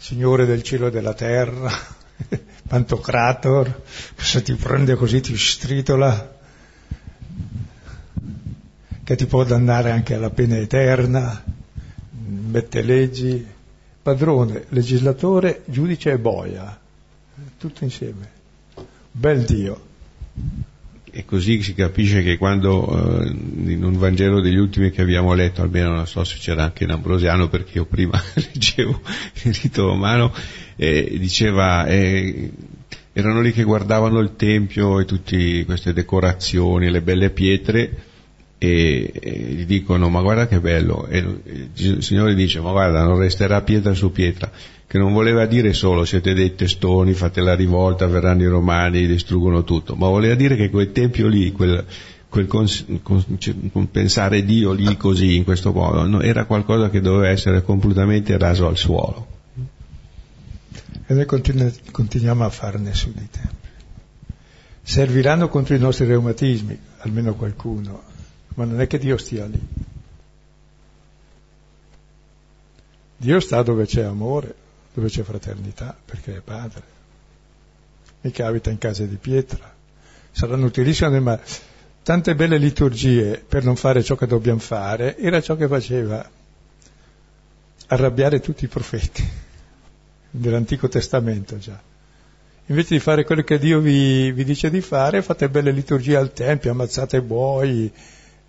Signore 0.05 0.45
del 0.45 0.63
cielo 0.63 0.89
e 0.89 0.91
della 0.91 1.15
terra, 1.15 1.73
Pantocrator, 2.69 3.83
che 4.15 4.23
se 4.23 4.43
ti 4.43 4.53
prende 4.53 4.97
così 4.97 5.23
ti 5.23 5.35
stritola, 5.35 6.37
che 9.03 9.17
ti 9.17 9.25
può 9.25 9.45
dannare 9.45 9.93
anche 9.93 10.13
alla 10.13 10.29
pena 10.29 10.59
eterna, 10.59 11.43
mette 12.11 12.83
leggi, 12.83 13.47
padrone, 14.03 14.67
legislatore, 14.69 15.63
giudice 15.65 16.11
e 16.11 16.19
boia, 16.19 16.79
tutto 17.57 17.85
insieme. 17.85 18.29
Bel 19.11 19.43
Dio. 19.47 19.87
E 21.17 21.25
così 21.25 21.63
si 21.63 21.75
capisce 21.75 22.25
che 22.25 22.37
quando 22.37 23.23
eh, 23.23 23.29
in 23.29 23.85
un 23.85 23.97
Vangelo 23.97 24.41
degli 24.41 24.57
ultimi 24.57 24.91
che 24.91 25.01
abbiamo 25.01 25.33
letto, 25.33 25.63
almeno 25.63 25.95
non 25.95 26.09
so 26.09 26.25
se 26.25 26.39
c'era 26.41 26.65
anche 26.65 26.83
in 26.83 26.91
Ambrosiano, 26.91 27.49
perché 27.49 27.79
io 27.79 27.85
prima 27.85 28.21
leggevo 28.35 29.01
il 29.45 29.55
rito 29.55 29.87
romano, 29.87 30.35
eh, 30.75 31.17
diceva, 31.21 31.87
eh, 31.87 32.51
erano 33.13 33.41
lì 33.41 33.53
che 33.53 33.63
guardavano 33.63 34.19
il 34.19 34.35
Tempio 34.35 34.99
e 34.99 35.05
tutte 35.05 35.65
queste 35.65 35.93
decorazioni, 35.93 36.91
le 36.91 37.01
belle 37.01 37.31
pietre, 37.31 37.97
e, 38.59 39.13
gli 39.55 39.67
dicono 39.67 40.09
ma 40.09 40.21
guarda 40.21 40.49
che 40.49 40.59
bello. 40.59 41.07
E 41.07 41.25
il 41.75 42.03
Signore 42.03 42.35
dice 42.35 42.61
ma 42.61 42.73
guarda 42.73 43.05
non 43.05 43.19
resterà 43.19 43.63
pietra 43.63 43.95
su 43.95 44.11
pietra 44.11 44.51
che 44.95 45.01
non 45.01 45.13
voleva 45.13 45.45
dire 45.45 45.73
solo 45.73 46.05
siete 46.05 46.35
dei 46.35 46.55
testoni 46.55 47.15
fate 47.15 47.41
la 47.41 47.57
rivolta 47.57 48.07
verranno 48.07 48.43
i 48.43 48.47
romani 48.47 49.09
distruggono 49.09 49.65
tutto 49.65 49.97
ma 49.97 50.07
voleva 50.07 50.37
dire 50.37 50.55
che 50.55 50.71
quel 50.71 50.93
tempio 50.93 51.27
lì 51.27 51.51
quel, 51.51 51.85
quel 52.29 52.47
cons, 52.47 52.85
cons, 53.03 53.27
cioè, 53.39 53.55
pensare 53.91 54.45
Dio 54.45 54.71
lì 54.71 54.97
così 54.97 55.35
in 55.35 55.43
questo 55.43 55.73
modo 55.73 56.07
no, 56.07 56.21
era 56.21 56.45
qualcosa 56.45 56.91
che 56.91 57.01
doveva 57.01 57.29
essere 57.29 57.65
completamente 57.65 58.39
raso 58.39 58.69
al 58.69 58.77
suolo 58.77 59.27
E 61.09 61.13
noi 61.13 61.27
continu- 61.27 61.91
continuiamo 61.91 62.45
a 62.45 62.49
farne 62.51 62.95
su 62.95 63.13
di 63.13 63.29
tempi. 63.29 63.69
Serviranno 64.81 65.49
contro 65.49 65.75
i 65.75 65.79
nostri 65.79 66.07
reumatismi, 66.07 66.79
almeno 66.99 67.35
qualcuno, 67.35 68.03
ma 68.55 68.65
non 68.65 68.81
è 68.81 68.87
che 68.87 68.99
Dio 68.99 69.19
stia 69.19 69.45
lì. 69.45 69.61
Dio 73.19 73.41
sta 73.41 73.63
dove 73.63 73.85
c'è 73.85 74.03
amore, 74.03 74.55
dove 74.95 75.09
c'è 75.09 75.23
fraternità, 75.23 75.97
perché 76.05 76.37
è 76.37 76.41
Padre. 76.41 76.83
Mica 78.21 78.47
abita 78.47 78.71
in 78.71 78.79
case 78.79 79.09
di 79.09 79.17
pietra. 79.17 79.73
Saranno 80.31 80.67
utilissime, 80.67 81.21
ma 81.21 81.39
tante 82.03 82.35
belle 82.35 82.59
liturgie 82.59 83.43
per 83.47 83.65
non 83.65 83.77
fare 83.77 84.03
ciò 84.03 84.15
che 84.15 84.27
dobbiamo 84.27 84.61
fare, 84.61 85.19
era 85.19 85.41
ciò 85.41 85.57
che 85.57 85.67
faceva 85.67 86.27
arrabbiare 87.89 88.41
tutti 88.41 88.65
i 88.65 88.69
profeti 88.69 89.29
dell'Antico 90.31 90.89
Testamento 90.89 91.59
già. 91.59 91.79
Invece 92.67 92.95
di 92.95 93.01
fare 93.01 93.25
quello 93.25 93.43
che 93.43 93.59
Dio 93.59 93.81
vi, 93.81 94.33
vi 94.33 94.45
dice 94.45 94.71
di 94.71 94.81
fare, 94.81 95.21
fate 95.21 95.51
belle 95.51 95.71
liturgie 95.71 96.17
al 96.17 96.33
Tempio, 96.33 96.71
ammazzate 96.71 97.21
buoi, 97.21 97.93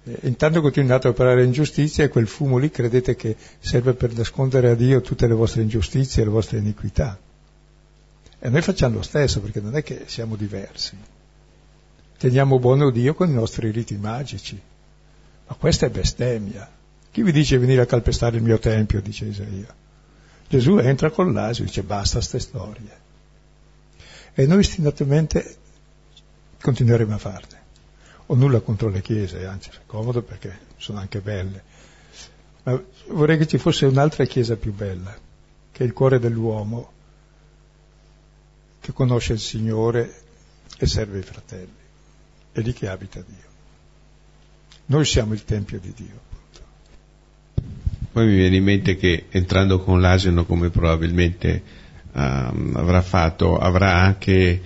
eh, 0.05 0.19
intanto 0.27 0.61
continuate 0.61 1.07
a 1.07 1.09
operare 1.09 1.43
ingiustizia 1.43 2.03
e 2.03 2.09
quel 2.09 2.27
fumo 2.27 2.57
lì 2.57 2.69
credete 2.69 3.15
che 3.15 3.35
serve 3.59 3.93
per 3.93 4.13
nascondere 4.13 4.69
a 4.69 4.75
Dio 4.75 5.01
tutte 5.01 5.27
le 5.27 5.33
vostre 5.33 5.63
ingiustizie 5.63 6.21
e 6.21 6.25
le 6.25 6.31
vostre 6.31 6.59
iniquità. 6.59 7.17
E 8.37 8.49
noi 8.49 8.61
facciamo 8.61 8.95
lo 8.95 9.01
stesso 9.01 9.41
perché 9.41 9.59
non 9.59 9.75
è 9.75 9.81
che 9.81 10.03
siamo 10.05 10.35
diversi. 10.35 10.95
Teniamo 12.17 12.59
buono 12.59 12.91
Dio 12.91 13.15
con 13.15 13.29
i 13.29 13.33
nostri 13.33 13.71
riti 13.71 13.97
magici. 13.97 14.61
Ma 15.47 15.55
questa 15.55 15.87
è 15.87 15.89
bestemmia. 15.89 16.69
Chi 17.11 17.23
vi 17.23 17.31
dice 17.31 17.57
venire 17.57 17.81
a 17.81 17.85
calpestare 17.85 18.37
il 18.37 18.43
mio 18.43 18.59
tempio, 18.59 19.01
dice 19.01 19.25
Isaia? 19.25 19.73
Gesù 20.47 20.77
entra 20.77 21.09
con 21.09 21.33
l'asio 21.33 21.63
e 21.63 21.67
dice 21.67 21.81
basta 21.81 22.21
ste 22.21 22.39
storie. 22.39 23.03
E 24.33 24.45
noi 24.45 24.59
ostinatamente 24.59 25.55
continueremo 26.61 27.15
a 27.15 27.17
farne. 27.17 27.54
Ho 28.27 28.35
nulla 28.35 28.59
contro 28.59 28.89
le 28.89 29.01
chiese, 29.01 29.45
anzi 29.45 29.69
è 29.69 29.79
comodo 29.85 30.21
perché 30.21 30.57
sono 30.77 30.99
anche 30.99 31.19
belle. 31.19 31.63
Ma 32.63 32.81
vorrei 33.09 33.37
che 33.37 33.45
ci 33.45 33.57
fosse 33.57 33.85
un'altra 33.85 34.25
chiesa 34.25 34.55
più 34.55 34.73
bella, 34.73 35.15
che 35.71 35.83
è 35.83 35.85
il 35.85 35.93
cuore 35.93 36.19
dell'uomo, 36.19 36.91
che 38.79 38.91
conosce 38.93 39.33
il 39.33 39.39
Signore 39.39 40.21
e 40.77 40.85
serve 40.87 41.19
i 41.19 41.23
fratelli. 41.23 41.83
È 42.51 42.59
lì 42.61 42.73
che 42.73 42.87
abita 42.87 43.19
Dio. 43.19 43.53
Noi 44.87 45.05
siamo 45.05 45.33
il 45.33 45.43
Tempio 45.43 45.79
di 45.79 45.93
Dio. 45.95 46.33
Poi 48.11 48.25
mi 48.25 48.35
viene 48.35 48.55
in 48.55 48.63
mente 48.63 48.95
che 48.95 49.25
entrando 49.29 49.79
con 49.79 49.99
l'asino 49.99 50.45
come 50.45 50.69
probabilmente 50.69 51.61
um, 52.13 52.73
avrà 52.75 53.01
fatto, 53.01 53.57
avrà 53.57 53.95
anche 53.95 54.61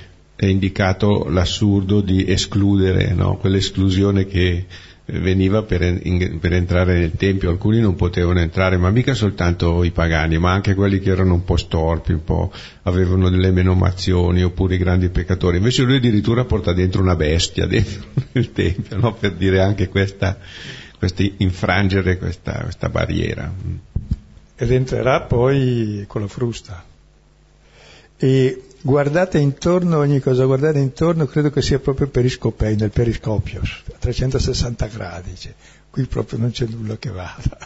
indicato 0.48 1.28
l'assurdo 1.30 2.02
di 2.02 2.26
escludere, 2.30 3.14
no? 3.14 3.38
quell'esclusione 3.38 4.26
che 4.26 4.66
veniva 5.12 5.64
per, 5.64 5.82
in, 5.82 6.40
per, 6.40 6.54
entrare 6.54 7.00
nel 7.00 7.14
Tempio, 7.14 7.50
alcuni 7.50 7.80
non 7.80 7.96
potevano 7.96 8.40
entrare, 8.40 8.78
ma 8.78 8.90
mica 8.90 9.14
soltanto 9.14 9.84
i 9.84 9.92
pagani, 9.92 10.38
ma 10.38 10.52
anche 10.52 10.76
quelli 10.76 11.00
che 11.00 11.10
erano 11.10 11.34
un 11.34 11.44
po' 11.44 11.58
storpi, 11.58 12.14
un 12.14 12.24
po' 12.24 12.52
avevano 12.84 13.30
delle 13.30 13.52
menomazioni 13.52 14.44
oppure 14.44 14.76
i 14.76 14.78
grandi 14.78 15.10
peccatori. 15.10 15.58
Invece 15.58 15.84
lui 15.84 15.98
addirittura 15.98 16.46
porta 16.46 16.74
dentro 16.74 17.02
una 17.02 17.16
bestia 17.16 17.66
dentro 17.68 18.06
il 18.34 18.52
Tempio, 18.52 18.98
no? 18.98 19.14
per 19.14 19.34
dire 19.34 19.62
anche 19.62 19.90
questa, 19.90 20.38
questa 20.98 21.24
infrangere 21.38 22.18
questa, 22.18 22.62
questa 22.64 22.90
barriera. 22.90 23.52
Ed 24.56 24.72
entrerà 24.72 25.22
poi 25.22 26.04
con 26.08 26.22
la 26.22 26.28
frusta. 26.28 26.84
E 28.18 28.64
guardate 28.82 29.40
intorno, 29.40 29.98
ogni 29.98 30.20
cosa 30.20 30.46
guardate 30.46 30.80
intorno, 30.80 31.26
credo 31.26 31.50
che 31.50 31.62
sia 31.62 31.80
proprio 31.80 32.08
periscopei, 32.08 32.76
nel 32.76 32.92
periscopio, 32.92 33.62
a 33.62 33.98
360 33.98 34.88
gradi, 34.88 35.36
cioè, 35.36 35.54
qui 35.90 36.06
proprio 36.06 36.40
non 36.40 36.52
c'è 36.52 36.66
nulla 36.66 36.98
che 36.98 37.10
vada. 37.10 37.58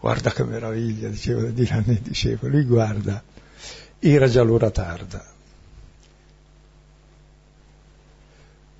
Guarda 0.00 0.30
che 0.32 0.44
meraviglia, 0.44 1.08
diceva 1.08 1.42
di 1.48 1.66
anni 1.70 1.90
ai 1.90 2.02
discepoli, 2.02 2.52
lui 2.52 2.64
guarda, 2.64 3.22
era 3.98 4.28
già 4.28 4.42
l'ora 4.42 4.70
tarda. 4.70 5.34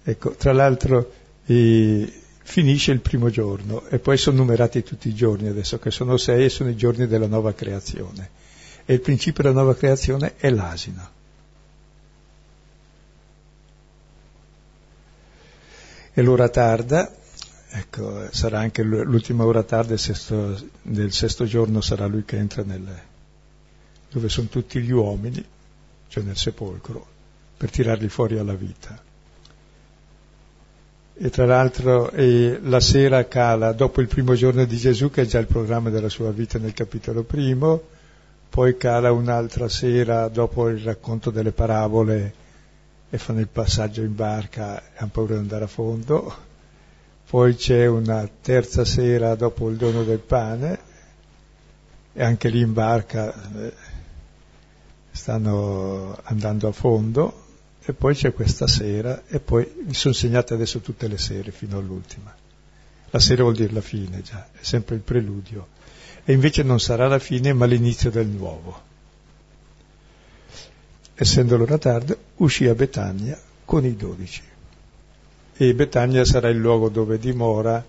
Ecco, 0.08 0.30
tra 0.36 0.52
l'altro 0.52 1.12
eh, 1.46 2.12
finisce 2.42 2.92
il 2.92 3.00
primo 3.00 3.28
giorno 3.28 3.86
e 3.86 3.98
poi 3.98 4.16
sono 4.16 4.36
numerati 4.36 4.84
tutti 4.84 5.08
i 5.08 5.14
giorni 5.14 5.48
adesso, 5.48 5.80
che 5.80 5.90
sono 5.90 6.16
sei 6.16 6.44
e 6.44 6.48
sono 6.48 6.70
i 6.70 6.76
giorni 6.76 7.08
della 7.08 7.26
nuova 7.26 7.52
creazione 7.54 8.44
e 8.86 8.94
il 8.94 9.00
principio 9.00 9.42
della 9.42 9.56
nuova 9.56 9.74
creazione 9.74 10.36
è 10.36 10.48
l'asino. 10.48 11.14
E 16.14 16.22
l'ora 16.22 16.48
tarda, 16.48 17.12
ecco, 17.68 18.28
sarà 18.30 18.60
anche 18.60 18.82
l'ultima 18.82 19.44
ora 19.44 19.64
tarda 19.64 19.88
del 19.88 19.98
sesto, 19.98 20.58
del 20.80 21.12
sesto 21.12 21.44
giorno, 21.44 21.80
sarà 21.80 22.06
lui 22.06 22.24
che 22.24 22.36
entra 22.36 22.62
nel, 22.62 22.88
dove 24.08 24.28
sono 24.28 24.46
tutti 24.46 24.80
gli 24.80 24.92
uomini, 24.92 25.44
cioè 26.06 26.22
nel 26.22 26.36
sepolcro, 26.36 27.06
per 27.56 27.70
tirarli 27.70 28.08
fuori 28.08 28.38
alla 28.38 28.54
vita. 28.54 29.02
E 31.18 31.30
tra 31.30 31.44
l'altro 31.44 32.10
eh, 32.12 32.60
la 32.62 32.80
sera 32.80 33.26
cala 33.26 33.72
dopo 33.72 34.00
il 34.00 34.06
primo 34.06 34.34
giorno 34.34 34.64
di 34.64 34.76
Gesù, 34.76 35.10
che 35.10 35.22
è 35.22 35.26
già 35.26 35.40
il 35.40 35.46
programma 35.46 35.90
della 35.90 36.08
sua 36.08 36.30
vita 36.30 36.58
nel 36.58 36.72
capitolo 36.72 37.24
primo, 37.24 37.94
poi 38.48 38.76
cala 38.76 39.12
un'altra 39.12 39.68
sera 39.68 40.28
dopo 40.28 40.68
il 40.68 40.80
racconto 40.80 41.30
delle 41.30 41.52
parabole 41.52 42.34
e 43.10 43.18
fanno 43.18 43.40
il 43.40 43.48
passaggio 43.48 44.02
in 44.02 44.14
barca 44.14 44.80
e 44.80 44.92
hanno 44.96 45.10
paura 45.12 45.34
di 45.34 45.40
andare 45.40 45.64
a 45.64 45.68
fondo, 45.68 46.34
poi 47.28 47.56
c'è 47.56 47.86
una 47.86 48.28
terza 48.40 48.84
sera 48.84 49.34
dopo 49.34 49.68
il 49.68 49.76
dono 49.76 50.04
del 50.04 50.20
pane 50.20 50.78
e 52.12 52.22
anche 52.22 52.48
lì 52.48 52.60
in 52.60 52.72
barca 52.72 53.34
eh, 53.34 53.72
stanno 55.10 56.18
andando 56.22 56.68
a 56.68 56.72
fondo. 56.72 57.44
E 57.88 57.92
poi 57.92 58.16
c'è 58.16 58.32
questa 58.32 58.66
sera 58.66 59.22
e 59.28 59.38
poi 59.38 59.84
mi 59.86 59.94
sono 59.94 60.12
segnate 60.12 60.54
adesso 60.54 60.80
tutte 60.80 61.06
le 61.06 61.18
sere 61.18 61.52
fino 61.52 61.78
all'ultima. 61.78 62.34
La 63.10 63.18
sera 63.20 63.42
vuol 63.42 63.54
dire 63.54 63.72
la 63.72 63.80
fine 63.80 64.22
già, 64.22 64.48
è 64.52 64.62
sempre 64.62 64.96
il 64.96 65.02
preludio 65.02 65.68
e 66.28 66.32
invece 66.32 66.64
non 66.64 66.80
sarà 66.80 67.06
la 67.06 67.20
fine 67.20 67.52
ma 67.52 67.66
l'inizio 67.66 68.10
del 68.10 68.26
nuovo. 68.26 68.82
Essendo 71.14 71.56
l'ora 71.56 71.78
tarda, 71.78 72.16
uscì 72.38 72.66
a 72.66 72.74
Betania 72.74 73.40
con 73.64 73.84
i 73.84 73.94
dodici. 73.94 74.42
E 75.56 75.74
Betania 75.74 76.24
sarà 76.24 76.48
il 76.48 76.58
luogo 76.58 76.88
dove 76.88 77.18
dimora 77.18 77.82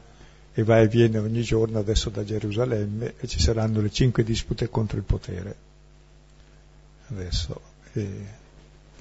e 0.53 0.63
va 0.63 0.79
e 0.79 0.87
viene 0.87 1.17
ogni 1.17 1.41
giorno 1.41 1.79
adesso 1.79 2.11
da 2.11 2.23
Gerusalemme 2.23 3.15
e 3.19 3.27
ci 3.27 3.39
saranno 3.39 3.81
le 3.81 3.89
cinque 3.89 4.23
dispute 4.23 4.69
contro 4.69 4.97
il 4.97 5.03
potere. 5.03 5.55
Adesso, 7.07 7.61
eh, 7.93 8.25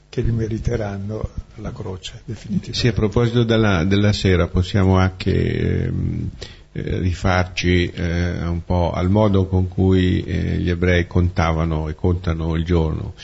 che 0.08 0.22
gli 0.22 0.30
meriteranno 0.30 1.28
la 1.56 1.72
croce 1.72 2.22
definitivamente. 2.24 2.72
Sì, 2.72 2.88
a 2.88 2.94
proposito 2.94 3.44
della, 3.44 3.84
della 3.84 4.14
sera 4.14 4.48
possiamo 4.48 4.96
anche... 4.96 5.84
Ehm, 5.84 6.30
eh, 6.76 6.98
rifarci 6.98 7.90
eh, 7.90 8.44
un 8.44 8.62
po' 8.64 8.92
al 8.92 9.08
modo 9.08 9.46
con 9.46 9.66
cui 9.66 10.22
eh, 10.24 10.58
gli 10.58 10.68
ebrei 10.68 11.06
contavano 11.06 11.88
e 11.88 11.94
contano 11.94 12.54
il 12.54 12.64
giorno. 12.64 13.14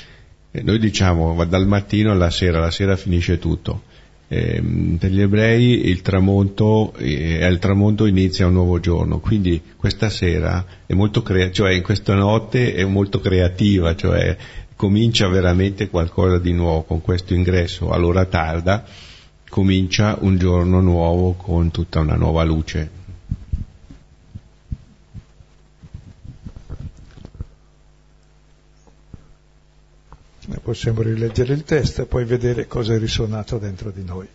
noi 0.62 0.78
diciamo 0.78 1.44
dal 1.44 1.66
mattino 1.66 2.12
alla 2.12 2.30
sera, 2.30 2.60
la 2.60 2.70
sera 2.70 2.96
finisce 2.96 3.38
tutto. 3.38 3.82
Ehm, 4.28 4.96
per 4.98 5.10
gli 5.10 5.20
ebrei 5.20 5.88
il 5.88 6.00
tramonto, 6.00 6.94
eh, 6.96 7.44
al 7.44 7.58
tramonto 7.58 8.06
inizia 8.06 8.46
un 8.46 8.54
nuovo 8.54 8.80
giorno, 8.80 9.18
quindi 9.18 9.60
questa 9.76 10.08
sera 10.08 10.64
è 10.86 10.94
molto 10.94 11.20
crea- 11.20 11.50
cioè 11.50 11.72
in 11.72 11.82
questa 11.82 12.14
notte 12.14 12.72
è 12.72 12.84
molto 12.86 13.20
creativa, 13.20 13.94
cioè 13.94 14.34
comincia 14.74 15.28
veramente 15.28 15.90
qualcosa 15.90 16.38
di 16.38 16.52
nuovo 16.54 16.84
con 16.84 17.02
questo 17.02 17.34
ingresso 17.34 17.90
all'ora 17.90 18.24
tarda, 18.24 18.86
comincia 19.50 20.16
un 20.20 20.38
giorno 20.38 20.80
nuovo 20.80 21.34
con 21.34 21.70
tutta 21.70 22.00
una 22.00 22.16
nuova 22.16 22.42
luce. 22.42 23.01
Possiamo 30.62 31.02
rileggere 31.02 31.52
il 31.52 31.62
testo 31.62 32.02
e 32.02 32.06
poi 32.06 32.24
vedere 32.24 32.66
cosa 32.66 32.94
è 32.94 32.98
risuonato 32.98 33.58
dentro 33.58 33.90
di 33.90 34.02
noi. 34.02 34.28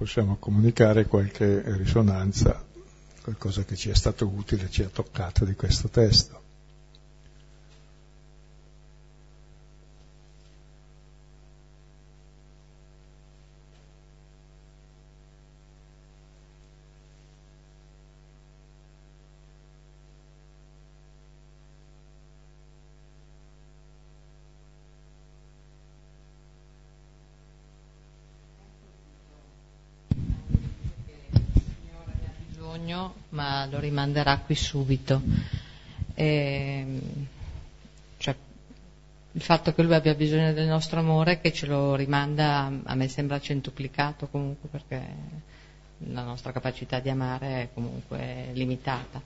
Possiamo 0.00 0.36
comunicare 0.36 1.04
qualche 1.04 1.60
risonanza, 1.76 2.64
qualcosa 3.20 3.64
che 3.64 3.76
ci 3.76 3.90
è 3.90 3.94
stato 3.94 4.26
utile, 4.26 4.70
ci 4.70 4.82
ha 4.82 4.88
toccato 4.88 5.44
di 5.44 5.52
questo 5.54 5.88
testo. 5.90 6.40
ma 33.30 33.66
lo 33.70 33.78
rimanderà 33.90 34.38
qui 34.38 34.54
subito. 34.54 35.20
E, 36.14 36.24
ehm, 36.24 37.26
cioè, 38.16 38.34
il 39.32 39.42
fatto 39.42 39.74
che 39.74 39.82
lui 39.82 39.94
abbia 39.94 40.14
bisogno 40.14 40.52
del 40.52 40.66
nostro 40.66 41.00
amore 41.00 41.40
che 41.40 41.52
ce 41.52 41.66
lo 41.66 41.94
rimanda 41.94 42.72
a 42.84 42.94
me 42.94 43.08
sembra 43.08 43.40
centuplicato 43.40 44.28
comunque 44.28 44.68
perché 44.68 45.02
la 46.12 46.22
nostra 46.22 46.52
capacità 46.52 46.98
di 47.00 47.10
amare 47.10 47.62
è 47.62 47.68
comunque 47.74 48.50
limitata. 48.52 49.22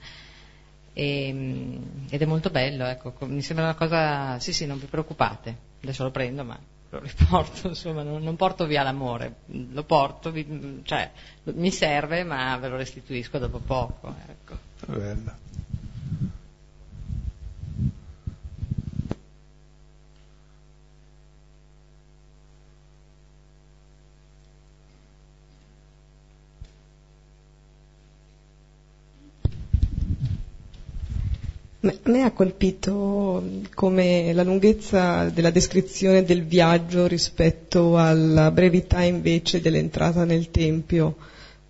E, 0.93 1.29
ehm, 1.29 2.07
ed 2.09 2.23
è 2.23 2.25
molto 2.25 2.51
bello, 2.51 2.87
ecco, 2.87 3.15
mi 3.27 3.43
sembra 3.43 3.67
una 3.67 3.75
cosa, 3.75 4.39
sì 4.41 4.53
sì 4.53 4.67
non 4.67 4.79
vi 4.79 4.87
preoccupate, 4.87 5.57
adesso 5.83 6.05
lo 6.05 6.11
prendo 6.11 6.45
ma 6.45 6.59
lo 6.95 7.01
riporto, 7.01 7.69
insomma, 7.75 8.03
non, 8.03 8.23
non, 8.23 8.37
porto 8.37 8.67
via 8.67 8.83
l'amore, 8.83 9.35
lo 9.47 9.83
porto, 9.83 10.33
cioè, 10.83 11.11
mi 11.45 11.71
serve 11.71 12.23
ma 12.25 12.57
ve 12.57 12.69
lo 12.69 12.77
restituisco 12.77 13.39
dopo 13.39 13.59
poco. 13.59 14.15
Ecco. 14.29 14.44
Bella. 14.87 15.43
Me 32.05 32.23
ha 32.23 32.33
colpito 32.33 33.43
come 33.75 34.33
la 34.33 34.43
lunghezza 34.43 35.29
della 35.29 35.51
descrizione 35.51 36.23
del 36.25 36.45
viaggio 36.45 37.07
rispetto 37.07 37.99
alla 37.99 38.51
brevità 38.51 39.03
invece 39.03 39.61
dell'entrata 39.61 40.25
nel 40.25 40.51
Tempio, 40.51 41.17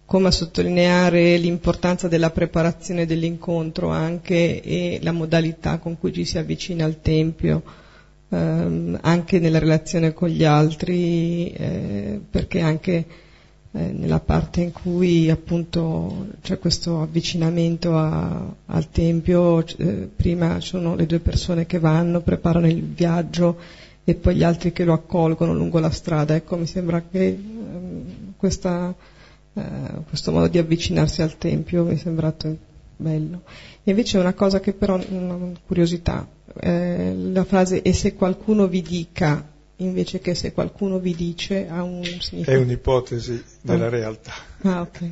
come 0.07 0.29
a 0.29 0.31
sottolineare 0.31 1.37
l'importanza 1.39 2.09
della 2.09 2.31
preparazione 2.31 3.07
dell'incontro 3.07 3.89
anche 3.89 4.63
e 4.63 4.99
la 5.03 5.13
modalità 5.13 5.79
con 5.79 5.99
cui 5.99 6.13
ci 6.13 6.25
si 6.25 6.39
avvicina 6.39 6.85
al 6.85 7.01
Tempio, 7.01 7.63
ehm, 8.29 8.99
anche 9.03 9.39
nella 9.39 9.59
relazione 9.59 10.13
con 10.13 10.29
gli 10.29 10.45
altri, 10.45 11.51
eh, 11.53 12.21
perché 12.31 12.61
anche 12.61 13.07
eh, 13.77 13.91
nella 13.91 14.21
parte 14.21 14.61
in 14.61 14.73
cui 14.73 15.31
appunto 15.31 16.29
c'è 16.43 16.59
questo 16.61 17.01
avvicinamento 17.01 17.97
a, 17.97 18.55
al 18.67 18.91
Tempio, 18.91 19.67
eh, 19.67 20.09
prima 20.15 20.61
sono 20.61 20.95
le 20.95 21.07
due 21.07 21.19
persone 21.19 21.67
che 21.67 21.81
vanno, 21.81 22.21
preparano 22.21 22.69
il 22.69 22.83
viaggio 22.83 23.57
e 24.05 24.15
poi 24.15 24.37
gli 24.37 24.45
altri 24.45 24.73
che 24.73 24.85
lo 24.85 24.93
accolgono 24.93 25.55
lungo 25.55 25.81
la 25.81 25.91
strada. 25.91 26.35
Ecco, 26.37 26.57
mi 26.57 26.67
sembra 26.67 27.03
che 27.11 27.27
eh, 27.27 27.39
questa, 28.37 28.95
eh, 29.55 29.63
questo 30.09 30.33
modo 30.33 30.49
di 30.49 30.59
avvicinarsi 30.59 31.23
al 31.23 31.39
Tempio 31.39 31.85
mi 31.85 31.95
è 31.95 31.97
sembrato 31.97 32.57
bello. 32.97 33.43
E 33.83 33.91
invece 33.91 34.19
una 34.19 34.35
cosa 34.35 34.61
che 34.61 34.73
però, 34.73 35.01
una 35.09 35.53
curiosità, 35.67 36.27
eh, 36.61 37.15
la 37.15 37.45
frase 37.45 37.83
e 37.83 37.93
se 37.93 38.15
qualcuno 38.15 38.67
vi 38.67 38.83
dica 38.83 39.53
invece 39.77 40.21
che 40.21 40.35
se 40.35 40.53
qualcuno 40.53 40.99
vi 40.99 41.15
dice 41.15 41.69
ha 41.69 41.83
un 41.83 42.05
significato. 42.05 42.51
È 42.51 42.57
un'ipotesi 42.57 43.43
della 43.61 43.87
ah. 43.87 43.91
realtà. 43.91 44.33
Ah, 44.63 44.81
ok. 44.83 45.11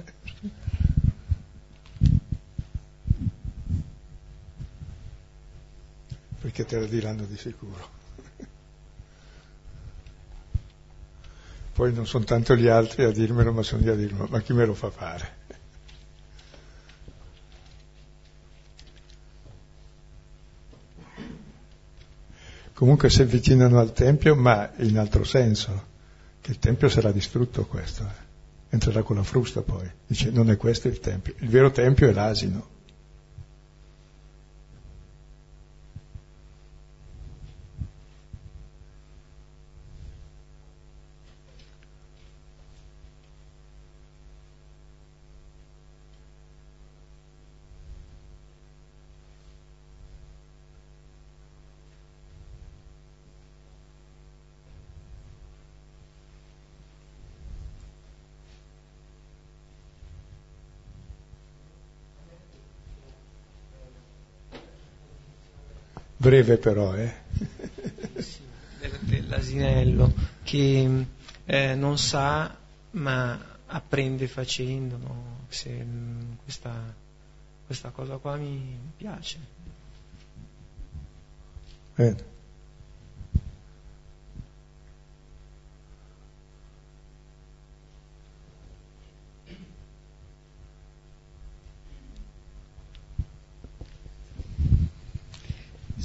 Perché 6.41 6.65
te 6.65 6.79
la 6.79 6.87
diranno 6.87 7.25
di 7.25 7.37
sicuro. 7.37 7.92
Poi 11.73 11.93
non 11.93 12.07
sono 12.07 12.25
tanto 12.25 12.55
gli 12.55 12.69
altri 12.69 13.05
a 13.05 13.11
dirmelo, 13.11 13.53
ma 13.53 13.63
sono 13.63 13.83
io 13.83 13.93
a 13.93 13.97
dirmelo, 13.97 14.27
ma 14.31 14.41
chi 14.41 14.53
me 14.53 14.65
lo 14.65 14.75
fa 14.75 14.91
fare? 14.91 15.41
comunque 22.83 23.11
si 23.11 23.23
avvicinano 23.23 23.79
al 23.79 23.93
Tempio, 23.93 24.35
ma 24.35 24.73
in 24.79 24.99
altro 24.99 25.23
senso, 25.23 25.85
che 26.41 26.51
il 26.51 26.59
Tempio 26.59 26.89
sarà 26.89 27.13
distrutto 27.13 27.65
questo. 27.65 28.03
Eh. 28.03 28.31
Entrerà 28.71 29.03
con 29.03 29.15
la 29.15 29.23
frusta 29.23 29.63
poi. 29.63 29.89
Dice, 30.05 30.31
non 30.31 30.51
è 30.51 30.57
questo 30.57 30.89
il 30.89 30.99
Tempio. 30.99 31.33
Il 31.39 31.49
vero 31.49 31.71
Tempio 31.71 32.09
è 32.09 32.13
l'asino. 32.13 32.72
Breve 66.23 66.57
però, 66.57 66.95
eh? 66.95 67.13
dell'asinello 69.01 70.13
che 70.45 71.07
eh, 71.45 71.75
non 71.75 71.99
sa 71.99 72.57
ma 72.93 73.37
apprende 73.67 74.29
facendo, 74.29 74.97
no? 74.99 75.41
Se, 75.49 75.69
mm, 75.69 76.35
questa, 76.45 76.95
questa 77.67 77.91
cosa 77.91 78.19
qua 78.19 78.37
mi 78.37 78.79
piace. 78.97 79.39
Bene. 81.97 82.32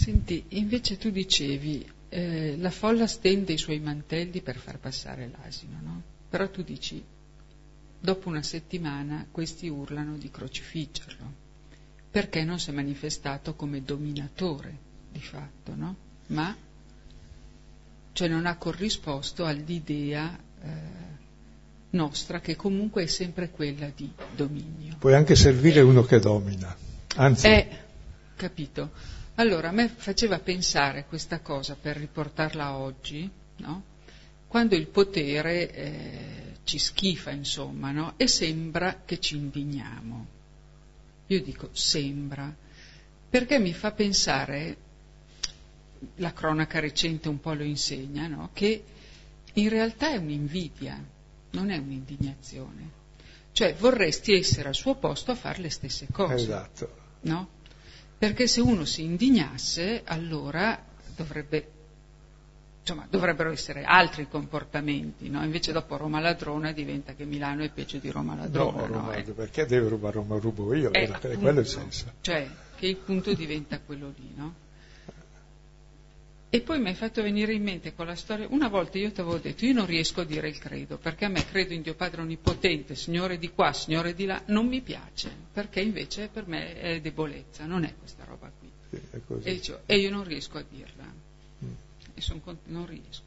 Senti, 0.07 0.41
invece 0.51 0.97
tu 0.97 1.09
dicevi, 1.09 1.85
eh, 2.07 2.55
la 2.59 2.71
folla 2.71 3.07
stende 3.07 3.51
i 3.51 3.57
suoi 3.57 3.81
mantelli 3.81 4.39
per 4.39 4.55
far 4.55 4.79
passare 4.79 5.29
l'asino, 5.29 5.79
no? 5.83 6.01
Però 6.29 6.49
tu 6.49 6.61
dici, 6.61 7.03
dopo 7.99 8.29
una 8.29 8.41
settimana 8.41 9.27
questi 9.29 9.67
urlano 9.67 10.15
di 10.15 10.31
crocifiggerlo, 10.31 11.33
perché 12.09 12.45
non 12.45 12.57
si 12.57 12.69
è 12.69 12.73
manifestato 12.73 13.55
come 13.55 13.83
dominatore, 13.83 14.77
di 15.11 15.19
fatto, 15.19 15.75
no? 15.75 15.95
Ma, 16.27 16.55
cioè 18.13 18.29
non 18.29 18.45
ha 18.45 18.55
corrisposto 18.55 19.43
all'idea 19.43 20.39
eh, 20.61 20.69
nostra, 21.89 22.39
che 22.39 22.55
comunque 22.55 23.03
è 23.03 23.07
sempre 23.07 23.49
quella 23.49 23.91
di 23.93 24.09
dominio. 24.33 24.95
Puoi 24.99 25.15
anche 25.15 25.35
servire 25.35 25.81
uno 25.81 26.03
che 26.03 26.19
domina, 26.19 26.73
anzi... 27.15 27.47
È, 27.47 27.83
capito? 28.37 29.15
Allora, 29.39 29.69
a 29.69 29.71
me 29.71 29.87
faceva 29.87 30.39
pensare 30.39 31.05
questa 31.05 31.41
cosa 31.41 31.75
per 31.79 31.95
riportarla 31.95 32.75
oggi, 32.75 33.29
no? 33.57 33.83
quando 34.47 34.75
il 34.75 34.87
potere 34.87 35.71
eh, 35.71 36.57
ci 36.63 36.79
schifa, 36.79 37.29
insomma, 37.29 37.91
no? 37.91 38.13
e 38.17 38.27
sembra 38.27 39.03
che 39.05 39.19
ci 39.19 39.35
indigniamo. 39.35 40.25
Io 41.27 41.43
dico 41.43 41.69
sembra, 41.71 42.51
perché 43.29 43.59
mi 43.59 43.73
fa 43.73 43.91
pensare, 43.91 44.77
la 46.15 46.33
cronaca 46.33 46.79
recente 46.79 47.29
un 47.29 47.39
po' 47.39 47.53
lo 47.53 47.63
insegna, 47.63 48.25
no? 48.25 48.49
che 48.53 48.83
in 49.53 49.69
realtà 49.69 50.09
è 50.13 50.17
un'invidia, 50.17 50.99
non 51.51 51.69
è 51.69 51.77
un'indignazione. 51.77 52.89
Cioè 53.51 53.75
vorresti 53.75 54.33
essere 54.33 54.69
al 54.69 54.75
suo 54.75 54.95
posto 54.95 55.29
a 55.29 55.35
fare 55.35 55.61
le 55.61 55.69
stesse 55.69 56.07
cose. 56.11 56.33
Esatto. 56.33 57.05
No? 57.21 57.49
Perché 58.17 58.47
se 58.47 58.61
uno 58.61 58.85
si 58.85 59.03
indignasse, 59.03 60.01
allora 60.05 60.83
dovrebbe 61.15 61.71
insomma, 62.87 63.05
dovrebbero 63.09 63.51
essere 63.51 63.83
altri 63.83 64.27
comportamenti, 64.29 65.29
no? 65.29 65.43
invece 65.43 65.73
dopo 65.73 65.97
Roma 65.97 66.19
ladrona 66.21 66.71
diventa 66.71 67.13
che 67.13 67.25
Milano 67.25 67.63
è 67.63 67.69
peggio 67.69 67.97
di 67.97 68.09
Roma 68.09 68.35
ladrona. 68.35 68.81
No, 68.81 68.87
no? 68.87 68.93
Roma, 68.93 69.13
Eh, 69.15 69.23
perché 69.23 69.65
deve 69.65 69.89
rubare 69.89 70.15
Roma, 70.15 70.37
rubo 70.39 70.73
io, 70.73 70.91
eh, 70.93 71.01
è 71.01 71.11
appunto, 71.11 71.37
quello 71.37 71.59
il 71.59 71.67
senso. 71.67 72.13
Cioè, 72.21 72.49
che 72.77 72.87
il 72.87 72.95
punto 72.95 73.33
diventa 73.33 73.79
quello 73.79 74.13
lì, 74.15 74.31
no? 74.35 74.53
E 76.49 76.61
poi 76.61 76.79
mi 76.79 76.87
hai 76.87 76.95
fatto 76.95 77.21
venire 77.21 77.53
in 77.53 77.61
mente 77.61 77.93
con 77.93 78.05
la 78.05 78.15
storia, 78.15 78.47
una 78.49 78.69
volta 78.69 78.97
io 78.97 79.11
ti 79.11 79.19
avevo 79.19 79.37
detto, 79.37 79.65
io 79.65 79.73
non 79.73 79.85
riesco 79.85 80.21
a 80.21 80.23
dire 80.23 80.47
il 80.47 80.57
credo, 80.57 80.97
perché 80.97 81.25
a 81.25 81.27
me 81.27 81.45
credo 81.45 81.73
in 81.73 81.81
Dio 81.81 81.93
Padre 81.93 82.21
Onnipotente, 82.21 82.95
Signore 82.95 83.37
di 83.37 83.49
qua, 83.51 83.73
Signore 83.73 84.13
di 84.13 84.25
là, 84.25 84.41
non 84.45 84.65
mi 84.65 84.79
piace, 84.79 85.29
perché 85.51 85.81
invece 85.81 86.29
per 86.31 86.47
me 86.47 86.79
è 86.79 87.01
debolezza, 87.01 87.65
non 87.65 87.83
è 87.83 87.93
questa 87.99 88.23
roba 88.23 88.49
qui. 88.57 88.71
Sì. 88.89 89.01
E, 89.43 89.53
dicevo, 89.53 89.79
e 89.85 89.97
io 89.97 90.09
non 90.09 90.23
riesco 90.23 90.57
a 90.57 90.63
dirla, 90.69 91.03
Mm. 91.65 91.69
e 92.13 92.21
son 92.21 92.41
non 92.67 92.85
riesco. 92.85 93.25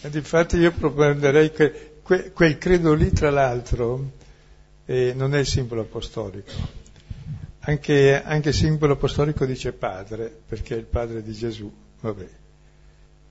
Ed 0.00 0.14
infatti 0.14 0.56
io 0.56 0.72
proponderei 0.72 1.50
che 1.52 1.98
que- 2.02 2.32
quel 2.32 2.56
credo 2.56 2.94
lì, 2.94 3.10
tra 3.12 3.28
l'altro, 3.28 4.12
eh, 4.86 5.12
non 5.14 5.34
è 5.34 5.40
il 5.40 5.46
simbolo 5.46 5.82
apostolico. 5.82 6.52
Anche, 7.60 8.22
anche 8.22 8.48
il 8.48 8.54
simbolo 8.54 8.94
apostolico 8.94 9.44
dice 9.44 9.72
padre, 9.74 10.34
perché 10.46 10.74
è 10.74 10.78
il 10.78 10.86
padre 10.86 11.22
di 11.22 11.34
Gesù, 11.34 11.70
vabbè. 12.00 12.28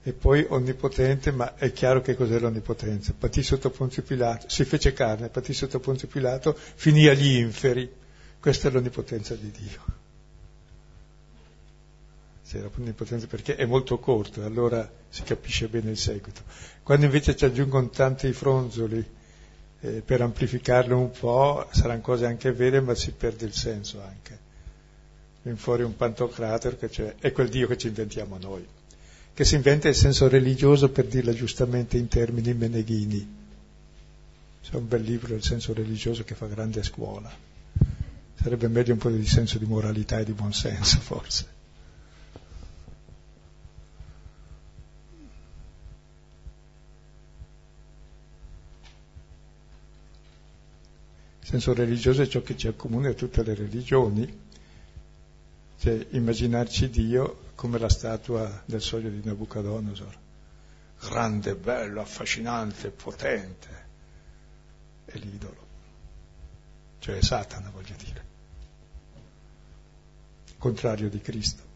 E 0.04 0.14
poi 0.14 0.46
onnipotente, 0.48 1.32
ma 1.32 1.56
è 1.56 1.72
chiaro 1.74 2.02
che 2.02 2.16
cos'è 2.16 2.40
l'onnipotenza. 2.40 3.14
Patì 3.18 3.44
sotto 3.44 3.70
Ponzio 3.70 4.04
Pilato, 4.04 4.48
si 4.50 4.64
fece 4.64 4.94
carne, 4.94 5.30
patì 5.30 5.54
sotto 5.54 5.80
Ponzio 5.80 6.08
Pilato, 6.08 6.56
finì 6.56 7.08
agli 7.08 7.36
inferi. 7.38 7.92
Questa 8.40 8.70
è 8.70 8.72
l'onnipotenza 8.72 9.36
di 9.36 9.52
Dio. 9.52 10.06
Sì, 12.42 12.62
l'onnipotenza 12.62 13.28
perché 13.28 13.58
è 13.58 13.66
molto 13.66 14.00
corto, 14.00 14.46
allora 14.46 14.90
si 15.10 15.24
capisce 15.24 15.68
bene 15.68 15.90
il 15.90 15.98
seguito. 15.98 16.42
Quando 16.84 17.06
invece 17.06 17.36
ci 17.36 17.44
aggiungono 17.44 17.90
tanti 17.90 18.32
fronzoli 18.32 19.06
eh, 19.82 20.02
per 20.06 20.22
amplificarlo 20.22 20.98
un 20.98 21.12
po', 21.12 21.68
saranno 21.72 22.00
cose 22.00 22.26
anche 22.26 22.54
vere, 22.54 22.80
ma 22.80 22.96
si 22.96 23.12
perde 23.12 23.44
il 23.44 23.54
senso 23.54 24.02
anche. 24.02 24.47
Viene 25.48 25.62
fuori 25.62 25.84
un 25.84 25.96
pantocrator 25.96 26.78
che 26.78 27.16
è 27.20 27.32
quel 27.32 27.48
Dio 27.48 27.68
che 27.68 27.78
ci 27.78 27.88
inventiamo 27.88 28.38
noi, 28.38 28.68
che 29.34 29.46
si 29.46 29.56
inventa 29.56 29.88
il 29.88 29.96
senso 29.96 30.28
religioso 30.28 30.90
per 30.90 31.06
dirla 31.06 31.32
giustamente 31.32 31.96
in 31.96 32.10
termini 32.10 32.54
meneghini. 32.54 33.36
C'è 34.62 34.76
un 34.76 34.90
bel 34.90 35.02
libro 35.02 35.36
Il 35.36 35.44
senso 35.44 35.72
religioso 35.74 36.26
che 36.26 36.36
fa 36.36 36.48
grande 36.48 36.84
scuola. 36.84 37.34
Sarebbe 38.36 38.68
meglio 38.68 38.92
un 38.92 39.00
po' 39.00 39.10
di 39.10 39.26
senso 39.26 39.58
di 39.58 39.64
moralità 39.64 40.20
e 40.20 40.26
di 40.26 40.34
buonsenso, 40.34 41.00
forse. 41.00 41.56
Il 51.40 51.48
senso 51.48 51.74
religioso 51.74 52.22
è 52.22 52.28
ciò 52.28 52.42
che 52.42 52.58
ci 52.58 52.68
accomuna 52.68 53.08
a 53.08 53.14
tutte 53.14 53.42
le 53.44 53.56
religioni, 53.56 54.46
cioè 55.80 56.08
immaginarci 56.12 56.90
Dio 56.90 57.46
come 57.56 57.78
la 57.78 57.90
statua 57.90 58.64
del 58.66 58.82
sogno 58.82 59.10
di 59.10 59.22
Nabucodonosor, 59.24 60.18
grande, 61.00 61.56
bello, 61.56 62.02
affascinante, 62.02 62.90
potente, 62.90 63.86
è 65.06 65.18
l'idolo, 65.18 65.66
cioè 67.00 67.22
Satana 67.22 67.70
voglio 67.70 67.96
dire, 67.98 68.26
contrario 70.58 71.10
di 71.10 71.22
Cristo. 71.22 71.67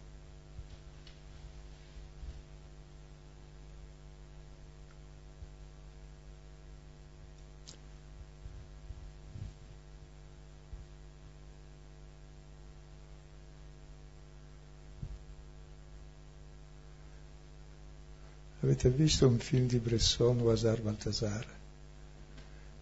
Avete 18.72 18.90
visto 18.90 19.28
un 19.28 19.38
film 19.38 19.68
di 19.68 19.80
Bresson, 19.80 20.40
Wasar 20.40 20.80
Baltasar? 20.80 21.46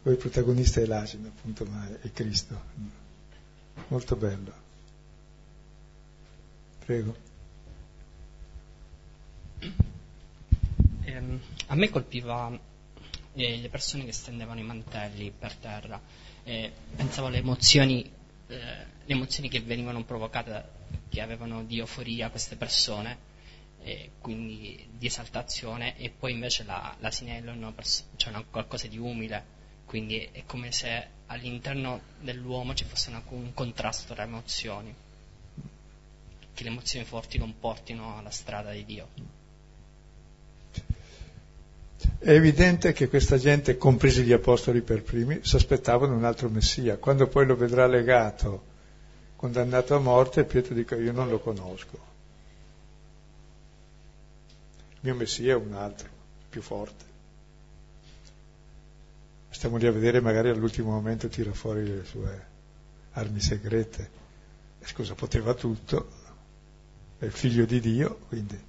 Poi 0.04 0.14
il 0.14 0.20
protagonista 0.20 0.80
è 0.80 0.86
l'asino, 0.86 1.30
appunto, 1.30 1.66
ma 1.66 2.00
è 2.00 2.12
Cristo. 2.12 2.62
Molto 3.88 4.16
bello. 4.16 4.54
Prego. 6.86 7.16
Ehm, 11.06 11.42
a 11.66 11.76
me 11.76 11.90
colpiva 11.90 12.56
eh, 13.34 13.58
le 13.58 13.70
persone 13.70 14.06
che 14.06 14.14
stendevano 14.14 14.60
i 14.60 14.64
mantelli 14.64 15.34
per 15.36 15.56
terra. 15.56 16.00
Eh, 16.44 16.72
pensavo 16.96 17.30
alle 17.30 17.38
emozioni, 17.38 18.04
eh, 18.46 18.56
le 18.56 19.14
emozioni 19.16 19.50
che 19.50 19.62
venivano 19.62 20.04
provocate, 20.04 20.70
che 21.10 21.20
avevano 21.20 21.64
di 21.64 21.80
euforia 21.80 22.30
queste 22.30 22.58
persone 22.58 23.29
e 23.82 24.12
quindi 24.20 24.88
di 24.92 25.08
esaltazione 25.08 25.98
e 25.98 26.10
poi 26.10 26.34
invece 26.34 26.64
la, 26.64 26.96
l'asinello 27.00 27.70
è 27.70 27.72
pers- 27.72 28.06
cioè 28.16 28.30
una, 28.32 28.44
qualcosa 28.50 28.88
di 28.88 28.98
umile, 28.98 29.58
quindi 29.86 30.28
è 30.32 30.44
come 30.46 30.72
se 30.72 31.08
all'interno 31.28 32.02
dell'uomo 32.20 32.74
ci 32.74 32.86
fosse 32.86 33.10
una- 33.10 33.24
un 33.30 33.54
contrasto 33.54 34.14
tra 34.14 34.24
emozioni, 34.24 34.94
che 36.54 36.64
le 36.64 36.70
emozioni 36.70 37.06
forti 37.06 37.38
non 37.38 37.58
portino 37.60 38.18
alla 38.18 38.32
strada 38.32 38.72
di 38.72 38.86
Dio. 38.86 39.08
È 42.20 42.32
evidente 42.32 42.92
che 42.92 43.08
questa 43.08 43.38
gente, 43.38 43.78
compresi 43.78 44.24
gli 44.24 44.34
apostoli 44.34 44.82
per 44.82 45.04
primi, 45.04 45.40
si 45.42 45.56
aspettavano 45.56 46.16
un 46.16 46.26
altro 46.26 46.50
Messia. 46.50 46.98
Quando 46.98 47.28
poi 47.28 47.46
lo 47.46 47.56
vedrà 47.56 47.88
legato, 47.88 48.64
condannato 49.36 49.96
a 49.96 50.00
morte, 50.00 50.44
Pietro 50.44 50.74
dice 50.74 50.96
io 50.96 51.14
non 51.14 51.30
lo 51.30 51.40
conosco. 51.40 52.09
Mio 55.02 55.16
Messia 55.16 55.54
è 55.54 55.56
un 55.56 55.74
altro, 55.74 56.10
più 56.50 56.62
forte. 56.62 57.06
Stiamo 59.50 59.78
lì 59.78 59.88
a 59.88 59.92
vedere, 59.92 60.20
magari 60.20 60.50
all'ultimo 60.50 60.92
momento 60.92 61.28
tira 61.28 61.54
fuori 61.54 61.86
le 61.86 62.06
sue 62.06 62.46
armi 63.12 63.40
segrete. 63.40 64.18
E 64.80 64.86
scusa, 64.86 65.16
poteva 65.16 65.54
tutto, 65.54 66.10
è 67.18 67.28
figlio 67.28 67.66
di 67.66 67.80
Dio, 67.80 68.20
quindi. 68.28 68.68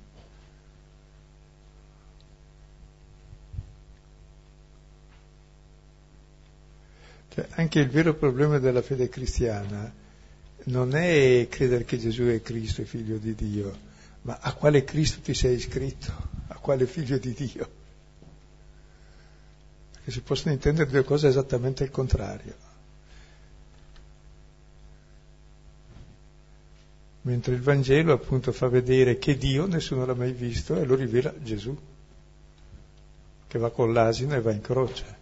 Cioè, 7.29 7.47
anche 7.51 7.79
il 7.79 7.89
vero 7.89 8.15
problema 8.15 8.59
della 8.59 8.83
fede 8.83 9.09
cristiana 9.09 9.93
non 10.65 10.95
è 10.95 11.47
credere 11.49 11.85
che 11.85 11.99
Gesù 11.99 12.25
è 12.25 12.43
Cristo, 12.43 12.83
è 12.83 12.85
figlio 12.85 13.19
di 13.19 13.35
Dio, 13.35 13.89
ma 14.23 14.39
a 14.41 14.55
quale 14.55 14.85
Cristo 14.85 15.21
ti 15.21 15.35
sei 15.35 15.55
iscritto, 15.55 16.13
a 16.49 16.57
quale 16.57 16.87
figlio 16.87 17.19
di 17.19 17.33
Dio. 17.33 17.71
Perché 19.93 20.11
si 20.11 20.21
possono 20.21 20.53
intendere 20.53 20.91
due 20.91 21.05
cose 21.05 21.29
esattamente 21.29 21.85
il 21.85 21.91
contrario. 21.91 22.69
Mentre 27.23 27.55
il 27.55 27.61
Vangelo 27.61 28.13
appunto 28.13 28.51
fa 28.53 28.69
vedere 28.69 29.19
che 29.19 29.37
Dio 29.37 29.67
nessuno 29.67 30.07
l'ha 30.07 30.15
mai 30.15 30.33
visto 30.33 30.77
e 30.77 30.85
lo 30.85 30.95
rivela 30.95 31.33
Gesù, 31.43 31.79
che 33.47 33.59
va 33.59 33.71
con 33.71 33.93
l'asino 33.93 34.35
e 34.35 34.41
va 34.41 34.53
in 34.53 34.61
croce. 34.61 35.19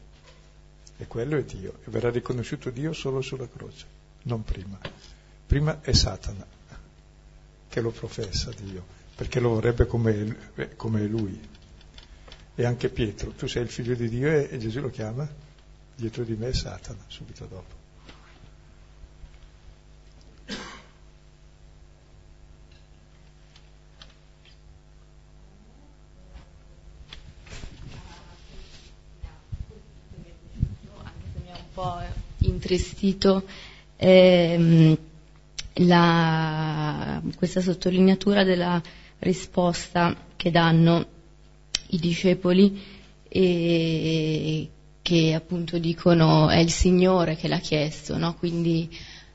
E 0.97 1.07
quello 1.07 1.37
è 1.37 1.45
Dio, 1.45 1.79
e 1.85 1.91
verrà 1.91 2.11
riconosciuto 2.11 2.71
Dio 2.71 2.93
solo 2.93 3.21
sulla 3.21 3.49
croce, 3.49 3.87
non 4.23 4.43
prima. 4.43 4.79
Prima 5.47 5.81
è 5.81 5.93
Satana 5.93 6.58
che 7.69 7.81
lo 7.81 7.91
professa 7.91 8.51
Dio, 8.57 8.85
perché 9.14 9.41
lo 9.41 9.51
vorrebbe 9.51 9.87
come, 9.87 10.37
come 10.77 11.07
lui. 11.07 11.39
E 12.55 12.64
anche 12.64 12.89
Pietro, 12.89 13.31
tu 13.31 13.47
sei 13.47 13.62
il 13.62 13.69
figlio 13.69 13.95
di 13.95 14.09
Dio 14.09 14.29
e, 14.29 14.49
e 14.51 14.59
Gesù 14.59 14.81
lo 14.81 14.91
chiama? 14.91 15.29
Dietro 15.95 16.25
di 16.25 16.35
me 16.35 16.53
Satana, 16.53 17.05
subito 17.07 17.47
dopo. 17.47 17.79
intristito 32.59 33.45
ehm, 33.97 34.97
la- 35.79 37.20
questa 37.37 37.61
sottolineatura 37.61 38.45
della 38.45 38.81
risposta 39.20 40.14
che 40.37 40.51
danno 40.51 41.07
i 41.89 41.99
discepoli 41.99 42.81
e 43.29 44.70
che 45.03 45.35
appunto 45.35 45.79
dicono 45.79 46.49
è 46.49 46.59
il 46.59 46.70
Signore 46.70 47.37
che 47.37 47.49
l'ha 47.49 47.59
chiesto, 47.59 48.16
no? 48.18 48.35
quindi 48.35 48.89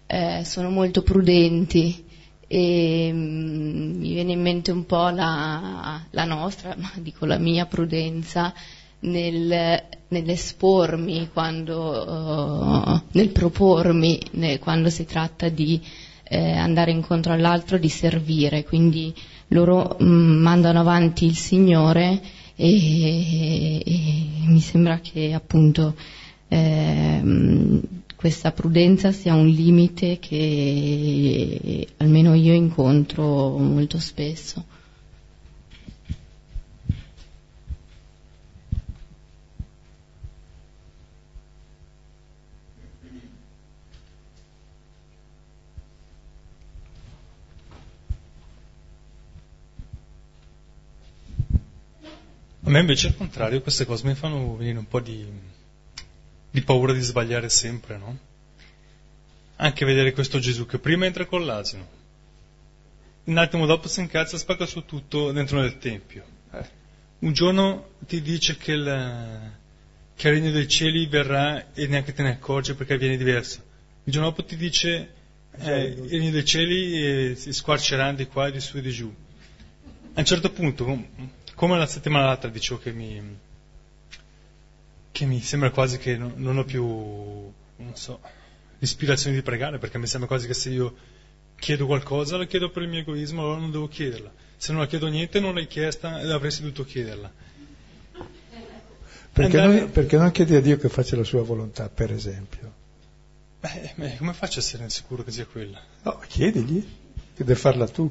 eh, 0.05 0.43
sono 0.45 0.69
molto 0.69 1.01
prudenti 1.01 2.05
e 2.47 3.09
mm, 3.11 3.97
mi 3.97 4.13
viene 4.13 4.33
in 4.33 4.41
mente 4.41 4.71
un 4.71 4.85
po' 4.85 5.09
la, 5.09 6.05
la 6.09 6.25
nostra, 6.25 6.75
ma 6.77 6.91
dico 6.97 7.25
la 7.25 7.39
mia 7.39 7.65
prudenza 7.65 8.53
nel, 8.99 9.83
nell'espormi, 10.07 11.29
quando, 11.33 11.79
uh, 12.07 13.01
nel 13.13 13.29
propormi, 13.29 14.19
nel, 14.33 14.59
quando 14.59 14.89
si 14.89 15.05
tratta 15.05 15.49
di 15.49 15.81
eh, 16.33 16.57
andare 16.57 16.91
incontro 16.91 17.31
all'altro, 17.31 17.77
di 17.77 17.89
servire, 17.89 18.63
quindi 18.63 19.13
loro 19.49 19.95
mh, 19.99 20.05
mm, 20.05 20.41
mandano 20.41 20.79
avanti 20.79 21.25
il 21.25 21.35
Signore 21.35 22.19
e, 22.55 22.67
e, 22.67 23.83
e 23.85 24.47
mi 24.47 24.59
sembra 24.59 24.99
che 24.99 25.33
appunto 25.33 25.95
eh, 26.47 27.21
questa 28.15 28.51
prudenza 28.51 29.11
sia 29.11 29.35
un 29.35 29.47
limite 29.47 30.17
che 30.19 31.87
almeno 31.97 32.33
io 32.33 32.53
incontro 32.53 33.57
molto 33.57 33.99
spesso. 33.99 34.63
A 52.65 52.69
me 52.69 52.79
invece 52.79 53.07
al 53.07 53.17
contrario 53.17 53.61
queste 53.61 53.85
cose 53.85 54.05
mi 54.05 54.15
fanno 54.15 54.55
venire 54.55 54.77
un 54.77 54.87
po' 54.87 55.01
di, 55.01 55.25
di 56.49 56.61
paura 56.61 56.93
di 56.93 57.01
sbagliare 57.01 57.49
sempre, 57.49 57.97
no? 57.97 58.17
Anche 59.57 59.85
vedere 59.85 60.13
questo 60.13 60.39
Gesù 60.39 60.65
che 60.65 60.79
prima 60.79 61.05
entra 61.05 61.25
con 61.25 61.45
l'asino, 61.45 61.85
un 63.25 63.37
attimo 63.37 63.65
dopo 63.65 63.89
si 63.89 63.99
incazza 63.99 64.37
e 64.37 64.39
spacca 64.39 64.65
su 64.65 64.85
tutto 64.85 65.33
dentro 65.33 65.59
nel 65.59 65.77
Tempio. 65.77 66.23
Eh. 66.51 66.65
Un 67.19 67.33
giorno 67.33 67.95
ti 68.07 68.21
dice 68.21 68.55
che 68.55 68.71
il, 68.71 69.51
che 70.15 70.27
il 70.29 70.33
regno 70.33 70.51
dei 70.51 70.67
cieli 70.67 71.05
verrà 71.07 71.73
e 71.73 71.87
neanche 71.87 72.13
te 72.13 72.23
ne 72.23 72.31
accorgi 72.31 72.75
perché 72.75 72.97
viene 72.97 73.17
diverso. 73.17 73.61
Il 74.05 74.13
giorno 74.13 74.29
dopo 74.29 74.45
ti 74.45 74.55
dice 74.55 75.13
eh, 75.57 75.83
il 75.83 76.09
regno 76.09 76.31
dei 76.31 76.45
cieli 76.45 77.05
eh, 77.31 77.35
si 77.35 77.51
squarceranno 77.51 78.15
di 78.15 78.25
qua, 78.25 78.49
di 78.49 78.61
su 78.61 78.77
e 78.77 78.81
di 78.81 78.91
giù. 78.91 79.13
A 80.13 80.19
un 80.19 80.25
certo 80.25 80.49
punto 80.51 80.85
come 81.55 81.77
la 81.77 81.85
settimana 81.85 82.25
l'altra 82.25 82.49
dicevo 82.49 82.79
che 82.79 82.91
mi, 82.91 83.21
che 85.11 85.25
mi 85.25 85.41
sembra 85.41 85.69
quasi 85.71 85.97
che 85.97 86.17
non, 86.17 86.33
non 86.37 86.57
ho 86.57 86.63
più, 86.63 86.83
non 86.83 87.95
so, 87.95 88.19
l'ispirazione 88.79 89.35
di 89.35 89.41
pregare, 89.41 89.77
perché 89.77 89.97
mi 89.97 90.07
sembra 90.07 90.27
quasi 90.27 90.47
che 90.47 90.53
se 90.53 90.69
io 90.69 90.95
chiedo 91.55 91.85
qualcosa 91.85 92.37
la 92.37 92.45
chiedo 92.45 92.69
per 92.69 92.83
il 92.83 92.89
mio 92.89 92.99
egoismo, 92.99 93.41
allora 93.41 93.59
non 93.59 93.71
devo 93.71 93.87
chiederla. 93.87 94.31
Se 94.57 94.71
non 94.71 94.81
la 94.81 94.87
chiedo 94.87 95.07
niente 95.07 95.39
non 95.39 95.53
l'hai 95.53 95.67
chiesta 95.67 96.19
e 96.19 96.31
avresti 96.31 96.61
dovuto 96.61 96.83
chiederla. 96.83 97.31
Perché, 99.31 99.59
Andare... 99.59 99.79
non, 99.79 99.91
perché 99.91 100.17
non 100.17 100.31
chiedi 100.31 100.55
a 100.55 100.61
Dio 100.61 100.77
che 100.77 100.89
faccia 100.89 101.15
la 101.15 101.23
sua 101.23 101.41
volontà, 101.41 101.89
per 101.89 102.11
esempio? 102.11 102.81
Beh, 103.59 104.15
come 104.17 104.33
faccio 104.33 104.59
a 104.59 104.61
essere 104.61 104.89
sicuro 104.89 105.23
che 105.23 105.31
sia 105.31 105.45
quella? 105.45 105.81
No, 106.03 106.21
chiedigli 106.27 106.81
che 107.35 107.43
deve 107.43 107.55
farla 107.55 107.87
tu 107.87 108.09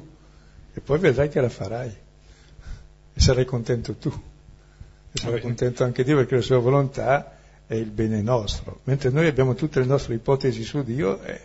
e 0.73 0.81
poi 0.81 0.97
vedrai 0.99 1.29
che 1.29 1.39
la 1.39 1.49
farai 1.49 1.95
e 3.13 3.19
sarai 3.19 3.45
contento 3.45 3.93
tu, 3.95 4.09
e 5.11 5.19
sarai 5.19 5.41
contento 5.41 5.83
anche 5.83 6.03
Dio 6.03 6.15
perché 6.17 6.35
la 6.35 6.41
sua 6.41 6.57
volontà 6.57 7.37
è 7.65 7.75
il 7.75 7.89
bene 7.89 8.21
nostro, 8.21 8.79
mentre 8.83 9.09
noi 9.09 9.27
abbiamo 9.27 9.55
tutte 9.55 9.79
le 9.79 9.85
nostre 9.85 10.15
ipotesi 10.15 10.63
su 10.63 10.83
Dio 10.83 11.21
eh, 11.21 11.41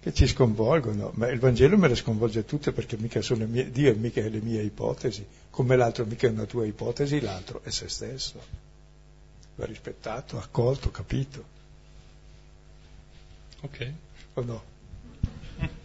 che 0.00 0.14
ci 0.14 0.26
sconvolgono, 0.26 1.12
ma 1.14 1.28
il 1.28 1.38
Vangelo 1.38 1.76
me 1.76 1.88
le 1.88 1.94
sconvolge 1.94 2.44
tutte 2.44 2.72
perché 2.72 2.96
mica 2.96 3.20
sono 3.20 3.46
mie, 3.46 3.70
Dio 3.70 3.94
mica 3.96 4.20
è 4.22 4.28
le 4.28 4.40
mie 4.40 4.62
ipotesi, 4.62 5.24
come 5.50 5.76
l'altro 5.76 6.06
mica 6.06 6.26
è 6.26 6.30
una 6.30 6.46
tua 6.46 6.64
ipotesi, 6.64 7.20
l'altro 7.20 7.60
è 7.62 7.70
se 7.70 7.88
stesso. 7.88 8.40
Va 9.56 9.66
rispettato, 9.66 10.38
accolto, 10.38 10.90
capito. 10.90 11.44
Ok. 13.60 13.92
O 14.34 14.42
no? 14.42 14.69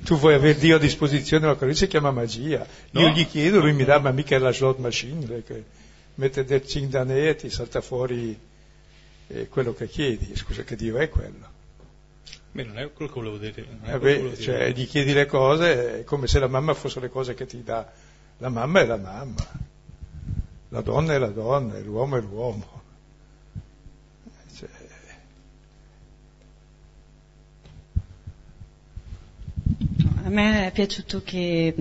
Tu 0.03 0.17
vuoi 0.17 0.36
avere 0.36 0.57
Dio 0.57 0.76
a 0.76 0.80
disposizione, 0.80 1.47
ma 1.47 1.55
quello 1.55 1.73
si 1.73 1.88
chiama 1.88 2.11
magia. 2.11 2.65
No. 2.91 3.01
Io 3.01 3.09
gli 3.09 3.26
chiedo, 3.28 3.59
lui 3.59 3.73
mi 3.73 3.84
dà, 3.84 3.99
ma 3.99 4.11
mica 4.11 4.36
è 4.36 4.39
la 4.39 4.51
slot 4.51 4.78
machine, 4.78 5.43
che 5.43 5.63
mette 6.15 6.45
del 6.45 6.65
cindanè 6.65 7.30
e 7.30 7.36
ti 7.36 7.49
salta 7.49 7.82
fuori 7.82 8.38
eh, 9.28 9.47
quello 9.47 9.73
che 9.73 9.88
chiedi. 9.88 10.36
Scusa, 10.36 10.63
che 10.63 10.76
Dio 10.76 10.97
è 10.97 11.09
quello? 11.09 11.53
Beh, 12.51 12.63
non 12.63 12.78
è 12.78 12.91
quello 12.93 13.11
che 13.11 13.19
volevo 13.19 13.38
dire. 13.38 13.65
Vabbè, 13.82 13.97
volevo 13.97 14.36
cioè, 14.38 14.57
dire. 14.57 14.71
gli 14.71 14.88
chiedi 14.88 15.13
le 15.13 15.26
cose 15.26 16.03
come 16.05 16.28
se 16.28 16.39
la 16.39 16.47
mamma 16.47 16.73
fosse 16.73 16.99
le 16.99 17.09
cose 17.09 17.34
che 17.34 17.45
ti 17.45 17.63
dà. 17.63 17.91
La 18.38 18.49
mamma 18.49 18.82
è 18.82 18.86
la 18.86 18.97
mamma, 18.97 19.47
la 20.69 20.82
donna 20.82 21.13
è 21.13 21.17
la 21.17 21.28
donna, 21.28 21.80
l'uomo 21.80 22.17
è 22.17 22.21
l'uomo. 22.21 22.74
A 30.26 30.30
me 30.30 30.65
è 30.67 30.71
piaciuto 30.71 31.21
che, 31.23 31.71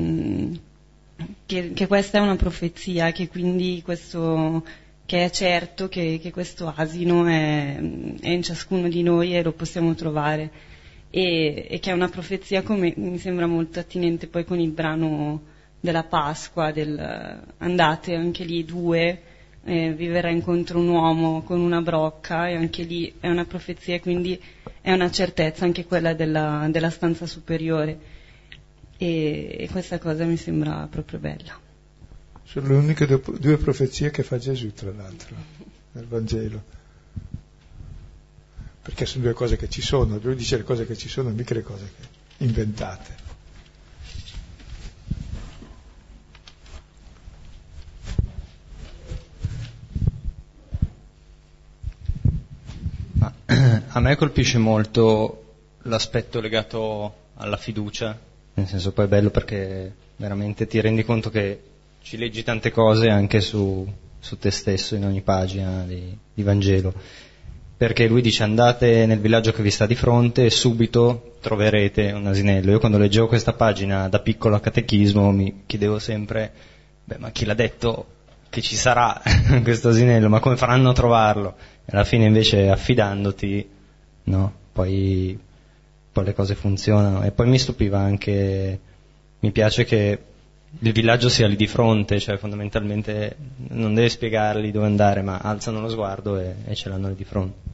che, 1.47 1.73
che, 1.73 1.87
questa 1.87 2.19
è 2.19 2.21
una 2.21 2.37
profezia, 2.37 3.11
che 3.11 3.27
quindi 3.27 3.81
questo, 3.83 4.63
che 5.07 5.25
è 5.25 5.31
certo 5.31 5.89
che, 5.89 6.19
che 6.21 6.31
questo 6.31 6.71
asino 6.75 7.27
è, 7.27 7.81
è, 8.21 8.29
in 8.29 8.43
ciascuno 8.43 8.89
di 8.89 9.03
noi 9.03 9.35
e 9.35 9.43
lo 9.43 9.53
possiamo 9.53 9.95
trovare. 9.95 10.73
E, 11.09 11.69
e, 11.71 11.79
che 11.81 11.91
è 11.91 11.95
una 11.95 12.11
profezia 12.11 12.63
come 12.63 12.93
mi 12.97 13.17
sembra 13.17 13.47
molto 13.47 13.81
attinente 13.81 14.27
poi 14.27 14.45
con 14.45 14.61
il 14.61 14.73
brano 14.73 15.41
della 15.81 16.05
Pasqua, 16.05 16.71
del 16.71 17.43
andate 17.59 18.15
anche 18.15 18.45
lì 18.45 18.63
due, 18.67 19.23
eh, 19.65 19.95
vi 19.95 20.09
verrà 20.09 20.29
incontro 20.29 20.81
un 20.81 20.89
uomo 20.89 21.43
con 21.45 21.61
una 21.61 21.81
brocca 21.81 22.49
e 22.49 22.57
anche 22.57 22.83
lì 22.83 23.15
è 23.21 23.31
una 23.31 23.47
profezia 23.47 23.99
quindi 24.01 24.39
è 24.83 24.93
una 24.93 25.11
certezza 25.11 25.65
anche 25.65 25.87
quella 25.87 26.13
della, 26.13 26.67
della 26.71 26.91
stanza 26.91 27.25
superiore 27.27 28.13
e, 29.05 29.57
e 29.61 29.69
questa 29.69 29.99
cosa 29.99 30.25
mi 30.25 30.39
sembra 30.39 30.89
proprio 30.91 31.19
bella. 31.19 31.61
Sono 32.43 32.69
le 32.69 32.75
uniche 32.75 33.07
due 33.07 33.57
profezie 33.59 34.11
che 34.11 34.23
fa 34.23 34.39
Gesù, 34.39 34.73
tra 34.73 34.91
l'altro, 34.93 35.37
nel 35.93 36.07
Vangelo. 36.07 36.73
Perché 38.81 39.05
sono 39.07 39.25
due 39.25 39.35
cose 39.35 39.57
che 39.57 39.69
ci 39.69 39.83
sono, 39.83 40.19
lui 40.23 40.37
dice 40.37 40.57
le 40.57 40.63
cose 40.63 40.87
che 40.87 40.97
ci 40.97 41.09
sono, 41.09 41.29
mica 41.31 41.53
le 41.55 41.63
cose 41.63 41.93
che 41.97 42.45
inventate. 42.45 43.23
a 53.89 54.01
me 54.01 54.17
colpisce 54.17 54.59
molto 54.59 55.41
l'aspetto 55.83 56.41
legato 56.41 57.23
alla 57.35 57.57
fiducia 57.57 58.33
nel 58.55 58.67
senso 58.69 58.93
poi 58.93 59.07
è 59.07 59.09
bello 59.09 59.31
perché 59.31 59.93
veramente 60.17 60.67
ti 60.67 60.81
rendi 60.81 61.05
conto 61.05 61.31
che 61.31 61.61
ci 62.03 62.17
leggi 62.17 62.43
tante 62.43 62.71
cose 62.71 63.09
anche 63.09 63.41
su, 63.41 63.87
su 64.19 64.39
te 64.39 64.51
stesso 64.51 64.95
in 64.95 65.05
ogni 65.05 65.23
pagina 65.23 65.85
di, 65.85 66.17
di, 66.33 66.43
Vangelo. 66.43 66.93
Perché 67.77 68.07
lui 68.07 68.23
dice 68.23 68.43
andate 68.43 69.07
nel 69.07 69.19
villaggio 69.19 69.53
che 69.53 69.63
vi 69.63 69.71
sta 69.71 69.87
di 69.87 69.95
fronte 69.95 70.45
e 70.45 70.51
subito 70.51 71.37
troverete 71.41 72.13
un 72.13 72.27
asinello. 72.27 72.71
Io 72.71 72.79
quando 72.79 72.99
leggevo 72.99 73.27
questa 73.27 73.55
pagina 73.55 74.09
da 74.09 74.21
piccolo 74.21 74.55
a 74.55 74.61
catechismo 74.61 75.31
mi 75.33 75.63
chiedevo 75.67 75.99
sempre, 75.99 76.53
beh 77.05 77.19
ma 77.19 77.31
chi 77.31 77.45
l'ha 77.45 77.55
detto 77.55 78.07
che 78.51 78.61
ci 78.61 78.77
sarà 78.77 79.21
questo 79.65 79.89
asinello, 79.89 80.29
ma 80.29 80.39
come 80.39 80.57
faranno 80.57 80.91
a 80.91 80.95
trovarlo? 80.95 81.57
E 81.85 81.91
alla 81.91 82.05
fine 82.05 82.27
invece 82.27 82.69
affidandoti, 82.69 83.69
no? 84.25 84.53
Poi 84.73 85.39
poi 86.15 86.25
le 86.25 86.33
cose 86.33 86.55
funzionano. 86.55 87.25
E 87.25 87.33
poi 87.33 87.49
mi 87.49 87.59
stupiva 87.59 87.99
anche, 87.99 88.79
mi 89.41 89.51
piace 89.51 89.85
che 89.85 90.19
il 90.79 90.93
villaggio 90.93 91.29
sia 91.29 91.49
lì 91.49 91.57
di 91.57 91.67
fronte, 91.67 92.21
cioè 92.21 92.37
fondamentalmente 92.37 93.37
non 93.71 93.95
deve 93.95 94.09
spiegargli 94.09 94.71
dove 94.71 94.87
andare, 94.87 95.23
ma 95.23 95.39
alzano 95.39 95.81
lo 95.81 95.89
sguardo 95.89 96.39
e, 96.39 96.55
e 96.67 96.75
ce 96.77 96.89
l'hanno 96.89 97.09
lì 97.09 97.17
di 97.17 97.25
fronte. 97.25 97.73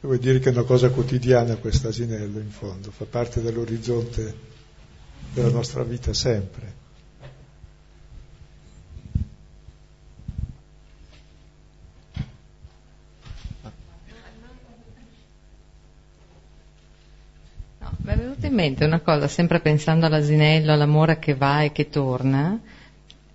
Vuol 0.00 0.18
dire 0.18 0.38
che 0.38 0.48
è 0.50 0.52
una 0.52 0.64
cosa 0.64 0.90
quotidiana 0.90 1.56
questo 1.56 1.88
asinello 1.88 2.38
in 2.38 2.50
fondo, 2.50 2.90
fa 2.90 3.06
parte 3.06 3.40
dell'orizzonte 3.40 4.34
della 5.32 5.50
nostra 5.50 5.82
vita 5.82 6.12
sempre. 6.12 6.83
Mi 18.02 18.12
è 18.12 18.16
venuta 18.16 18.46
in 18.46 18.54
mente 18.54 18.84
una 18.84 19.00
cosa, 19.00 19.28
sempre 19.28 19.60
pensando 19.60 20.06
all'asinello, 20.06 20.72
all'amore 20.72 21.18
che 21.18 21.34
va 21.34 21.62
e 21.62 21.72
che 21.72 21.88
torna, 21.88 22.58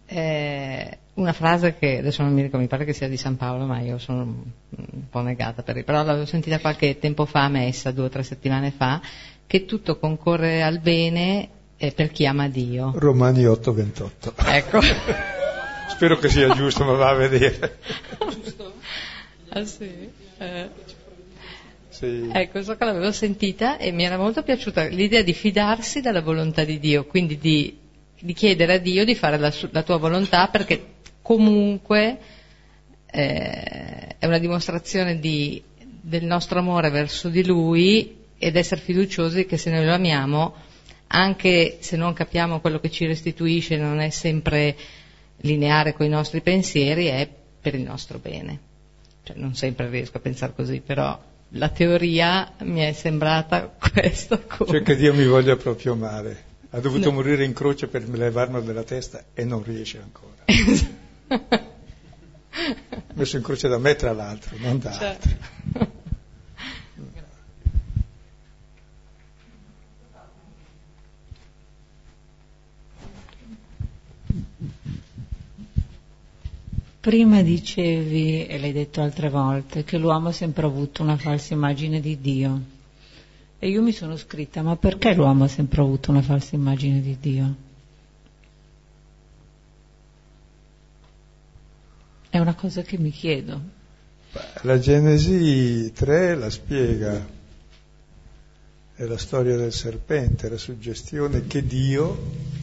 eh, 0.05 0.97
una 1.15 1.33
frase 1.33 1.75
che 1.77 1.99
adesso 1.99 2.23
non 2.23 2.33
mi 2.33 2.41
ricordo, 2.41 2.61
mi 2.61 2.67
pare 2.67 2.85
che 2.85 2.93
sia 2.93 3.07
di 3.07 3.17
San 3.17 3.37
Paolo, 3.37 3.65
ma 3.65 3.79
io 3.79 3.97
sono, 3.97 4.21
un 4.21 5.09
po' 5.09 5.21
negata, 5.21 5.61
per, 5.63 5.83
però 5.83 6.03
l'avevo 6.03 6.25
sentita 6.25 6.59
qualche 6.59 6.97
tempo 6.99 7.25
fa, 7.25 7.47
messa 7.49 7.91
due 7.91 8.05
o 8.05 8.09
tre 8.09 8.23
settimane 8.23 8.71
fa, 8.71 9.01
che 9.45 9.65
tutto 9.65 9.97
concorre 9.97 10.61
al 10.63 10.79
bene 10.79 11.49
eh, 11.77 11.91
per 11.91 12.11
chi 12.11 12.25
ama 12.25 12.47
Dio. 12.47 12.91
Romani 12.95 13.43
8:28. 13.45 14.33
Ecco. 14.45 14.79
Spero 15.89 16.17
che 16.17 16.29
sia 16.29 16.53
giusto, 16.53 16.85
ma 16.85 16.93
va 16.93 17.09
a 17.09 17.15
vedere. 17.15 17.77
Giusto? 18.41 18.73
Ah 19.51 19.65
sì? 19.65 20.07
Eh. 20.37 20.69
Sì. 21.99 22.29
Ecco, 22.31 22.63
so 22.63 22.77
che 22.77 22.85
l'avevo 22.85 23.11
sentita 23.11 23.77
e 23.77 23.91
mi 23.91 24.05
era 24.05 24.17
molto 24.17 24.41
piaciuta 24.41 24.85
l'idea 24.85 25.21
di 25.21 25.33
fidarsi 25.33 25.99
della 25.99 26.21
volontà 26.21 26.63
di 26.63 26.79
Dio, 26.79 27.03
quindi 27.03 27.37
di, 27.37 27.77
di 28.17 28.31
chiedere 28.31 28.75
a 28.75 28.77
Dio 28.77 29.03
di 29.03 29.15
fare 29.15 29.37
la, 29.37 29.53
la 29.71 29.83
tua 29.83 29.97
volontà 29.97 30.47
perché 30.47 30.93
comunque 31.21 32.17
eh, 33.05 34.15
è 34.17 34.25
una 34.25 34.37
dimostrazione 34.37 35.19
di, 35.19 35.61
del 35.77 36.23
nostro 36.23 36.59
amore 36.59 36.89
verso 36.89 37.27
di 37.27 37.45
Lui 37.45 38.15
ed 38.37 38.55
essere 38.55 38.79
fiduciosi 38.79 39.45
che 39.45 39.57
se 39.57 39.69
noi 39.69 39.83
lo 39.83 39.93
amiamo, 39.93 40.55
anche 41.07 41.79
se 41.81 41.97
non 41.97 42.13
capiamo 42.13 42.61
quello 42.61 42.79
che 42.79 42.89
ci 42.89 43.07
restituisce, 43.07 43.75
non 43.75 43.99
è 43.99 44.09
sempre 44.09 44.73
lineare 45.41 45.91
con 45.91 46.05
i 46.05 46.09
nostri 46.09 46.39
pensieri, 46.39 47.07
è 47.07 47.27
per 47.59 47.75
il 47.75 47.81
nostro 47.81 48.19
bene. 48.19 48.57
Cioè, 49.21 49.35
non 49.35 49.53
sempre 49.53 49.89
riesco 49.89 50.15
a 50.15 50.21
pensare 50.21 50.53
così, 50.55 50.79
però 50.79 51.27
la 51.53 51.69
teoria 51.69 52.51
mi 52.59 52.81
è 52.81 52.91
sembrata 52.93 53.73
questa. 53.79 54.37
Come... 54.39 54.71
Cioè 54.71 54.81
che 54.83 54.95
Dio 54.95 55.13
mi 55.13 55.25
voglia 55.25 55.55
proprio 55.55 55.95
male. 55.95 56.47
Ha 56.71 56.79
dovuto 56.79 57.09
no. 57.09 57.15
morire 57.15 57.43
in 57.43 57.53
croce 57.53 57.87
per 57.87 58.07
levarmelo 58.07 58.63
dalla 58.63 58.83
testa 58.83 59.23
e 59.33 59.43
non 59.43 59.63
riesce 59.63 59.99
ancora. 59.99 60.43
Messo 63.13 63.37
in 63.37 63.43
croce 63.43 63.67
da 63.67 63.79
me 63.79 63.95
tra 63.95 64.13
l'altro, 64.13 64.55
non 64.59 64.77
da 64.79 64.91
certo. 64.91 65.27
altri. 65.27 65.97
Prima 77.01 77.41
dicevi, 77.41 78.45
e 78.45 78.59
l'hai 78.59 78.73
detto 78.73 79.01
altre 79.01 79.29
volte, 79.29 79.85
che 79.85 79.97
l'uomo 79.97 80.29
ha 80.29 80.33
sempre 80.33 80.65
avuto 80.65 81.01
una 81.01 81.15
falsa 81.15 81.53
immagine 81.53 82.01
di 82.01 82.19
Dio. 82.19 82.61
E 83.57 83.69
io 83.69 83.81
mi 83.81 83.93
sono 83.93 84.17
scritta, 84.17 84.61
ma 84.61 84.75
perché 84.75 85.13
l'uomo 85.13 85.45
ha 85.45 85.47
sempre 85.47 85.79
avuto 85.79 86.11
una 86.11 86.21
falsa 86.21 86.55
immagine 86.55 87.01
di 87.01 87.17
Dio? 87.17 87.55
È 92.29 92.37
una 92.37 92.53
cosa 92.53 92.81
che 92.81 92.97
mi 92.97 93.11
chiedo. 93.11 93.61
La 94.63 94.77
Genesi 94.77 95.91
3 95.93 96.35
la 96.35 96.49
spiega, 96.49 97.27
è 98.95 99.03
la 99.05 99.17
storia 99.17 99.55
del 99.55 99.71
serpente, 99.71 100.49
la 100.49 100.57
suggestione 100.57 101.47
che 101.47 101.65
Dio 101.65 102.58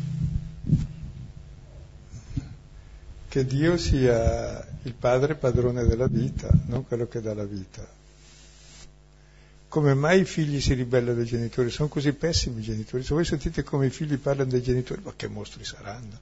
che 3.37 3.45
Dio 3.45 3.77
sia 3.77 4.67
il 4.85 4.95
padre 4.95 5.35
padrone 5.35 5.85
della 5.85 6.07
vita, 6.07 6.49
non 6.69 6.87
quello 6.87 7.07
che 7.07 7.21
dà 7.21 7.35
la 7.35 7.45
vita. 7.45 7.87
Come 9.69 9.93
mai 9.93 10.21
i 10.21 10.25
figli 10.25 10.59
si 10.59 10.73
ribellano 10.73 11.21
ai 11.21 11.27
genitori? 11.27 11.69
Sono 11.69 11.91
così 11.91 12.15
pessimi 12.15 12.61
i 12.61 12.63
genitori. 12.63 13.03
Se 13.03 13.13
voi 13.13 13.27
sentite 13.27 13.63
come 13.63 13.89
i 13.89 13.91
figli 13.91 14.17
parlano 14.17 14.49
dei 14.49 14.63
genitori, 14.63 15.03
ma 15.05 15.13
che 15.15 15.29
mostri 15.29 15.65
saranno? 15.65 16.19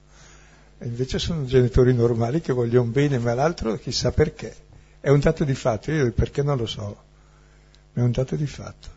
E 0.77 0.87
invece 0.87 1.17
sono 1.17 1.45
genitori 1.45 1.93
normali 1.93 2.41
che 2.41 2.51
vogliono 2.51 2.89
bene, 2.89 3.17
ma 3.17 3.33
l'altro 3.33 3.77
chissà 3.77 4.11
perché. 4.11 4.53
È 4.99 5.07
un 5.07 5.21
dato 5.21 5.45
di 5.45 5.55
fatto, 5.55 5.91
io 5.91 6.11
perché 6.11 6.43
non 6.43 6.57
lo 6.57 6.65
so, 6.65 7.01
ma 7.93 8.01
è 8.01 8.03
un 8.03 8.11
dato 8.11 8.35
di 8.35 8.47
fatto. 8.47 8.89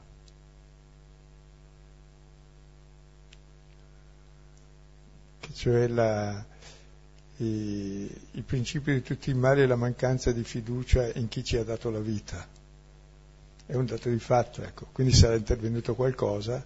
Che 5.39 5.51
cioè 5.55 5.86
la, 5.86 6.45
il 7.40 8.43
principio 8.44 8.93
di 8.93 9.02
tutti 9.02 9.31
i 9.31 9.35
mali 9.35 9.62
è 9.62 9.66
la 9.66 9.77
mancanza 9.77 10.32
di 10.32 10.43
fiducia 10.43 11.12
in 11.15 11.28
chi 11.28 11.44
ci 11.44 11.56
ha 11.56 11.65
dato 11.65 11.90
la 11.90 12.01
vita. 12.01 12.47
È 13.66 13.74
un 13.74 13.86
dato 13.86 14.09
di 14.09 14.19
fatto, 14.19 14.62
ecco. 14.62 14.89
Quindi 14.93 15.12
sarà 15.12 15.36
intervenuto 15.36 15.94
qualcosa, 15.94 16.65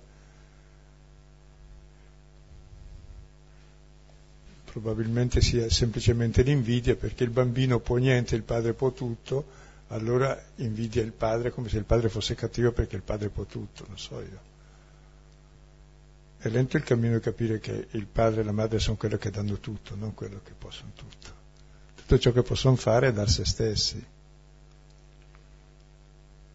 probabilmente 4.64 5.40
sia 5.42 5.68
semplicemente 5.68 6.42
l'invidia, 6.42 6.96
perché 6.96 7.24
il 7.24 7.30
bambino 7.30 7.80
può 7.80 7.96
niente, 7.96 8.34
il 8.34 8.42
padre 8.42 8.72
può 8.72 8.92
tutto, 8.92 9.44
allora 9.88 10.42
invidia 10.56 11.02
il 11.02 11.12
padre 11.12 11.50
come 11.50 11.68
se 11.68 11.76
il 11.76 11.84
padre 11.84 12.08
fosse 12.08 12.34
cattivo 12.34 12.72
perché 12.72 12.96
il 12.96 13.02
padre 13.02 13.28
può 13.28 13.44
tutto, 13.44 13.84
non 13.86 13.98
so 13.98 14.20
io. 14.20 14.51
È 16.42 16.48
lento 16.48 16.76
il 16.76 16.82
cammino 16.82 17.14
di 17.14 17.20
capire 17.20 17.60
che 17.60 17.86
il 17.92 18.06
padre 18.06 18.40
e 18.40 18.44
la 18.44 18.50
madre 18.50 18.80
sono 18.80 18.96
quello 18.96 19.16
che 19.16 19.30
danno 19.30 19.60
tutto, 19.60 19.94
non 19.94 20.12
quello 20.12 20.40
che 20.42 20.50
possono 20.58 20.90
tutto. 20.92 21.28
Tutto 21.94 22.18
ciò 22.18 22.32
che 22.32 22.42
possono 22.42 22.74
fare 22.74 23.06
è 23.06 23.12
dar 23.12 23.30
se 23.30 23.44
stessi. 23.44 24.04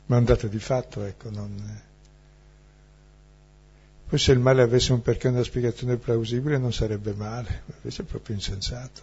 Ma 0.07 0.15
è 0.17 0.19
un 0.19 0.25
dato 0.25 0.49
di 0.49 0.59
fatto, 0.59 1.03
ecco, 1.05 1.29
non... 1.29 1.81
Poi 4.09 4.19
se 4.19 4.33
il 4.33 4.39
male 4.39 4.61
avesse 4.61 4.91
un 4.91 5.01
perché 5.01 5.29
una 5.29 5.41
spiegazione 5.41 5.95
plausibile 5.95 6.57
non 6.57 6.73
sarebbe 6.73 7.13
male, 7.13 7.63
invece 7.77 8.01
è 8.01 8.05
proprio 8.05 8.35
insensato. 8.35 9.01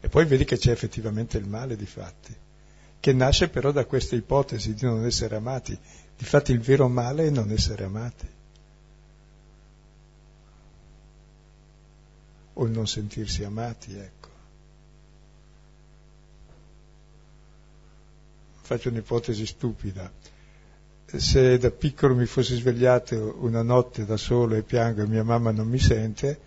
E 0.00 0.08
poi 0.08 0.24
vedi 0.24 0.46
che 0.46 0.56
c'è 0.56 0.70
effettivamente 0.70 1.36
il 1.36 1.46
male 1.46 1.76
di 1.76 1.84
fatti, 1.84 2.34
che 3.00 3.12
nasce 3.12 3.50
però 3.50 3.70
da 3.70 3.84
questa 3.84 4.16
ipotesi 4.16 4.72
di 4.72 4.86
non 4.86 5.04
essere 5.04 5.36
amati. 5.36 5.78
Difatti 6.16 6.52
il 6.52 6.60
vero 6.60 6.88
male 6.88 7.26
è 7.26 7.30
non 7.30 7.50
essere 7.50 7.84
amati. 7.84 8.28
O 12.54 12.64
il 12.64 12.70
non 12.70 12.86
sentirsi 12.86 13.44
amati, 13.44 13.96
ecco. 13.96 14.28
Faccio 18.62 18.88
un'ipotesi 18.88 19.44
stupida. 19.44 20.10
Se 21.06 21.58
da 21.58 21.70
piccolo 21.70 22.14
mi 22.14 22.26
fossi 22.26 22.56
svegliato 22.56 23.36
una 23.40 23.62
notte 23.62 24.04
da 24.04 24.16
solo 24.16 24.54
e 24.54 24.62
piango 24.62 25.02
e 25.02 25.06
mia 25.06 25.22
mamma 25.22 25.50
non 25.50 25.68
mi 25.68 25.78
sente, 25.78 26.40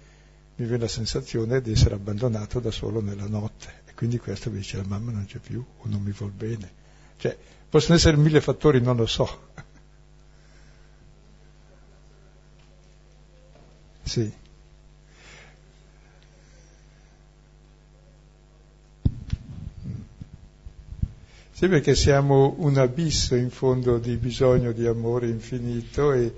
mi 0.55 0.65
viene 0.65 0.83
la 0.83 0.87
sensazione 0.87 1.61
di 1.61 1.71
essere 1.71 1.95
abbandonato 1.95 2.59
da 2.59 2.71
solo 2.71 2.99
nella 3.01 3.27
notte. 3.27 3.83
E 3.85 3.93
quindi 3.93 4.17
questo 4.17 4.49
mi 4.49 4.57
dice 4.57 4.77
la 4.77 4.85
mamma 4.87 5.11
non 5.11 5.25
c'è 5.25 5.37
più 5.37 5.63
o 5.77 5.87
non 5.87 6.01
mi 6.01 6.11
vuol 6.11 6.31
bene. 6.31 6.85
Cioè, 7.17 7.37
possono 7.69 7.95
essere 7.95 8.17
mille 8.17 8.41
fattori, 8.41 8.81
non 8.81 8.95
lo 8.95 9.05
so. 9.05 9.45
Sì. 14.07 14.33
Sì, 21.57 21.67
perché 21.69 21.95
siamo 21.95 22.53
un 22.59 22.77
abisso 22.77 23.33
in 23.33 23.49
fondo 23.49 23.97
di 23.97 24.15
bisogno 24.17 24.73
di 24.73 24.85
amore 24.85 25.25
infinito 25.27 26.13
e, 26.13 26.31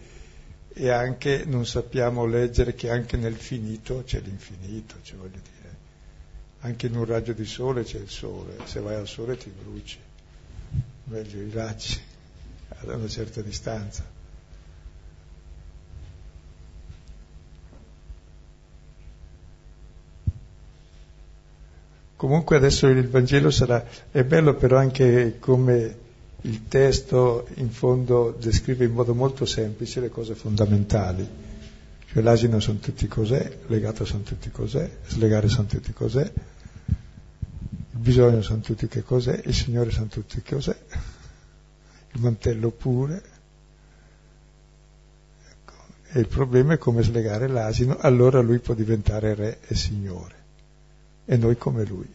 e, 0.69 0.89
anche 0.91 1.43
non 1.45 1.65
sappiamo 1.65 2.25
leggere 2.25 2.73
che 2.73 2.89
anche 2.89 3.17
nel 3.17 3.35
finito 3.35 4.03
c'è 4.05 4.21
l'infinito, 4.21 4.95
cioè 5.01 5.17
voglio 5.17 5.41
dire, 5.43 5.75
anche 6.61 6.87
in 6.87 6.95
un 6.95 7.03
raggio 7.03 7.33
di 7.33 7.43
sole 7.43 7.83
c'è 7.83 7.97
il 7.97 8.07
sole, 8.07 8.59
se 8.63 8.79
vai 8.79 8.95
al 8.95 9.09
sole 9.09 9.35
ti 9.35 9.49
bruci, 9.49 9.99
meglio 11.03 11.41
i 11.41 11.51
raggi 11.51 11.99
ad 12.79 12.87
una 12.87 13.09
certa 13.09 13.41
distanza. 13.41 14.18
Comunque 22.19 22.57
adesso 22.57 22.87
il 22.87 23.07
Vangelo 23.07 23.49
sarà, 23.49 23.81
è 24.11 24.25
bello 24.25 24.53
però 24.55 24.75
anche 24.75 25.37
come 25.39 25.95
il 26.41 26.67
testo 26.67 27.47
in 27.53 27.69
fondo 27.69 28.35
descrive 28.37 28.83
in 28.83 28.91
modo 28.91 29.15
molto 29.15 29.45
semplice 29.45 30.01
le 30.01 30.09
cose 30.09 30.35
fondamentali. 30.35 31.25
Cioè 32.11 32.21
l'asino 32.21 32.59
sono 32.59 32.79
tutti 32.79 33.07
cos'è, 33.07 33.59
legato 33.67 34.03
sono 34.03 34.23
tutti 34.23 34.51
cos'è, 34.51 34.97
slegare 35.07 35.47
sono 35.47 35.67
tutti 35.67 35.93
cos'è, 35.93 36.29
il 36.89 37.99
bisogno 37.99 38.41
sono 38.41 38.59
tutti 38.59 38.89
che 38.89 39.01
cos'è, 39.01 39.41
il 39.45 39.53
Signore 39.53 39.89
sono 39.89 40.07
tutti 40.07 40.41
che 40.41 40.55
cos'è, 40.55 40.77
il 42.11 42.19
mantello 42.19 42.69
pure. 42.71 43.23
Ecco. 45.51 45.73
E 46.11 46.19
il 46.19 46.27
problema 46.27 46.73
è 46.73 46.77
come 46.77 47.01
slegare 47.01 47.47
l'asino, 47.47 47.95
allora 47.97 48.41
lui 48.41 48.59
può 48.59 48.73
diventare 48.73 49.33
re 49.35 49.59
e 49.65 49.73
Signore 49.73 50.38
e 51.31 51.37
noi 51.37 51.55
come 51.57 51.85
lui. 51.85 52.11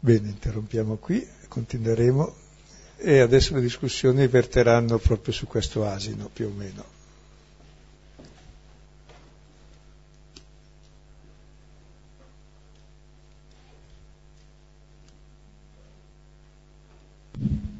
Bene, 0.00 0.30
interrompiamo 0.30 0.96
qui, 0.96 1.24
continueremo 1.46 2.34
e 2.96 3.20
adesso 3.20 3.54
le 3.54 3.60
discussioni 3.60 4.26
verteranno 4.26 4.98
proprio 4.98 5.32
su 5.32 5.46
questo 5.46 5.86
asino 5.86 6.28
più 6.32 6.46
o 6.48 6.50
meno. 6.50 7.00
thank 17.34 17.71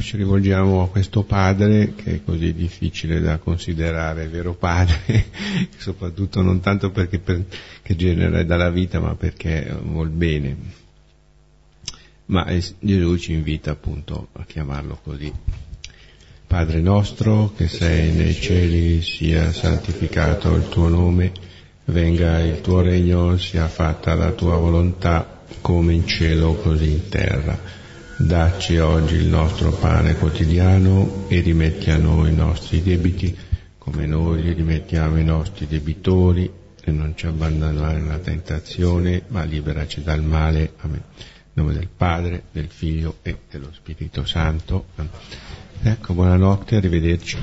ci 0.00 0.16
rivolgiamo 0.16 0.82
a 0.82 0.88
questo 0.88 1.24
padre 1.24 1.94
che 1.94 2.14
è 2.14 2.24
così 2.24 2.52
difficile 2.52 3.20
da 3.20 3.38
considerare 3.38 4.28
vero 4.28 4.54
padre, 4.54 5.26
soprattutto 5.76 6.40
non 6.40 6.60
tanto 6.60 6.90
perché 6.90 7.18
per, 7.18 7.44
che 7.82 7.96
genera 7.96 8.44
dalla 8.44 8.70
vita, 8.70 9.00
ma 9.00 9.14
perché 9.16 9.74
vuol 9.82 10.10
bene. 10.10 10.56
Ma 12.26 12.46
Gesù 12.78 13.16
ci 13.16 13.32
invita 13.32 13.72
appunto 13.72 14.28
a 14.34 14.44
chiamarlo 14.44 15.00
così. 15.02 15.32
Padre 16.46 16.80
nostro 16.80 17.52
che 17.56 17.66
sei 17.66 18.12
nei 18.12 18.34
cieli, 18.34 19.02
sia 19.02 19.52
santificato 19.52 20.54
il 20.54 20.68
tuo 20.68 20.88
nome, 20.88 21.32
venga 21.86 22.38
il 22.40 22.60
tuo 22.60 22.82
regno, 22.82 23.36
sia 23.36 23.66
fatta 23.68 24.14
la 24.14 24.30
tua 24.32 24.56
volontà, 24.56 25.40
come 25.60 25.94
in 25.94 26.06
cielo 26.06 26.54
così 26.54 26.90
in 26.90 27.08
terra. 27.08 27.81
Dacci 28.22 28.78
oggi 28.78 29.16
il 29.16 29.26
nostro 29.26 29.72
pane 29.72 30.14
quotidiano 30.14 31.24
e 31.26 31.40
rimetti 31.40 31.90
a 31.90 31.96
noi 31.96 32.30
i 32.30 32.34
nostri 32.34 32.80
debiti 32.80 33.36
come 33.76 34.06
noi 34.06 34.42
li 34.42 34.52
rimettiamo 34.52 35.16
ai 35.16 35.24
nostri 35.24 35.66
debitori 35.66 36.48
e 36.80 36.90
non 36.92 37.14
ci 37.16 37.26
abbandonare 37.26 37.98
nella 37.98 38.20
tentazione 38.20 39.24
ma 39.26 39.42
liberaci 39.42 40.04
dal 40.04 40.22
male. 40.22 40.74
Amen. 40.78 41.02
In 41.16 41.50
nome 41.52 41.72
del 41.74 41.88
Padre, 41.94 42.44
del 42.52 42.68
Figlio 42.68 43.16
e 43.22 43.38
dello 43.50 43.70
Spirito 43.72 44.24
Santo. 44.24 44.86
Ecco, 45.82 46.14
buonanotte, 46.14 46.76
arrivederci. 46.76 47.38